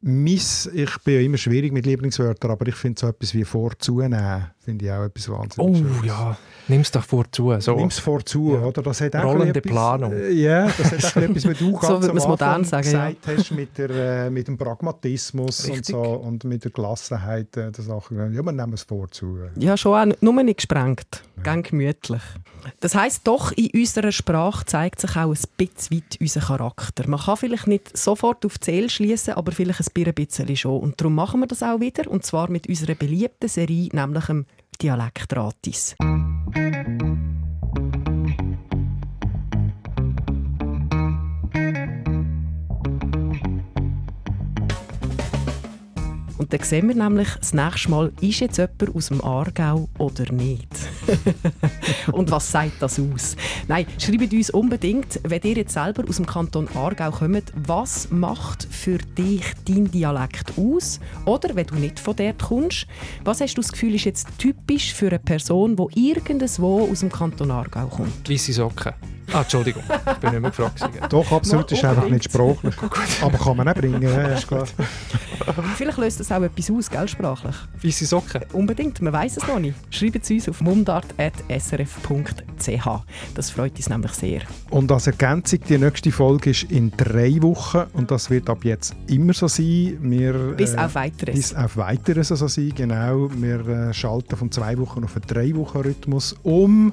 Miss, 0.00 0.66
ich 0.72 0.96
bin 0.98 1.14
ja 1.14 1.20
immer 1.20 1.38
schwierig 1.38 1.72
mit 1.72 1.84
Lieblingswörtern, 1.84 2.52
aber 2.52 2.68
ich 2.68 2.76
finde 2.76 3.00
so 3.00 3.08
etwas 3.08 3.34
wie 3.34 3.44
vorzunehmen, 3.44 4.46
finde 4.68 4.84
ich 4.84 4.92
auch 4.92 5.04
etwas 5.04 5.28
wahnsinnig 5.30 5.58
Oh 5.58 5.74
Schönes. 5.74 6.04
ja, 6.04 6.36
nimm 6.68 6.82
es 6.82 6.90
doch 6.90 7.02
vorzu. 7.02 7.54
So. 7.58 7.74
Nimm 7.74 7.88
es 7.88 7.98
vorzu, 7.98 8.52
Ja. 8.52 8.66
oder? 8.66 8.82
Das 8.82 9.00
hat 9.00 9.16
auch 9.16 9.24
Rollende 9.24 9.60
etwas, 9.60 9.72
Planung. 9.72 10.12
Äh, 10.12 10.30
ja, 10.32 10.66
das 10.66 10.92
hat 10.92 11.16
auch 11.16 11.22
etwas, 11.22 11.46
was 11.48 11.58
du 11.58 11.72
ganz 11.72 12.04
So 12.04 12.10
am 12.10 12.16
modern 12.16 12.48
Anfang 12.56 12.82
sagen, 12.82 12.90
ja. 12.92 13.10
gesagt 13.10 13.38
hast, 13.38 13.50
mit, 13.52 13.78
der, 13.78 13.90
äh, 14.26 14.30
mit 14.30 14.46
dem 14.46 14.58
Pragmatismus 14.58 15.70
und, 15.70 15.86
so, 15.86 15.98
und 16.02 16.44
mit 16.44 16.64
der 16.64 16.70
Gelassenheit 16.70 17.56
äh, 17.56 17.72
der 17.72 17.82
Sachen. 17.82 18.18
Ja, 18.18 18.44
wir 18.44 18.52
nehmen 18.52 18.74
es 18.74 18.82
vorzu. 18.82 19.38
Ja, 19.56 19.78
schon 19.78 19.94
auch, 20.12 20.14
nur 20.20 20.42
nicht 20.42 20.58
gesprengt. 20.58 21.22
Ganz 21.42 21.68
gemütlich. 21.68 22.22
Das 22.80 22.94
heisst, 22.94 23.26
doch 23.26 23.52
in 23.52 23.70
unserer 23.72 24.12
Sprache 24.12 24.66
zeigt 24.66 25.00
sich 25.00 25.12
auch 25.16 25.30
ein 25.32 25.38
bisschen 25.56 25.96
weit 25.96 26.18
unser 26.20 26.40
Charakter. 26.40 27.08
Man 27.08 27.20
kann 27.20 27.36
vielleicht 27.38 27.66
nicht 27.68 27.96
sofort 27.96 28.44
auf 28.44 28.58
die 28.58 28.64
Seele 28.66 28.90
schließen, 28.90 29.34
aber 29.34 29.52
vielleicht 29.52 29.80
ein 29.96 30.14
bisschen 30.14 30.56
schon. 30.56 30.80
Und 30.80 31.00
darum 31.00 31.14
machen 31.14 31.40
wir 31.40 31.46
das 31.46 31.62
auch 31.62 31.80
wieder. 31.80 32.10
Und 32.10 32.26
zwar 32.26 32.50
mit 32.50 32.68
unserer 32.68 32.94
beliebten 32.96 33.48
Serie, 33.48 33.88
nämlich 33.92 34.26
dem 34.26 34.44
Dialektratis. 34.78 35.96
Und 46.38 46.52
dann 46.52 46.62
sehen 46.62 46.88
wir 46.88 46.94
nämlich 46.94 47.28
das 47.38 47.52
nächste 47.52 47.90
Mal, 47.90 48.12
ist 48.20 48.40
jetzt 48.40 48.58
jemand 48.58 48.94
aus 48.94 49.08
dem 49.08 49.22
Aargau 49.22 49.88
oder 49.98 50.32
nicht? 50.32 50.68
Und 52.12 52.30
was 52.30 52.50
sagt 52.50 52.80
das 52.80 52.98
aus? 52.98 53.36
Nein, 53.66 53.86
schreibt 53.98 54.32
uns 54.32 54.50
unbedingt, 54.50 55.20
wenn 55.24 55.42
ihr 55.42 55.56
jetzt 55.56 55.74
selber 55.74 56.04
aus 56.08 56.16
dem 56.16 56.26
Kanton 56.26 56.68
Aargau 56.74 57.10
kommt, 57.10 57.52
was 57.54 58.10
macht 58.10 58.68
für 58.70 58.98
dich 58.98 59.44
dein 59.66 59.90
Dialekt 59.90 60.52
aus? 60.56 61.00
Oder 61.24 61.54
wenn 61.56 61.66
du 61.66 61.74
nicht 61.74 61.98
von 61.98 62.14
dort 62.14 62.42
kommst, 62.42 62.86
was 63.24 63.40
hast 63.40 63.54
du 63.54 63.60
das 63.60 63.72
Gefühl, 63.72 63.94
ist 63.96 64.04
jetzt 64.04 64.28
typisch 64.38 64.94
für 64.94 65.08
eine 65.08 65.18
Person, 65.18 65.76
die 65.76 66.10
irgendwo 66.10 66.88
aus 66.88 67.00
dem 67.00 67.10
Kanton 67.10 67.50
Aargau 67.50 67.86
kommt? 67.86 68.30
Weisse 68.30 68.52
Socken. 68.52 68.94
Ah, 69.32 69.42
Entschuldigung, 69.42 69.82
ich 69.88 70.18
bin 70.18 70.30
nicht 70.30 70.40
mehr 70.40 70.50
gefragt. 70.50 70.82
Doch, 71.10 71.32
absolut, 71.32 71.70
ist 71.70 71.84
einfach 71.84 72.08
nicht 72.08 72.24
sprachlich. 72.24 72.74
Aber 73.22 73.36
kann 73.36 73.56
man 73.58 73.68
auch 73.68 73.74
bringen, 73.74 74.00
ja, 74.00 74.28
ist 74.28 74.48
klar. 74.48 74.66
Vielleicht 75.76 75.98
löst 75.98 76.20
das 76.20 76.32
auch 76.32 76.42
etwas 76.42 76.70
aus, 76.70 76.90
gell, 76.90 77.08
sprachlich? 77.08 77.54
Weisse 77.82 78.06
Socken. 78.06 78.42
Unbedingt, 78.52 79.00
man 79.02 79.12
weiß 79.12 79.36
es 79.36 79.46
noch 79.46 79.58
nicht. 79.58 79.76
Schreibt 79.90 80.24
es 80.24 80.30
uns 80.30 80.48
auf 80.48 80.60
mundart.srf.ch. 80.60 82.88
Das 83.34 83.50
freut 83.50 83.76
uns 83.76 83.88
nämlich 83.88 84.12
sehr. 84.12 84.40
Und 84.70 84.90
als 84.90 85.06
Ergänzung, 85.06 85.60
die 85.68 85.78
nächste 85.78 86.10
Folge 86.10 86.50
ist 86.50 86.64
in 86.64 86.92
drei 86.96 87.40
Wochen 87.42 87.84
und 87.92 88.10
das 88.10 88.30
wird 88.30 88.48
ab 88.48 88.64
jetzt 88.64 88.96
immer 89.08 89.34
so 89.34 89.48
sein. 89.48 89.98
Wir, 90.00 90.32
Bis 90.56 90.74
äh, 90.74 90.78
auf 90.78 90.94
Weiteres. 90.94 91.34
Bis 91.34 91.54
auf 91.54 91.76
Weiteres 91.76 92.28
so 92.28 92.48
sein, 92.48 92.72
genau. 92.74 93.30
Wir 93.34 93.66
äh, 93.66 93.94
schalten 93.94 94.36
von 94.36 94.50
zwei 94.50 94.78
Wochen 94.78 95.04
auf 95.04 95.16
einen 95.16 95.26
drei 95.26 95.54
Wochen 95.54 95.78
Rhythmus 95.78 96.34
um. 96.42 96.92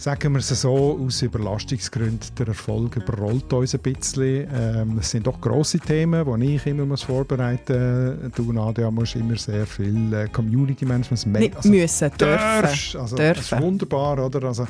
Sagen 0.00 0.32
wir 0.34 0.38
es 0.38 0.48
so, 0.48 0.96
aus 1.04 1.22
Überlastungsgründen, 1.22 2.30
der 2.38 2.46
Erfolg 2.46 2.94
überrollt 2.94 3.52
uns 3.52 3.74
ein 3.74 3.80
bisschen. 3.80 4.46
Ähm, 4.54 4.98
es 5.00 5.10
sind 5.10 5.26
doch 5.26 5.40
grosse 5.40 5.80
Themen, 5.80 6.40
die 6.40 6.54
ich 6.54 6.66
immer 6.66 6.86
muss 6.86 7.02
vorbereiten 7.02 8.22
muss. 8.22 8.32
Du, 8.36 8.52
Nadia, 8.52 8.92
musst 8.92 9.16
immer 9.16 9.36
sehr 9.36 9.66
viel 9.66 10.14
äh, 10.14 10.28
Community-Management... 10.28 11.40
Nicht 11.40 11.64
müssen, 11.64 12.12
dürfen. 12.16 12.64
Also, 12.64 12.94
Das 12.94 13.10
Dürfen. 13.10 13.58
ist 13.58 13.60
wunderbar, 13.60 14.24
oder? 14.24 14.44
Also, 14.44 14.68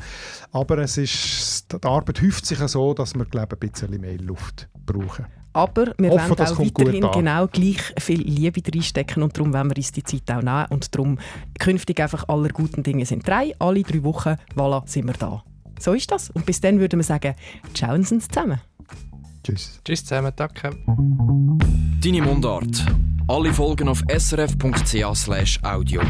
aber 0.51 0.79
es 0.79 0.97
ist, 0.97 1.67
die 1.75 1.87
Arbeit 1.87 2.23
häuft 2.23 2.47
sich 2.47 2.59
ja 2.59 2.67
so, 2.67 2.95
dass 2.95 3.15
wir, 3.15 3.27
glaube 3.27 3.55
ich, 3.61 3.67
ein 3.67 3.71
bisschen 3.71 4.01
mehr 4.01 4.17
Luft 4.17 4.67
brauchen. 4.87 5.27
Aber 5.59 5.93
wir 5.99 6.11
Hoffe, 6.11 6.29
wollen 6.29 6.37
das 6.37 6.53
auch 6.53 6.59
weiterhin 6.61 7.11
genau 7.13 7.49
gleich 7.49 7.93
viel 7.99 8.23
Liebe 8.23 8.63
reinstecken 8.73 9.25
und 9.25 9.37
darum 9.37 9.53
wollen 9.53 9.71
wir 9.71 9.77
uns 9.77 9.91
die 9.91 10.05
Zeit 10.05 10.31
auch 10.31 10.41
nehmen 10.41 10.67
und 10.71 10.95
darum 10.95 11.19
künftig 11.59 12.01
einfach 12.01 12.29
aller 12.29 12.51
guten 12.51 12.85
Dinge 12.85 13.05
sind 13.05 13.27
drei, 13.27 13.55
alle 13.59 13.83
drei 13.83 14.05
Wochen, 14.05 14.37
voilà, 14.55 14.89
sind 14.89 15.07
wir 15.07 15.15
da. 15.15 15.43
So 15.81 15.95
ist 15.95 16.13
das. 16.13 16.31
Und 16.31 16.47
bis 16.47 16.61
dann 16.61 16.79
würden 16.79 17.01
wir 17.01 17.05
sagen, 17.05 17.35
ciao 17.75 18.01
zusammen. 18.01 18.61
Tschüss. 19.43 19.81
Tschüss 19.85 20.05
zusammen, 20.05 20.33
danke. 20.37 20.71
Deine 22.03 22.23
Mundart. 22.23 22.87
Alle 23.27 23.53
Folgen 23.53 23.89
auf 23.89 24.03
srf.ch/audio. 24.09 26.03